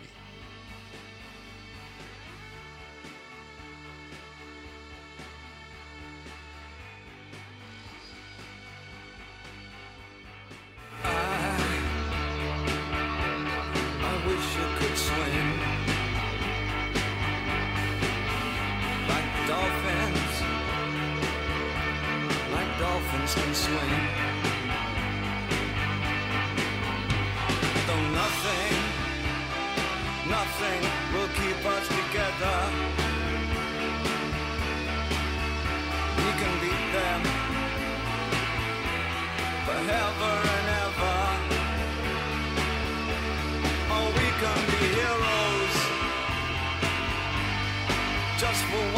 Just 48.36 48.64
for 48.64 48.93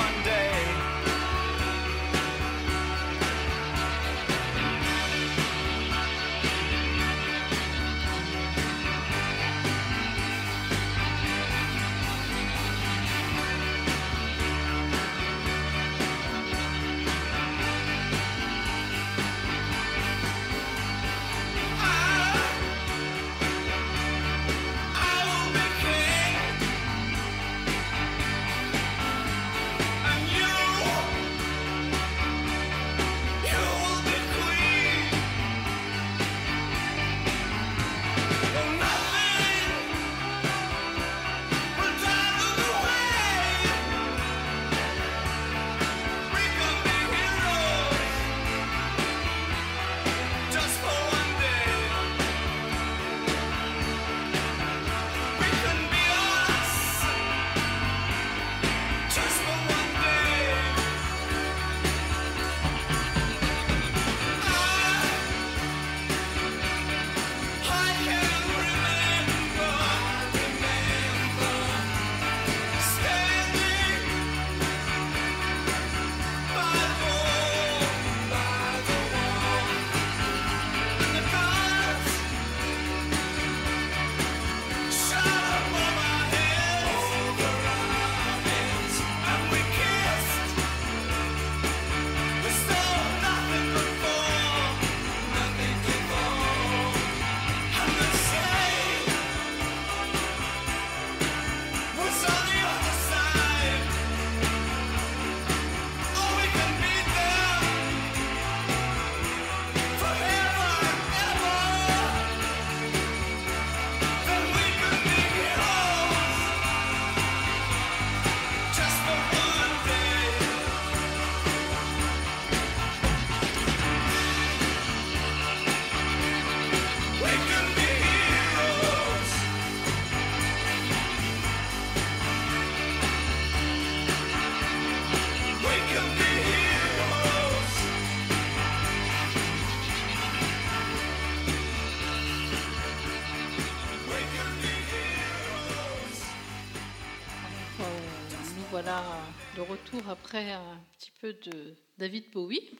voilà 148.87 149.21
de 149.57 149.63
retour 149.63 150.09
après 150.09 150.53
un 150.53 150.81
petit 150.97 151.11
peu 151.21 151.33
de 151.33 151.75
David 151.99 152.31
Bowie. 152.31 152.71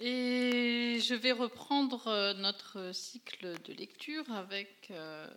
Et 0.00 0.98
je 1.00 1.14
vais 1.14 1.30
reprendre 1.30 2.08
euh, 2.08 2.34
notre 2.34 2.90
cycle 2.92 3.54
de 3.62 3.72
lecture 3.72 4.28
avec 4.32 4.88
euh, 4.90 5.28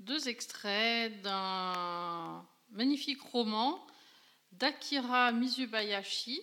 deux 0.00 0.28
extraits 0.28 1.22
d'un 1.22 2.44
magnifique 2.70 3.22
roman 3.22 3.86
d'Akira 4.50 5.30
Mizubayashi. 5.30 6.40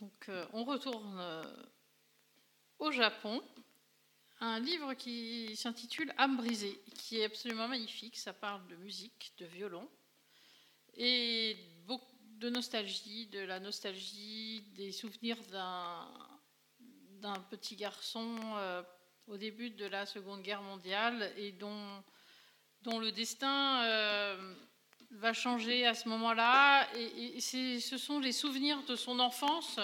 Donc 0.00 0.28
euh, 0.28 0.46
on 0.52 0.62
retourne 0.62 1.44
au 2.78 2.92
Japon. 2.92 3.42
Un 4.38 4.60
livre 4.60 4.94
qui 4.94 5.56
s'intitule 5.56 6.14
Âme 6.18 6.36
brisée, 6.36 6.80
qui 6.94 7.18
est 7.18 7.24
absolument 7.24 7.66
magnifique. 7.66 8.16
Ça 8.16 8.32
parle 8.32 8.64
de 8.68 8.76
musique, 8.76 9.32
de 9.38 9.46
violon 9.46 9.88
et 11.02 11.56
beaucoup 11.86 12.14
de 12.38 12.50
nostalgie, 12.50 13.26
de 13.28 13.40
la 13.40 13.58
nostalgie, 13.58 14.62
des 14.76 14.92
souvenirs 14.92 15.38
d'un 17.20 17.40
petit 17.48 17.74
garçon 17.74 18.36
euh, 18.56 18.82
au 19.26 19.38
début 19.38 19.70
de 19.70 19.86
la 19.86 20.04
Seconde 20.04 20.42
Guerre 20.42 20.60
mondiale 20.60 21.32
et 21.38 21.52
dont, 21.52 22.04
le 22.84 23.10
destin 23.12 23.82
euh, 23.84 24.54
va 25.12 25.32
changer 25.32 25.86
à 25.86 25.94
ce 25.94 26.06
moment-là. 26.10 26.86
Et, 26.94 27.40
ce 27.40 27.96
sont 27.96 28.20
les 28.20 28.32
souvenirs 28.32 28.82
de 28.84 28.94
son 28.94 29.20
enfance, 29.20 29.80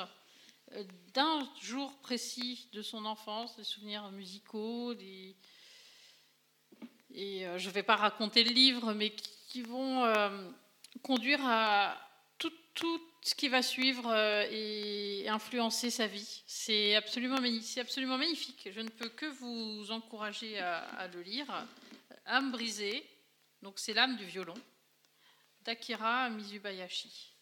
euh, 0.72 0.84
d'un 1.14 1.48
jour 1.62 1.96
précis 2.00 2.68
de 2.74 2.82
son 2.82 3.06
enfance, 3.06 3.56
des 3.56 3.64
souvenirs 3.64 4.10
musicaux, 4.10 4.92
et 4.92 5.34
je 7.56 7.68
ne 7.68 7.72
vais 7.72 7.82
pas 7.82 7.96
raconter 7.96 8.44
le 8.44 8.52
livre, 8.52 8.92
mais 8.92 9.08
qui, 9.48 9.62
vont 9.62 10.04
conduire 11.02 11.40
à 11.44 11.96
tout, 12.38 12.52
tout 12.74 13.00
ce 13.22 13.34
qui 13.34 13.48
va 13.48 13.62
suivre 13.62 14.10
euh, 14.10 14.46
et 14.50 15.28
influencer 15.28 15.90
sa 15.90 16.06
vie. 16.06 16.42
C'est 16.46 16.94
absolument, 16.94 17.40
magnifique. 17.40 18.68
Je 18.70 18.80
ne 18.80 18.88
peux 18.88 19.08
que 19.08 19.26
vous 19.26 19.90
encourager 19.90 20.58
à, 20.58 20.78
à 20.78 21.08
le 21.08 21.22
lire. 21.22 21.46
Âme 22.26 22.50
brisée, 22.50 23.04
donc 23.62 23.78
c'est 23.78 23.94
l'âme 23.94 24.16
du 24.16 24.24
violon, 24.24 24.54
d'Akira 25.64 26.28
Mizubayashi. 26.30 27.32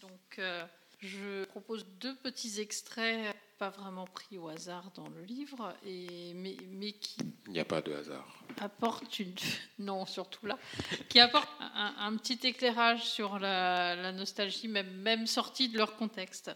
Donc 0.00 0.38
euh, 0.38 0.64
je 1.00 1.44
propose 1.46 1.86
deux 2.00 2.14
petits 2.16 2.60
extraits, 2.60 3.34
pas 3.58 3.70
vraiment 3.70 4.06
pris 4.06 4.38
au 4.38 4.48
hasard 4.48 4.92
dans 4.94 5.08
le 5.08 5.22
livre, 5.22 5.74
et, 5.84 6.32
mais, 6.34 6.56
mais 6.70 6.92
qui 6.92 7.16
Il 7.46 7.52
n'y 7.52 7.60
a 7.60 7.64
pas 7.64 7.80
de 7.80 7.92
hasard. 7.92 8.44
apporte 8.60 9.18
une 9.18 9.34
non 9.78 10.06
surtout 10.06 10.46
là 10.46 10.58
qui 11.08 11.18
apporte 11.18 11.48
un, 11.60 11.94
un 11.98 12.16
petit 12.16 12.38
éclairage 12.46 13.04
sur 13.04 13.38
la, 13.38 13.96
la 13.96 14.12
nostalgie 14.12 14.68
même 14.68 14.90
même 14.98 15.26
sortie 15.26 15.68
de 15.68 15.76
leur 15.76 15.96
contexte. 15.96 16.50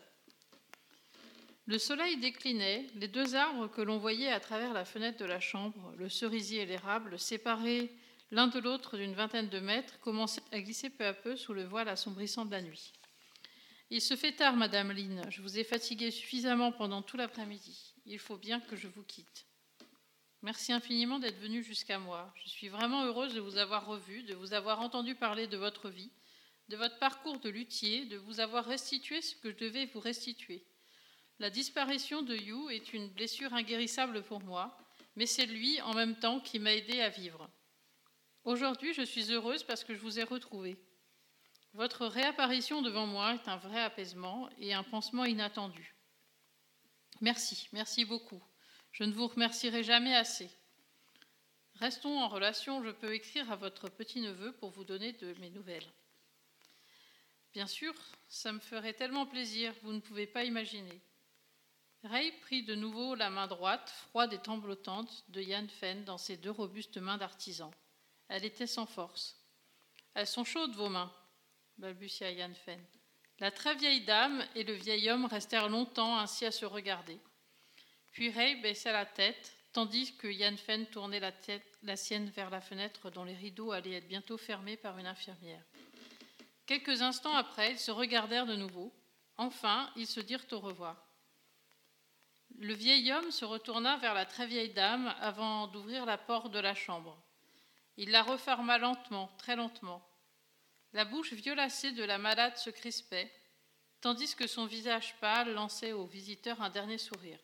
Le 1.67 1.79
soleil 1.79 2.17
déclinait, 2.19 2.87
les 2.97 3.09
deux 3.09 3.37
arbres 3.37 3.69
que 3.69 3.83
l'on 3.83 3.99
voyait 3.99 4.33
à 4.33 4.41
travers 4.41 4.73
la 4.73 4.85
fenêtre 4.85 5.19
de 5.19 5.25
la 5.25 5.39
chambre, 5.39 5.95
le 5.97 6.09
cerisier 6.09 6.63
et 6.63 6.67
l'érable, 6.67 7.19
séparés 7.19 7.95
l'un 8.33 8.49
de 8.49 8.59
l'autre 8.59 8.97
d'une 8.97 9.15
vingtaine 9.15 9.49
de 9.49 9.61
mètres, 9.61 10.01
commençaient 10.01 10.43
à 10.51 10.61
glisser 10.61 10.91
peu 10.91 11.07
à 11.07 11.15
peu 11.15 11.37
sous 11.37 11.53
le 11.53 11.65
voile 11.65 11.89
assombrissant 11.89 12.45
de 12.45 12.51
la 12.51 12.63
nuit. 12.63 12.93
Il 13.95 14.01
se 14.01 14.17
fait 14.17 14.33
tard, 14.33 14.57
Madame 14.57 14.91
Lynn. 14.91 15.23
Je 15.29 15.43
vous 15.43 15.59
ai 15.59 15.65
fatigué 15.65 16.11
suffisamment 16.11 16.73
pendant 16.73 17.03
tout 17.03 17.19
l'après-midi. 17.19 17.93
Il 18.07 18.19
faut 18.19 18.39
bien 18.39 18.59
que 18.59 18.75
je 18.75 18.89
vous 18.89 19.03
quitte. 19.03 19.45
Merci 20.41 20.73
infiniment 20.73 21.19
d'être 21.19 21.39
venu 21.39 21.63
jusqu'à 21.63 21.99
moi. 21.99 22.33
Je 22.43 22.49
suis 22.49 22.69
vraiment 22.69 23.05
heureuse 23.05 23.35
de 23.35 23.41
vous 23.41 23.59
avoir 23.59 23.85
revu, 23.85 24.23
de 24.23 24.35
vous 24.35 24.55
avoir 24.55 24.81
entendu 24.81 25.15
parler 25.15 25.47
de 25.47 25.59
votre 25.59 25.91
vie, 25.91 26.11
de 26.71 26.77
votre 26.79 26.99
parcours 27.01 27.39
de 27.41 27.51
luthier, 27.51 28.07
de 28.07 28.17
vous 28.17 28.41
avoir 28.41 28.65
restitué 28.65 29.21
ce 29.21 29.37
que 29.37 29.51
je 29.51 29.59
devais 29.59 29.85
vous 29.85 30.01
restituer. 30.01 30.65
La 31.39 31.51
disparition 31.51 32.23
de 32.23 32.35
You 32.35 32.71
est 32.71 32.95
une 32.95 33.11
blessure 33.11 33.53
inguérissable 33.53 34.23
pour 34.23 34.41
moi, 34.41 34.75
mais 35.17 35.27
c'est 35.27 35.45
lui 35.45 35.79
en 35.83 35.93
même 35.93 36.19
temps 36.19 36.41
qui 36.41 36.59
m'a 36.59 36.73
aidé 36.73 37.03
à 37.03 37.11
vivre. 37.11 37.47
Aujourd'hui, 38.45 38.95
je 38.95 39.03
suis 39.03 39.31
heureuse 39.33 39.65
parce 39.65 39.85
que 39.85 39.93
je 39.93 40.01
vous 40.01 40.19
ai 40.19 40.23
retrouvé. 40.23 40.79
Votre 41.75 42.07
réapparition 42.07 42.83
devant 42.83 43.07
moi 43.07 43.35
est 43.35 43.49
un 43.49 43.57
vrai 43.57 43.81
apaisement 43.81 44.51
et 44.59 44.75
un 44.75 44.83
pansement 44.83 45.25
inattendu. 45.25 45.95
Merci, 47.23 47.69
merci 47.73 48.05
beaucoup. 48.05 48.43
Je 48.91 49.05
ne 49.05 49.13
vous 49.13 49.27
remercierai 49.27 49.83
jamais 49.83 50.15
assez. 50.15 50.51
Restons 51.77 52.21
en 52.21 52.29
relation, 52.29 52.85
je 52.85 52.91
peux 52.91 53.15
écrire 53.15 53.51
à 53.51 53.57
votre 53.57 53.89
petit-neveu 53.89 54.53
pour 54.53 54.71
vous 54.71 54.85
donner 54.85 55.13
de 55.15 55.33
mes 55.41 55.49
nouvelles. 55.49 55.91
Bien 57.55 57.67
sûr, 57.67 57.95
ça 58.29 58.53
me 58.53 58.61
ferait 58.61 58.93
tellement 58.93 59.27
plaisir, 59.27 59.75
vous 59.83 59.93
ne 59.93 60.01
pouvez 60.01 60.27
pas 60.27 60.45
imaginer. 60.45 61.01
Ray 62.05 62.33
prit 62.41 62.65
de 62.65 62.75
nouveau 62.75 63.15
la 63.15 63.31
main 63.31 63.47
droite, 63.47 63.89
froide 64.09 64.33
et 64.33 64.39
tremblotante, 64.39 65.25
de 65.29 65.41
Yann 65.41 65.69
Fenn 65.69 66.05
dans 66.05 66.19
ses 66.19 66.37
deux 66.37 66.51
robustes 66.51 66.99
mains 66.99 67.19
d'artisan. 67.19 67.71
Elle 68.29 68.45
était 68.45 68.67
sans 68.67 68.87
force. 68.87 69.37
Elles 70.15 70.27
sont 70.27 70.45
chaudes, 70.45 70.75
vos 70.75 70.89
mains, 70.89 71.13
balbutia 71.79 72.31
Yann 72.31 72.55
Fenn. 72.55 72.85
La 73.39 73.51
très 73.51 73.75
vieille 73.75 74.05
dame 74.05 74.47
et 74.55 74.63
le 74.63 74.73
vieil 74.73 75.11
homme 75.11 75.25
restèrent 75.25 75.69
longtemps 75.69 76.19
ainsi 76.19 76.45
à 76.45 76.51
se 76.51 76.65
regarder. 76.65 77.19
Puis 78.13 78.31
Ray 78.31 78.61
baissa 78.61 78.93
la 78.93 79.07
tête, 79.07 79.57
tandis 79.73 80.17
que 80.17 80.29
Yann 80.29 80.57
Fenn 80.57 80.87
tournait 80.87 81.21
la 81.83 81.97
sienne 81.97 82.31
vers 82.31 82.51
la 82.51 82.61
fenêtre 82.61 83.11
dont 83.11 83.25
les 83.25 83.35
rideaux 83.35 83.73
allaient 83.73 83.95
être 83.95 84.09
bientôt 84.09 84.39
fermés 84.39 84.77
par 84.77 84.99
une 84.99 85.07
infirmière. 85.07 85.65
Quelques 86.67 87.03
instants 87.03 87.35
après, 87.35 87.73
ils 87.73 87.79
se 87.79 87.91
regardèrent 87.91 88.47
de 88.47 88.57
nouveau. 88.57 88.95
Enfin, 89.37 89.91
ils 89.97 90.07
se 90.07 90.21
dirent 90.21 90.47
au 90.53 90.61
revoir. 90.61 91.05
Le 92.59 92.75
vieil 92.75 93.11
homme 93.13 93.31
se 93.31 93.45
retourna 93.45 93.97
vers 93.97 94.15
la 94.15 94.27
très 94.27 94.47
vieille 94.47 94.73
dame 94.73 95.13
avant 95.21 95.67
d'ouvrir 95.67 96.07
la 96.07 96.19
porte 96.19 96.53
de 96.53 96.59
la 96.59 96.75
chambre. 96.75 97.21
Il 97.97 98.11
la 98.11 98.23
referma 98.23 98.79
lentement, 98.79 99.29
très 99.39 99.57
lentement. 99.57 100.07
La 100.93 101.05
bouche 101.05 101.33
violacée 101.33 101.93
de 101.93 102.05
la 102.05 102.19
malade 102.19 102.57
se 102.57 102.69
crispait, 102.71 103.33
tandis 104.01 104.35
que 104.35 104.47
son 104.47 104.67
visage 104.67 105.15
pâle 105.21 105.53
lançait 105.55 105.93
aux 105.93 106.05
visiteurs 106.05 106.61
un 106.61 106.69
dernier 106.69 106.99
sourire. 106.99 107.39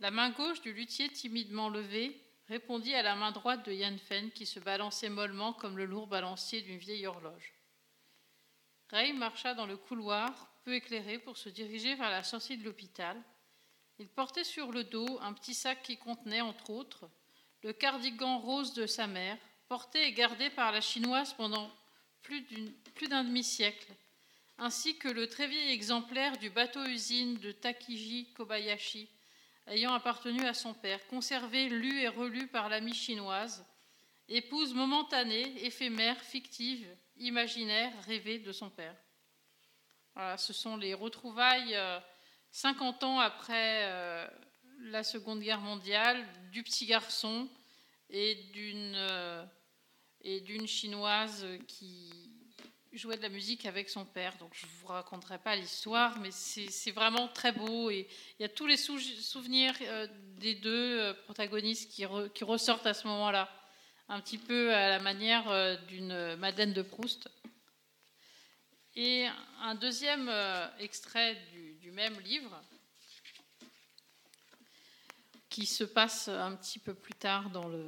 La 0.00 0.10
main 0.10 0.30
gauche 0.30 0.60
du 0.60 0.74
luthier 0.74 1.08
timidement 1.08 1.70
levée 1.70 2.20
répondit 2.48 2.94
à 2.94 3.02
la 3.02 3.16
main 3.16 3.32
droite 3.32 3.64
de 3.64 3.72
Yann 3.72 3.98
Fenn 3.98 4.30
qui 4.30 4.44
se 4.44 4.60
balançait 4.60 5.08
mollement 5.08 5.54
comme 5.54 5.78
le 5.78 5.86
lourd 5.86 6.06
balancier 6.06 6.60
d'une 6.60 6.78
vieille 6.78 7.06
horloge. 7.06 7.54
Ray 8.90 9.14
marcha 9.14 9.54
dans 9.54 9.66
le 9.66 9.78
couloir, 9.78 10.52
peu 10.62 10.74
éclairé, 10.74 11.18
pour 11.18 11.38
se 11.38 11.48
diriger 11.48 11.94
vers 11.94 12.10
la 12.10 12.22
sortie 12.22 12.58
de 12.58 12.64
l'hôpital. 12.64 13.20
Il 13.98 14.08
portait 14.08 14.44
sur 14.44 14.70
le 14.70 14.84
dos 14.84 15.18
un 15.22 15.32
petit 15.32 15.54
sac 15.54 15.82
qui 15.82 15.96
contenait, 15.96 16.42
entre 16.42 16.70
autres, 16.70 17.08
le 17.62 17.72
cardigan 17.72 18.38
rose 18.38 18.74
de 18.74 18.86
sa 18.86 19.06
mère, 19.06 19.38
porté 19.68 20.06
et 20.06 20.12
gardé 20.12 20.50
par 20.50 20.70
la 20.70 20.80
chinoise 20.80 21.32
pendant 21.32 21.72
plus 22.94 23.08
d'un 23.08 23.24
demi-siècle, 23.24 23.92
ainsi 24.58 24.98
que 24.98 25.08
le 25.08 25.28
très 25.28 25.46
vieil 25.46 25.72
exemplaire 25.72 26.36
du 26.38 26.50
bateau-usine 26.50 27.38
de 27.38 27.52
Takiji 27.52 28.32
Kobayashi, 28.32 29.08
ayant 29.66 29.92
appartenu 29.94 30.44
à 30.46 30.54
son 30.54 30.74
père, 30.74 31.06
conservé, 31.08 31.68
lu 31.68 32.00
et 32.00 32.08
relu 32.08 32.46
par 32.48 32.68
l'amie 32.68 32.94
chinoise, 32.94 33.64
épouse 34.28 34.74
momentanée, 34.74 35.64
éphémère, 35.64 36.20
fictive, 36.20 36.86
imaginaire, 37.18 37.92
rêvée 38.06 38.38
de 38.38 38.52
son 38.52 38.70
père. 38.70 38.96
Voilà, 40.14 40.38
ce 40.38 40.52
sont 40.52 40.76
les 40.76 40.94
retrouvailles 40.94 41.76
50 42.50 43.02
euh, 43.02 43.06
ans 43.06 43.20
après 43.20 43.84
euh, 43.84 44.26
la 44.80 45.04
Seconde 45.04 45.40
Guerre 45.40 45.60
mondiale 45.60 46.26
du 46.50 46.62
petit 46.62 46.86
garçon 46.86 47.48
et 48.08 48.34
d'une 48.52 48.94
euh, 48.96 49.44
et 50.26 50.40
d'une 50.40 50.66
chinoise 50.66 51.46
qui 51.68 52.10
jouait 52.92 53.16
de 53.16 53.22
la 53.22 53.28
musique 53.28 53.64
avec 53.64 53.88
son 53.88 54.04
père. 54.04 54.36
Donc 54.38 54.50
je 54.54 54.66
ne 54.66 54.70
vous 54.80 54.88
raconterai 54.88 55.38
pas 55.38 55.54
l'histoire, 55.54 56.18
mais 56.18 56.30
c'est 56.32 56.90
vraiment 56.90 57.28
très 57.28 57.52
beau. 57.52 57.90
Et 57.90 58.08
il 58.38 58.42
y 58.42 58.44
a 58.44 58.48
tous 58.48 58.66
les 58.66 58.76
souvenirs 58.76 59.74
euh, 59.82 60.08
des 60.38 60.56
deux 60.56 60.98
euh, 60.98 61.14
protagonistes 61.24 61.92
qui, 61.92 62.04
ressortent 62.44 62.86
à 62.86 62.94
ce 62.94 63.06
moment-là, 63.06 63.48
un 64.08 64.20
petit 64.20 64.38
peu 64.38 64.74
à 64.74 64.88
la 64.88 64.98
manière 64.98 65.48
euh, 65.48 65.76
d'une 65.88 66.34
Madeleine 66.36 66.72
de 66.72 66.82
Proust. 66.82 67.28
Et 68.96 69.26
un 69.60 69.74
deuxième 69.76 70.32
extrait 70.78 71.36
du, 71.82 71.90
même 71.92 72.18
livre, 72.20 72.50
qui 75.56 75.64
se 75.64 75.84
passe 75.84 76.28
un 76.28 76.54
petit 76.54 76.78
peu 76.78 76.92
plus 76.92 77.14
tard 77.14 77.48
dans 77.48 77.66
le, 77.66 77.82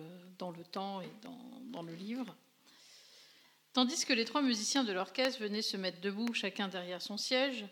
temps 0.73 1.03
et 1.03 1.11
dans, 1.23 1.39
dans 1.71 1.83
le 1.83 1.93
livre. 1.93 2.35
Tandis 3.75 4.07
que 4.07 4.14
les 4.14 4.25
trois 4.25 4.41
musiciens 4.41 4.85
de 4.85 4.93
l'orchestre 4.95 5.43
venaient 5.43 5.61
se 5.61 5.77
mettre 5.77 6.01
debout, 6.01 6.33
chacun 6.33 6.69
derrière 6.69 7.03
son 7.03 7.19
siège, 7.19 7.66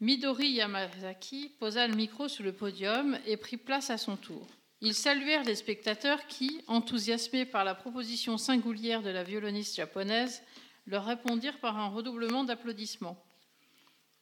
Midori 0.00 0.48
Yamazaki 0.48 1.52
posa 1.60 1.86
le 1.86 1.94
micro 1.94 2.26
sur 2.26 2.42
le 2.42 2.52
podium 2.52 3.20
et 3.24 3.36
prit 3.36 3.56
place 3.56 3.90
à 3.90 3.98
son 3.98 4.16
tour. 4.16 4.44
Ils 4.80 4.96
saluèrent 4.96 5.44
les 5.44 5.54
spectateurs 5.54 6.26
qui, 6.26 6.64
enthousiasmés 6.66 7.44
par 7.44 7.62
la 7.62 7.76
proposition 7.76 8.36
singulière 8.36 9.00
de 9.00 9.10
la 9.10 9.22
violoniste 9.22 9.76
japonaise, 9.76 10.42
leur 10.88 11.04
répondirent 11.04 11.60
par 11.60 11.78
un 11.78 11.86
redoublement 11.86 12.42
d'applaudissements. 12.42 13.24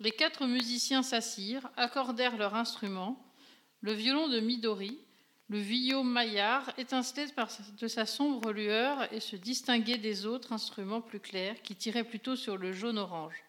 Les 0.01 0.11
quatre 0.11 0.47
musiciens 0.47 1.03
s'assirent, 1.03 1.71
accordèrent 1.79 2.37
leur 2.37 2.55
instrument. 2.55 3.25
Le 3.81 3.93
violon 3.93 4.29
de 4.29 4.41
Midori, 4.41 4.99
le 5.49 5.59
violon 5.59 6.05
Maillard 6.05 6.73
étincelait 6.79 7.29
de 7.79 7.89
sa 7.89 8.07
sombre 8.07 8.53
lueur 8.53 9.13
et 9.13 9.21
se 9.21 9.37
distinguait 9.37 9.99
des 9.99 10.27
autres 10.27 10.53
instruments 10.53 11.01
plus 11.01 11.21
clairs 11.21 11.63
qui 11.63 11.75
tiraient 11.75 12.05
plutôt 12.05 12.37
sur 12.37 12.57
le 12.57 12.73
jaune-orange. 12.73 13.45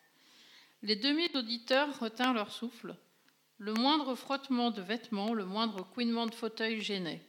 Les 0.82 0.95
demi-auditeurs 0.95 1.99
retinrent 1.99 2.34
leur 2.34 2.51
souffle. 2.51 2.95
Le 3.57 3.73
moindre 3.73 4.15
frottement 4.15 4.71
de 4.71 4.82
vêtements, 4.82 5.34
le 5.34 5.45
moindre 5.45 5.84
couinement 5.84 6.25
de 6.25 6.34
fauteuil 6.34 6.80
gênait. 6.80 7.21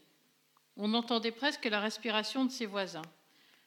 On 0.77 0.95
entendait 0.95 1.33
presque 1.33 1.65
la 1.65 1.81
respiration 1.81 2.45
de 2.45 2.53
ses 2.53 2.67
voisins. 2.67 3.03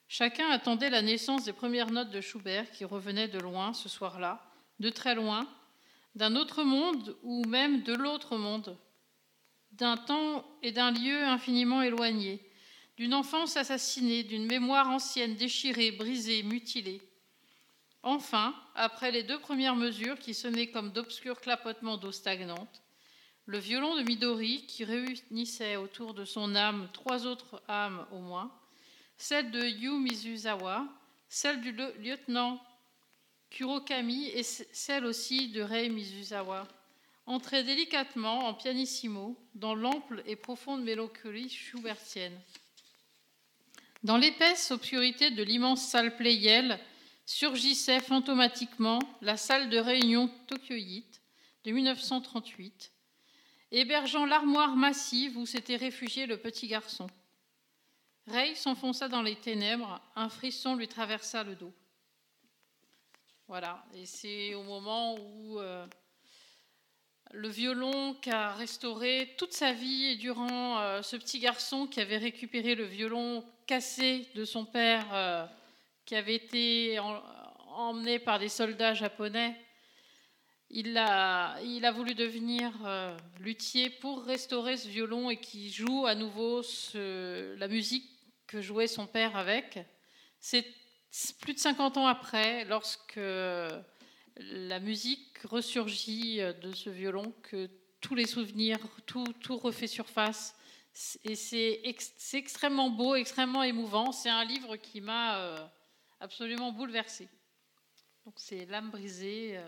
Chacun 0.08 0.50
attendait 0.50 0.90
la 0.90 1.02
naissance 1.02 1.44
des 1.44 1.54
premières 1.54 1.92
notes 1.92 2.12
de 2.12 2.22
Schubert 2.22 2.72
qui 2.72 2.86
revenaient 2.86 3.28
de 3.28 3.40
loin 3.40 3.74
ce 3.74 3.90
soir-là, 3.90 4.46
de 4.80 4.90
très 4.90 5.16
loin, 5.16 5.48
d'un 6.16 6.36
autre 6.36 6.64
monde 6.64 7.18
ou 7.24 7.44
même 7.46 7.84
de 7.84 7.94
l'autre 7.94 8.38
monde, 8.38 8.78
d'un 9.74 9.98
temps 9.98 10.46
et 10.62 10.72
d'un 10.72 10.92
lieu 10.92 11.24
infiniment 11.24 11.82
éloignés, 11.82 12.42
d'une 12.98 13.14
enfance 13.14 13.58
assassinée, 13.58 14.24
d'une 14.24 14.46
mémoire 14.46 14.90
ancienne 14.90 15.36
déchirée, 15.36 15.92
brisée, 15.92 16.44
mutilée. 16.44 17.02
Enfin, 18.04 18.54
après 18.76 19.12
les 19.12 19.24
deux 19.24 19.40
premières 19.40 19.76
mesures 19.76 20.20
qui 20.20 20.34
sonnaient 20.34 20.70
comme 20.70 20.92
d'obscurs 20.92 21.42
clapotements 21.42 21.98
d'eau 21.98 22.12
stagnante, 22.12 22.82
le 23.46 23.58
violon 23.58 23.96
de 23.98 24.04
Midori, 24.04 24.66
qui 24.68 24.84
réunissait 24.84 25.76
autour 25.76 26.14
de 26.14 26.24
son 26.24 26.56
âme 26.56 26.88
trois 26.94 27.26
autres 27.26 27.62
âmes 27.68 28.06
au 28.12 28.20
moins, 28.20 28.52
celle 29.18 29.52
de 29.52 29.62
Yu 29.64 29.92
Mizuzawa, 29.92 30.88
celle 31.28 31.62
du 31.62 31.72
lieutenant 31.72 32.62
Kurokami 33.50 34.28
et 34.30 34.44
celle 34.44 35.06
aussi 35.06 35.50
de 35.50 35.62
Rei 35.62 35.90
Mizuzawa, 35.90 36.68
entrait 37.26 37.64
délicatement 37.64 38.48
en 38.48 38.54
pianissimo 38.54 39.38
dans 39.56 39.76
l'ample 39.76 40.24
et 40.26 40.36
profonde 40.36 40.84
mélancolie 40.84 41.50
schubertienne. 41.50 42.38
Dans 44.04 44.18
l'épaisse 44.18 44.72
obscurité 44.72 45.32
de 45.32 45.44
l'immense 45.44 45.88
salle 45.88 46.16
Pleyel 46.18 46.80
surgissait 47.26 48.02
fantomatiquement 48.02 49.00
la 49.22 49.38
salle 49.38 49.70
de 49.70 49.78
réunion 49.78 50.30
tokyoïte 50.48 51.22
de 51.64 51.72
1938, 51.72 52.92
hébergeant 53.72 54.26
l'armoire 54.26 54.76
massive 54.76 55.38
où 55.38 55.46
s'était 55.46 55.78
réfugié 55.78 56.26
le 56.26 56.38
petit 56.38 56.68
garçon. 56.68 57.08
Ray 58.28 58.56
s'enfonça 58.56 59.08
dans 59.08 59.22
les 59.22 59.36
ténèbres, 59.36 60.02
un 60.16 60.28
frisson 60.28 60.76
lui 60.76 60.88
traversa 60.88 61.44
le 61.44 61.56
dos. 61.56 61.74
Voilà, 63.48 63.86
et 63.94 64.06
c'est 64.06 64.54
au 64.54 64.64
moment 64.64 65.16
où 65.16 65.60
euh, 65.60 65.86
le 67.34 67.50
violon 67.50 68.14
qu'a 68.22 68.54
restauré 68.54 69.34
toute 69.38 69.54
sa 69.54 69.74
vie 69.74 70.06
et 70.06 70.16
durant 70.16 70.80
euh, 70.80 71.02
ce 71.02 71.16
petit 71.16 71.40
garçon 71.40 71.88
qui 71.88 72.00
avait 72.00 72.18
récupéré 72.18 72.76
le 72.76 72.84
violon 72.84 73.44
cassé 73.66 74.28
de 74.36 74.46
son 74.46 74.66
père, 74.66 75.08
euh, 75.14 75.46
qui 76.06 76.16
avait 76.16 76.36
été 76.36 77.00
emmené 77.70 78.20
par 78.20 78.38
des 78.38 78.50
soldats 78.50 78.94
japonais. 78.94 79.56
Il 80.70 80.96
a, 80.96 81.60
il 81.62 81.86
a 81.86 81.92
voulu 81.92 82.14
devenir 82.14 82.72
euh, 82.86 83.18
luthier 83.40 83.90
pour 83.90 84.24
restaurer 84.24 84.78
ce 84.78 84.88
violon 84.88 85.32
et 85.32 85.38
qui 85.38 85.72
joue 85.72 86.06
à 86.06 86.14
nouveau 86.14 86.62
la 86.94 87.68
musique 87.68 88.10
que 88.46 88.62
jouait 88.62 88.88
son 88.88 89.08
père 89.08 89.36
avec. 89.36 89.80
C'est 90.40 90.66
plus 91.42 91.56
de 91.56 91.60
50 91.60 91.98
ans 91.98 92.08
après, 92.08 92.66
lorsque 92.66 93.20
la 94.38 94.80
musique 94.80 95.38
ressurgit 95.44 96.42
euh, 96.42 96.54
de 96.54 96.72
ce 96.74 96.90
violon, 96.90 97.34
que 97.44 97.70
tous 98.04 98.16
les 98.16 98.28
souvenirs, 98.28 98.80
tout, 99.06 99.26
tout 99.40 99.58
refait 99.58 99.88
surface. 99.88 100.56
Et 101.24 101.36
c'est 101.36 101.82
extrêmement 102.34 102.92
beau, 102.92 103.16
extrêmement 103.16 103.64
émouvant. 103.64 104.12
C'est 104.12 104.30
un 104.30 104.46
livre 104.46 104.76
qui 104.76 105.02
m'a 105.02 105.40
euh, 105.40 105.68
absolument 106.20 106.72
bouleversée. 106.72 107.30
Donc 108.26 108.36
c'est 108.38 108.66
L'âme 108.68 108.92
brisée 108.92 109.58
euh, 109.58 109.68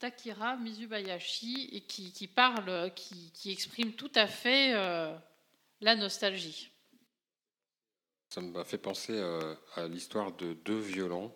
Takira 0.00 0.56
Mizubayashi 0.56 1.68
et 1.72 1.82
qui, 1.82 2.12
qui 2.12 2.26
parle, 2.26 2.92
qui, 2.94 3.30
qui 3.32 3.52
exprime 3.52 3.92
tout 3.92 4.10
à 4.16 4.26
fait 4.26 4.74
euh, 4.74 5.16
la 5.80 5.94
nostalgie. 5.94 6.72
Ça 8.30 8.40
m'a 8.40 8.64
fait 8.64 8.78
penser 8.78 9.20
à 9.74 9.88
l'histoire 9.88 10.30
de 10.32 10.52
deux 10.52 10.78
violons 10.78 11.34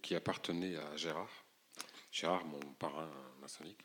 qui 0.00 0.14
appartenaient 0.14 0.76
à 0.76 0.96
Gérard. 0.96 1.39
Gérard, 2.10 2.44
mon 2.44 2.60
parrain 2.78 3.08
maçonnique, 3.40 3.84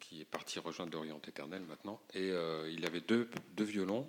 qui 0.00 0.20
est 0.20 0.24
parti 0.24 0.58
rejoindre 0.58 0.92
l'Orient 0.92 1.20
éternel 1.26 1.62
maintenant. 1.62 2.00
Et 2.14 2.30
euh, 2.30 2.70
il 2.70 2.84
avait 2.86 3.00
deux, 3.00 3.30
deux 3.52 3.64
violons. 3.64 4.08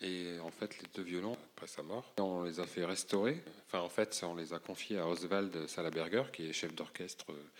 Et 0.00 0.38
en 0.40 0.50
fait, 0.50 0.78
les 0.78 0.86
deux 0.94 1.02
violons, 1.02 1.36
après 1.54 1.66
sa 1.66 1.82
mort, 1.82 2.12
on 2.18 2.44
les 2.44 2.60
a 2.60 2.66
fait 2.66 2.84
restaurer. 2.84 3.42
Enfin, 3.66 3.80
en 3.80 3.88
fait, 3.88 4.20
on 4.22 4.36
les 4.36 4.52
a 4.52 4.60
confiés 4.60 4.98
à 4.98 5.08
Oswald 5.08 5.66
Salaberger, 5.66 6.24
qui 6.32 6.48
est 6.48 6.52
chef 6.52 6.72
d'orchestre 6.74 7.32
euh, 7.32 7.50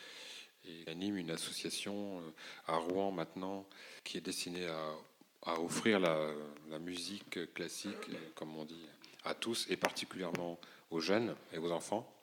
et 0.65 0.89
anime 0.91 1.17
une 1.17 1.31
association 1.31 2.21
euh, 2.21 2.31
à 2.67 2.77
Rouen 2.77 3.11
maintenant, 3.11 3.67
qui 4.05 4.19
est 4.19 4.21
destinée 4.21 4.67
à, 4.67 4.95
à 5.43 5.61
offrir 5.61 5.99
la, 5.99 6.79
musique 6.79 7.53
classique, 7.55 8.11
comme 8.35 8.57
on 8.57 8.65
dit, 8.65 8.87
à 9.25 9.35
tous, 9.35 9.67
et 9.71 9.77
particulièrement 9.77 10.61
aux 10.91 11.01
jeunes 11.01 11.35
et 11.53 11.59
aux 11.59 11.73
enfants. 11.73 12.18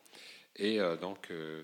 Et 0.58 0.80
euh, 0.80 0.96
donc, 0.98 1.32
euh, 1.32 1.64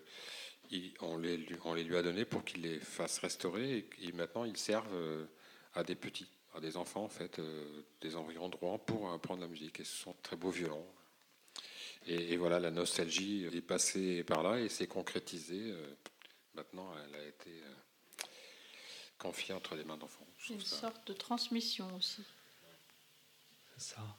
il- 0.70 0.94
on, 1.02 1.18
les, 1.18 1.38
lui- 1.38 1.58
on 1.66 1.74
les 1.74 1.84
lui 1.84 1.96
a 1.96 2.02
donnés 2.04 2.26
pour 2.26 2.44
qu'il 2.44 2.62
les 2.64 2.80
fasse 2.80 3.20
restaurer, 3.20 3.78
et, 3.78 3.90
et 4.08 4.12
maintenant 4.12 4.44
ils 4.46 4.58
servent 4.58 4.94
euh, 4.94 5.26
à 5.74 5.84
des 5.84 5.96
petits, 5.96 6.28
à 6.56 6.60
des 6.60 6.76
enfants, 6.78 7.04
en 7.06 7.10
fait, 7.10 7.40
euh, 7.40 7.84
des 8.02 8.16
environs 8.16 8.50
de 8.50 8.56
Rouen, 8.58 8.78
pour 8.80 9.12
apprendre 9.12 9.42
la 9.42 9.48
musique. 9.48 9.80
Et 9.80 9.84
ce 9.86 9.96
sont 9.96 10.12
de 10.12 10.18
très 10.22 10.36
beaux 10.36 10.50
violons. 10.52 10.86
Et, 12.08 12.34
et 12.34 12.38
voilà, 12.38 12.60
la 12.60 12.72
nostalgie 12.72 13.46
est 13.46 13.62
passée 13.62 14.24
par 14.24 14.42
là 14.44 14.60
et 14.60 14.70
s'est 14.70 14.88
concrétisée. 14.88 15.74
maintenant, 16.56 16.92
elle 17.06 17.16
a 17.16 17.26
été 17.28 17.52
confiée 19.20 19.54
entre 19.54 19.76
les 19.76 19.84
mains 19.84 19.98
d'enfants. 19.98 20.26
Une 20.50 20.60
ça- 20.62 20.78
sorte 20.78 21.08
de 21.08 21.14
transmission 21.14 21.96
aussi. 21.96 22.24
C'est 23.78 23.96
ça. 23.96 24.18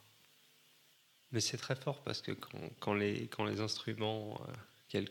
Mais 1.33 1.41
c'est 1.41 1.57
très 1.57 1.75
fort 1.75 2.03
parce 2.03 2.21
que 2.21 2.33
quand, 2.81 2.95
les, 2.95 3.29
instruments 3.61 4.41
euh, 4.95 5.03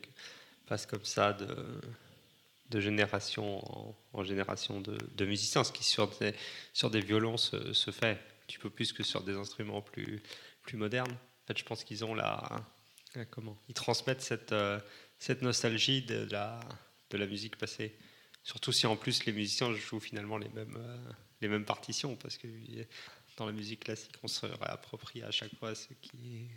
passent 0.67 0.85
comme 0.85 1.03
ça 1.03 1.33
de, 1.33 2.79
génération 2.79 3.95
en, 4.13 4.23
génération 4.23 4.81
de, 4.81 5.25
musiciens, 5.25 5.63
ce 5.63 5.71
qui 5.71 5.83
sur 5.83 6.09
des, 6.89 7.01
violons 7.01 7.37
se, 7.37 7.73
se 7.73 7.91
fait 7.91 8.11
un 8.11 8.17
petit 8.47 8.59
peu 8.59 8.69
plus 8.69 8.93
que 8.93 9.03
sur 9.03 9.23
des 9.23 9.35
instruments 9.35 9.81
plus, 9.81 10.21
modernes. 10.73 11.11
En 11.11 11.47
fait, 11.47 11.57
je 11.57 11.65
pense 11.65 11.83
qu'ils 11.83 12.05
ont 12.05 12.13
la, 12.13 12.63
comment 13.31 13.57
Ils 13.67 13.73
transmettent 13.73 14.21
cette, 14.21 14.53
euh, 14.53 14.79
nostalgie 15.41 16.03
de 16.03 16.27
la, 16.31 16.59
de 17.09 17.17
la 17.17 17.25
musique 17.25 17.57
passée. 17.57 17.97
Surtout 18.43 18.71
si 18.71 18.87
en 18.87 18.95
plus 18.95 19.25
les 19.25 19.33
musiciens 19.33 19.73
jouent 19.73 19.99
finalement 19.99 20.37
les 20.37 20.49
mêmes, 20.49 20.77
euh, 20.77 20.97
les 21.41 21.47
mêmes 21.47 21.65
partitions, 21.65 22.15
parce 22.15 22.37
que 22.37 22.47
dans 23.41 23.47
la 23.47 23.53
musique 23.53 23.85
classique, 23.85 24.13
on 24.21 24.27
se 24.27 24.45
réapproprie 24.45 25.23
à 25.23 25.31
chaque 25.31 25.55
fois 25.55 25.73
ce 25.73 25.87
qui, 25.99 26.47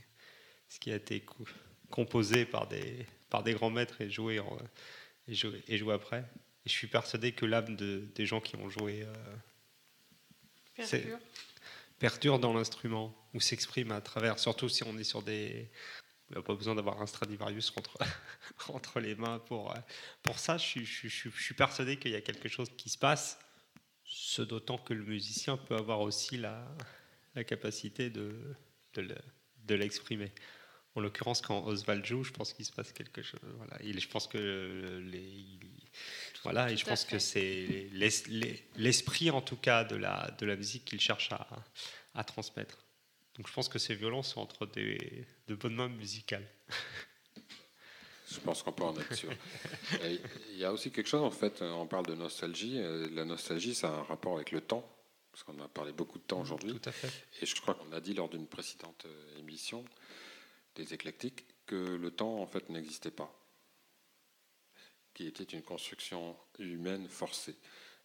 ce 0.68 0.78
qui 0.78 0.93
a 0.93 0.97
été 0.97 1.20
co- 1.20 1.47
composé 1.91 2.45
par 2.45 2.68
des, 2.68 3.07
par 3.30 3.43
des 3.43 3.55
grands 3.55 3.70
maîtres 3.70 4.03
et 4.03 4.11
joué, 4.11 4.39
en- 4.39 4.59
et 5.26 5.35
joué, 5.35 5.62
et 5.66 5.78
joué 5.78 5.95
après. 5.95 6.18
Et 6.66 6.68
je 6.68 6.72
suis 6.72 6.87
persuadé 6.87 7.32
que 7.32 7.47
l'âme 7.47 7.74
de- 7.74 8.07
des 8.14 8.26
gens 8.26 8.43
qui 8.43 8.57
ont 8.57 8.68
joué 8.68 9.03
euh, 9.03 9.14
Perdure. 11.99 12.39
dans 12.39 12.53
l'instrument 12.53 13.16
ou 13.32 13.41
s'exprime 13.41 13.91
à 13.91 14.03
travers, 14.03 14.39
surtout 14.39 14.68
si 14.68 14.82
on 14.85 14.99
est 14.99 15.05
sur 15.05 15.22
des. 15.22 15.70
On 16.30 16.35
n'a 16.35 16.43
pas 16.43 16.55
besoin 16.55 16.74
d'avoir 16.74 17.01
un 17.01 17.07
Stradivarius 17.07 17.72
entre, 17.76 17.97
entre 18.68 19.01
les 19.01 19.14
mains 19.14 19.39
pour, 19.39 19.72
euh, 19.72 19.78
pour 20.22 20.39
ça. 20.39 20.59
Je 20.59 20.85
suis 20.85 21.55
persuadé 21.55 21.99
qu'il 21.99 22.11
y 22.11 22.16
a 22.16 22.20
quelque 22.20 22.49
chose 22.51 22.68
qui 22.76 22.91
se 22.91 22.99
passe, 22.99 23.39
ce 24.16 24.42
d'autant 24.42 24.78
que 24.78 24.94
le 24.94 25.04
musicien 25.04 25.56
peut 25.56 25.74
avoir 25.74 26.00
aussi 26.00 26.36
la, 26.36 26.64
la 27.34 27.42
capacité 27.42 28.11
de, 28.11 28.36
de 28.95 29.00
le- 29.03 29.18
de 29.66 29.74
l'exprimer. 29.74 30.30
En 30.95 31.00
l'occurrence, 31.00 31.41
quand 31.41 31.64
Oswald 31.66 32.04
joue, 32.04 32.22
je 32.22 32.30
pense 32.30 32.53
qu'il 32.53 32.64
se 32.64 32.70
passe 32.72 32.92
quelque 32.92 33.22
chose. 33.22 33.41
Voilà. 33.57 33.76
Il, 33.82 33.99
je 33.99 34.08
pense 34.08 34.28
que 34.28 35.03
les, 35.04 35.18
il- 35.18 35.58
voilà, 36.45 36.70
et 36.70 36.76
je 36.76 36.84
pense 36.84 37.04
que 37.04 37.18
c'est 37.18 37.88
l'es- 37.92 38.22
l'es- 38.28 38.62
l'esprit, 38.76 39.30
en 39.32 39.41
tout 39.42 39.57
cas, 39.57 39.82
de 39.82 39.96
la, 39.96 40.30
de 40.38 40.46
la 40.46 40.54
musique 40.54 40.84
qu'il 40.84 41.00
cherche 41.00 41.32
à, 41.32 41.49
à 42.14 42.22
transmettre. 42.22 42.78
Donc 43.36 43.49
je 43.49 43.53
pense 43.53 43.68
que 43.68 43.80
ces 43.80 43.96
violences 43.96 44.32
sont 44.34 44.41
entre 44.42 44.66
des, 44.66 45.26
de 45.49 45.57
bonnes 45.57 45.74
mains 45.74 45.88
musicales. 45.88 46.46
Je 48.34 48.40
pense 48.40 48.62
qu'on 48.62 48.72
peut 48.72 48.82
en 48.84 48.96
être 48.98 49.14
sûr. 49.14 49.30
Et 50.02 50.20
Il 50.52 50.58
y 50.58 50.64
a 50.64 50.72
aussi 50.72 50.90
quelque 50.90 51.06
chose, 51.08 51.22
en 51.22 51.30
fait, 51.30 51.62
on 51.62 51.86
parle 51.86 52.06
de 52.06 52.14
nostalgie. 52.14 52.78
euh, 52.78 53.08
La 53.12 53.24
nostalgie, 53.24 53.74
ça 53.74 53.88
a 53.88 53.92
un 53.98 54.02
rapport 54.02 54.34
avec 54.34 54.50
le 54.50 54.61
temps, 54.61 54.84
parce 55.30 55.44
qu'on 55.44 55.58
a 55.61 55.68
parlé 55.68 55.92
beaucoup 55.92 56.18
de 56.18 56.24
temps 56.24 56.40
aujourd'hui. 56.40 56.72
Tout 56.80 56.88
à 56.88 56.92
fait. 56.92 57.11
Et 57.40 57.46
je 57.46 57.54
crois 57.61 57.74
qu'on 57.74 57.92
a 57.92 58.00
dit 58.00 58.14
lors 58.14 58.28
d'une 58.28 58.46
précédente 58.46 59.04
euh, 59.06 59.38
émission 59.38 59.84
des 60.74 60.92
éclectiques 60.94 61.44
que 61.66 61.76
le 61.76 62.11
temps, 62.11 62.40
en 62.40 62.46
fait, 62.46 62.68
n'existait 62.70 63.12
pas, 63.12 63.32
qui 65.14 65.26
était 65.26 65.44
une 65.44 65.62
construction 65.62 66.36
humaine 66.58 67.08
forcée, 67.08 67.56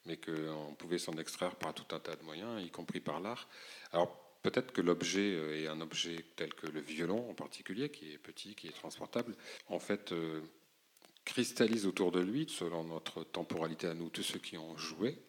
mais 0.05 0.17
qu'on 0.17 0.75
pouvait 0.77 0.99
s'en 0.99 1.13
extraire 1.17 1.55
par 1.55 1.73
tout 1.73 1.95
un 1.95 1.99
tas 1.99 2.15
de 2.15 2.23
moyens, 2.23 2.63
y 2.63 2.69
compris 2.69 2.99
par 2.99 3.19
l'art. 3.19 3.49
Alors 3.91 4.15
peut-être 4.41 4.71
que 4.71 4.81
l'objet 4.81 5.33
euh, 5.35 5.61
est 5.61 5.67
un 5.67 5.81
objet 5.81 6.25
tel 6.35 6.53
que 6.53 6.67
le 6.67 6.81
violon 6.81 7.29
en 7.29 7.33
particulier, 7.33 7.89
qui 7.89 8.11
est 8.11 8.17
petit, 8.17 8.55
qui 8.55 8.67
est 8.67 8.71
transportable, 8.71 9.35
en 9.67 9.79
fait 9.79 10.11
euh, 10.11 10.41
cristallise 11.25 11.85
autour 11.85 12.11
de 12.11 12.19
lui, 12.19 12.47
selon 12.49 12.83
notre 12.83 13.23
temporalité 13.23 13.87
à 13.87 13.93
nous, 13.93 14.09
tous 14.09 14.23
ceux 14.23 14.39
qui 14.39 14.57
ont 14.57 14.77
joué 14.77 15.21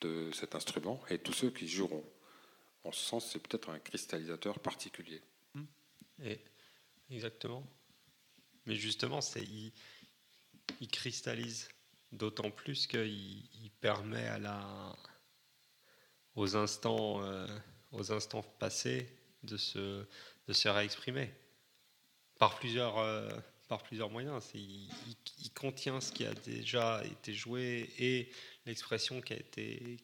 de 0.00 0.30
cet 0.32 0.54
instrument 0.54 1.00
et 1.08 1.18
tous 1.18 1.32
ceux 1.32 1.50
qui 1.50 1.68
joueront. 1.68 2.04
En 2.84 2.92
ce 2.92 3.00
sens, 3.00 3.30
c'est 3.30 3.40
peut-être 3.40 3.70
un 3.70 3.78
cristallisateur 3.78 4.58
particulier. 4.60 5.20
Et, 6.22 6.38
exactement. 7.10 7.66
Mais 8.66 8.74
justement, 8.74 9.20
c'est, 9.20 9.42
il, 9.42 9.72
cristallise 10.88 11.68
d'autant 12.12 12.50
plus 12.50 12.86
qu'il 12.86 13.08
il 13.08 13.70
permet 13.80 14.26
à 14.26 14.38
la, 14.38 14.96
aux, 16.34 16.56
instants, 16.56 17.22
euh, 17.22 17.46
aux 17.96 18.12
instants 18.12 18.42
passés 18.58 19.06
de 19.42 19.56
se, 19.56 20.04
de 20.48 20.52
se 20.52 20.68
réexprimer 20.68 21.30
par 22.38 22.58
plusieurs, 22.58 22.98
euh, 22.98 23.28
par 23.68 23.82
plusieurs 23.82 24.10
moyens. 24.10 24.44
Il, 24.54 24.60
il- 25.42 25.50
contient 25.56 26.02
ce 26.02 26.12
qui 26.12 26.26
a 26.26 26.34
déjà 26.34 27.02
été 27.04 27.32
joué 27.32 27.88
et 27.98 28.28
l'expression 28.66 29.22
qui, 29.22 29.34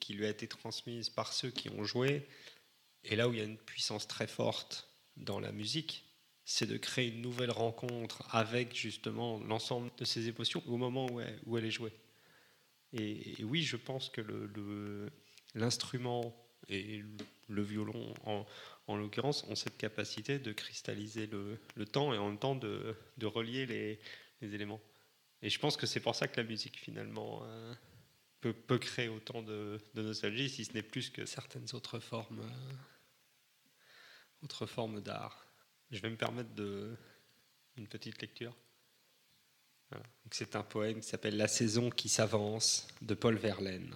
qui 0.01 0.15
lui 0.15 0.25
a 0.25 0.31
été 0.31 0.49
transmise 0.49 1.11
par 1.11 1.31
ceux 1.35 1.51
qui 1.51 1.69
ont 1.69 1.85
joué. 1.85 2.27
Et 3.05 3.17
là 3.17 3.29
où 3.29 3.35
il 3.35 3.39
y 3.39 3.43
a 3.43 3.45
une 3.45 3.59
puissance 3.59 4.09
très 4.09 4.27
forte 4.27 4.89
dans 5.19 5.41
la 5.41 5.53
musique, 5.53 6.07
c'est 6.47 6.67
de 6.67 6.79
créer 6.79 7.09
une 7.09 7.21
nouvelle 7.21 7.51
rencontre 7.51 8.27
avec 8.35 8.75
justement 8.75 9.41
l'ensemble 9.41 9.91
de 9.99 10.07
ces 10.07 10.27
émotions 10.29 10.63
au 10.67 10.79
moment 10.79 11.07
où 11.11 11.21
elle, 11.21 11.39
où 11.45 11.59
elle 11.59 11.67
est 11.67 11.71
jouée. 11.71 11.93
Et, 12.95 13.45
oui, 13.45 13.63
je 13.63 13.77
pense 13.77 14.09
que 14.09 14.23
le- 14.23 14.47
le- 14.47 15.11
l'instrument 15.55 16.35
et 16.69 17.03
le 17.53 17.63
violon, 17.63 18.15
en, 18.25 18.47
en 18.87 18.97
l'occurrence, 18.97 19.45
ont 19.45 19.55
cette 19.55 19.77
capacité 19.77 20.39
de 20.39 20.53
cristalliser 20.53 21.27
le, 21.27 21.59
le 21.75 21.87
temps 21.87 22.13
et 22.13 22.19
en 22.19 22.29
même 22.29 22.39
temps 22.39 22.55
de, 22.55 22.97
de 23.19 23.27
relier 23.27 23.67
les, 23.67 24.01
les 24.41 24.55
éléments. 24.55 24.81
Et 25.43 25.51
je 25.51 25.59
pense 25.59 25.77
que 25.77 25.87
c'est 25.87 26.01
pour 26.01 26.15
ça 26.15 26.29
que 26.29 26.41
la 26.41 26.47
musique, 26.47 26.79
finalement, 26.79 27.43
euh, 27.45 27.75
peut, 28.41 28.53
peut 28.53 28.79
créer 28.79 29.09
autant 29.09 29.43
de, 29.43 29.79
nostalgie, 29.95 30.49
si 30.49 30.65
ce 30.65 30.73
n'est 30.73 30.83
plus 30.83 31.11
que 31.11 31.27
certaines 31.27 31.67
autres 31.75 31.99
formes, 31.99 32.41
euh, 32.41 32.75
autres 34.43 34.67
formes 34.67 35.01
d'art. 35.01 35.47
Je 35.91 36.01
vais 36.01 36.11
me 36.11 36.17
permettre 36.17 36.55
de, 36.55 36.97
une 37.77 37.89
petite 37.89 38.21
lecture. 38.21 38.57
C'est 40.31 40.57
un 40.57 40.63
poème 40.63 41.01
qui 41.01 41.09
s'appelle 41.09 41.37
La 41.37 41.49
saison 41.49 41.91
qui 41.91 42.09
s'avance 42.09 42.89
de 43.03 43.15
Paul 43.15 43.37
Verlaine. 43.37 43.95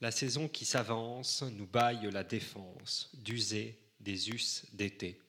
La 0.00 0.10
saison 0.10 0.48
qui 0.48 0.64
s'avance 0.64 1.42
nous 1.42 1.66
baille 1.66 2.08
la 2.10 2.24
défense 2.24 3.10
d'user 3.14 3.78
des 4.00 4.30
us 4.30 4.64
d'été. 4.72 5.20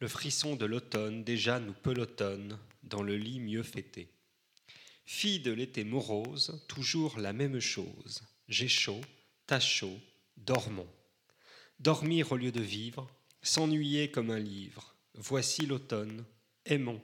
Le 0.00 0.08
frisson 0.08 0.56
de 0.56 0.66
l'automne 0.66 1.22
déjà 1.22 1.60
nous 1.60 1.74
pelotonne 1.74 2.58
dans 2.82 3.04
le 3.04 3.16
lit 3.16 3.38
mieux 3.38 3.62
fêté. 3.62 4.10
Fille 5.04 5.38
de 5.38 5.52
l'été 5.52 5.84
morose, 5.84 6.64
toujours 6.66 7.18
la 7.18 7.32
même 7.32 7.60
chose. 7.60 8.22
J'ai 8.48 8.66
chaud, 8.66 9.00
t'as 9.46 9.60
chaud, 9.60 9.98
dormons. 10.36 10.90
Dormir 11.78 12.32
au 12.32 12.36
lieu 12.36 12.50
de 12.50 12.60
vivre, 12.60 13.08
s'ennuyer 13.42 14.10
comme 14.10 14.30
un 14.30 14.40
livre. 14.40 14.96
Voici 15.14 15.66
l'automne, 15.66 16.24
aimons. 16.64 17.00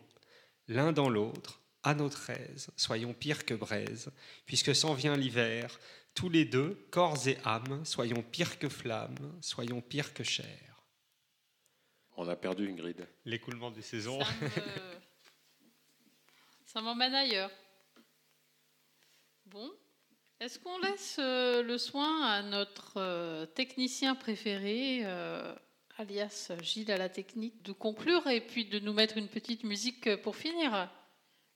L'un 0.67 0.93
dans 0.93 1.09
l'autre, 1.09 1.61
à 1.85 1.95
notre 1.95 2.31
aise, 2.31 2.69
soyons 2.77 3.15
pires 3.15 3.45
que 3.45 3.55
braise, 3.55 4.11
puisque 4.45 4.75
s'en 4.75 4.95
vient 4.95 5.17
l'hiver, 5.17 5.79
tous 6.17 6.29
les 6.31 6.47
deux, 6.47 6.75
corps 6.91 7.29
et 7.29 7.39
âme, 7.45 7.85
soyons 7.85 8.23
pires 8.23 8.59
que 8.59 8.69
flammes, 8.69 9.39
soyons 9.41 9.83
pires 9.83 10.15
que 10.15 10.25
chair. 10.25 10.83
On 12.17 12.27
a 12.27 12.35
perdu 12.35 12.69
Ingrid. 12.69 13.07
L'écoulement 13.27 13.71
des 13.71 13.83
saisons. 13.83 14.19
Ça 14.25 14.33
me, 14.41 14.49
Ça 16.65 16.81
m'emmène 16.81 17.15
ailleurs. 17.15 17.51
Bon. 19.45 19.71
Est-ce 20.41 20.59
qu'on 20.59 20.79
laisse 20.79 21.19
euh, 21.19 21.63
le 21.63 21.79
soin 21.79 22.27
à 22.27 22.43
notre 22.43 22.95
euh, 22.97 23.47
technicien 23.47 24.15
préféré, 24.15 25.03
euh, 25.05 25.55
alias 25.99 26.53
Gilles 26.63 26.91
à 26.91 26.99
la 26.99 27.11
technique, 27.11 27.63
de 27.63 27.73
conclure 27.73 28.27
et 28.27 28.41
puis 28.41 28.65
de 28.65 28.79
nous 28.79 28.93
mettre 28.95 29.19
une 29.19 29.29
petite 29.29 29.65
musique 29.65 30.17
pour 30.23 30.37
finir? 30.37 30.91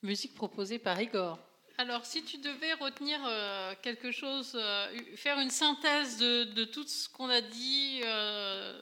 Musique 0.03 0.35
proposée 0.35 0.79
par 0.79 1.01
Igor. 1.01 1.39
Alors, 1.81 2.05
si 2.05 2.23
tu 2.23 2.37
devais 2.37 2.75
retenir 2.75 3.19
euh, 3.25 3.75
quelque 3.81 4.13
chose, 4.13 4.53
euh, 4.55 4.95
faire 5.17 5.39
une 5.39 5.49
synthèse 5.49 6.19
de, 6.19 6.65
tout 6.65 6.87
ce 6.87 7.09
qu'on 7.09 7.31
a 7.31 7.41
dit 7.41 8.03
euh, 8.05 8.79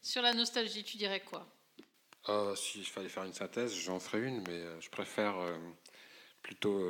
sur 0.00 0.22
la 0.22 0.32
nostalgie, 0.32 0.82
tu 0.84 0.96
dirais 0.96 1.20
quoi? 1.20 1.46
S'il 2.56 2.86
fallait 2.86 3.10
faire 3.10 3.24
une 3.24 3.34
synthèse, 3.34 3.74
j'en 3.74 4.00
ferais 4.00 4.22
une, 4.22 4.42
mais 4.48 4.62
je 4.80 4.88
préfère 4.88 5.34
plutôt 6.42 6.82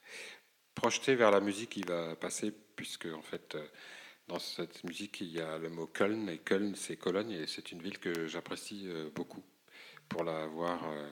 projeter 0.74 1.16
vers 1.16 1.30
la 1.30 1.40
musique 1.40 1.70
qui 1.70 1.82
va 1.82 2.16
passer, 2.16 2.50
puisque 2.76 3.06
en 3.06 3.22
fait, 3.22 3.58
dans 4.26 4.38
cette 4.38 4.84
musique, 4.84 5.20
il 5.20 5.32
y 5.32 5.40
a 5.40 5.58
le 5.58 5.68
mot 5.68 5.86
Köln, 5.86 6.30
et 6.30 6.38
Köln, 6.38 6.74
c'est 6.76 6.96
Cologne, 6.96 7.32
et 7.32 7.46
c'est 7.46 7.72
une 7.72 7.82
ville 7.82 7.98
que 7.98 8.26
j'apprécie 8.26 8.88
beaucoup 9.14 9.44
pour 10.10 10.24
l'avoir 10.24 10.90
euh, 10.90 11.08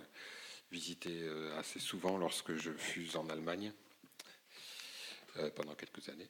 visitée 0.71 1.23
euh, 1.23 1.59
assez 1.59 1.79
souvent 1.79 2.19
lorsque 2.19 2.55
je 2.55 2.73
fus 2.73 3.17
en 3.17 3.29
Allemagne 3.29 3.73
euh, 5.39 5.51
pendant 5.51 5.75
quelques 5.75 6.09
années, 6.09 6.29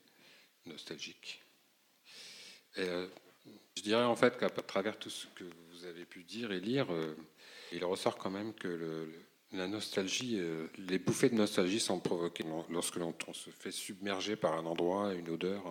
nostalgique. 0.66 1.42
Euh, 2.78 3.08
je 3.76 3.82
dirais 3.82 4.04
en 4.04 4.16
fait 4.16 4.38
qu'à 4.38 4.50
travers 4.50 4.98
tout 4.98 5.10
ce 5.10 5.26
que 5.34 5.44
vous 5.44 5.84
avez 5.84 6.04
pu 6.04 6.22
dire 6.22 6.52
et 6.52 6.60
lire, 6.60 6.88
il 7.72 7.84
ressort 7.84 8.18
quand 8.18 8.30
même 8.30 8.52
que 8.52 9.08
la 9.52 9.66
nostalgie, 9.66 10.38
les 10.76 10.98
bouffées 10.98 11.30
de 11.30 11.36
nostalgie 11.36 11.80
sont 11.80 11.98
provoquées 12.00 12.44
lorsque 12.68 12.96
l'on 12.96 13.14
on 13.26 13.32
se 13.32 13.50
fait 13.50 13.70
submerger 13.70 14.36
par 14.36 14.54
un 14.54 14.66
endroit, 14.66 15.14
une 15.14 15.30
odeur, 15.30 15.64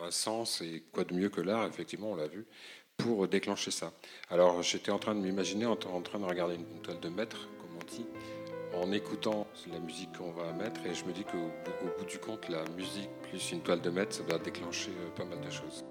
un, 0.00 0.10
sens, 0.10 0.60
et 0.60 0.84
quoi 0.92 1.04
de 1.04 1.14
mieux 1.14 1.30
que 1.30 1.40
l'art, 1.40 1.66
effectivement, 1.66 2.12
on 2.12 2.16
l'a 2.16 2.28
vu, 2.28 2.46
pour 2.96 3.26
déclencher 3.26 3.70
ça. 3.70 3.92
Alors 4.28 4.62
j'étais 4.62 4.92
en 4.92 4.98
train 4.98 5.14
de 5.14 5.20
m'imaginer, 5.20 5.66
en, 5.66 5.76
train 5.76 6.20
de 6.20 6.24
regarder 6.24 6.54
une, 6.56 6.70
une 6.70 6.82
toile 6.82 7.00
de 7.00 7.08
maître, 7.08 7.48
en 8.82 8.92
écoutant 8.92 9.46
la 9.72 9.78
musique 9.78 10.16
qu'on 10.18 10.32
va 10.32 10.52
mettre, 10.52 10.84
et 10.86 10.94
je 10.94 11.04
me 11.04 11.12
dis 11.12 11.24
qu'au 11.24 11.38
bout- 11.38 12.04
du 12.06 12.18
compte, 12.18 12.48
la 12.48 12.64
musique 12.76 13.08
plus 13.22 13.52
une 13.52 13.60
toile 13.60 13.80
de 13.80 13.90
maître, 13.90 14.14
ça 14.14 14.22
doit 14.24 14.38
déclencher 14.38 14.90
euh, 14.90 15.10
pas 15.16 15.24
mal 15.24 15.40
de 15.40 15.50
choses. 15.50 15.84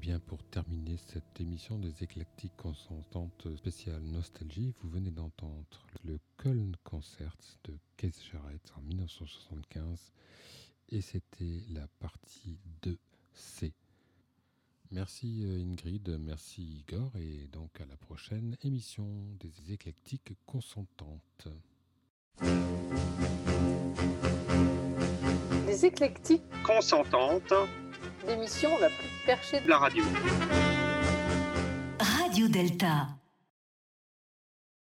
Bien, 0.00 0.18
pour 0.18 0.42
terminer 0.44 0.96
cette 0.96 1.40
émission 1.40 1.78
des 1.78 2.02
éclectiques 2.02 2.56
consentantes 2.56 3.54
spéciale 3.56 4.00
Nostalgie, 4.02 4.72
vous 4.80 4.88
venez 4.88 5.10
d'entendre 5.10 5.86
le 6.04 6.18
Köln 6.38 6.74
Concert 6.84 7.36
de 7.64 7.76
Keith 7.98 8.18
Jarrett 8.32 8.62
en 8.78 8.80
1975 8.80 10.12
et 10.88 11.02
c'était 11.02 11.60
la 11.68 11.86
partie 11.98 12.56
2C. 12.82 13.72
Merci 14.90 15.42
euh, 15.44 15.60
Ingrid, 15.60 16.18
merci 16.18 16.62
Igor 16.80 17.12
et 17.16 17.46
donc 17.52 17.78
à 17.80 17.84
la 17.84 17.96
prochaine 17.98 18.56
émission 18.62 19.06
des 19.38 19.72
éclectiques 19.74 20.32
consentantes. 20.46 21.48
Les 25.66 25.84
éclectiques, 25.84 26.42
consentante 26.64 27.52
l'émission 28.26 28.70
la 28.78 28.88
plus 28.88 29.08
perchée 29.26 29.60
de 29.60 29.68
la 29.68 29.78
radio. 29.78 30.04
Radio 32.00 32.48
Delta. 32.48 33.19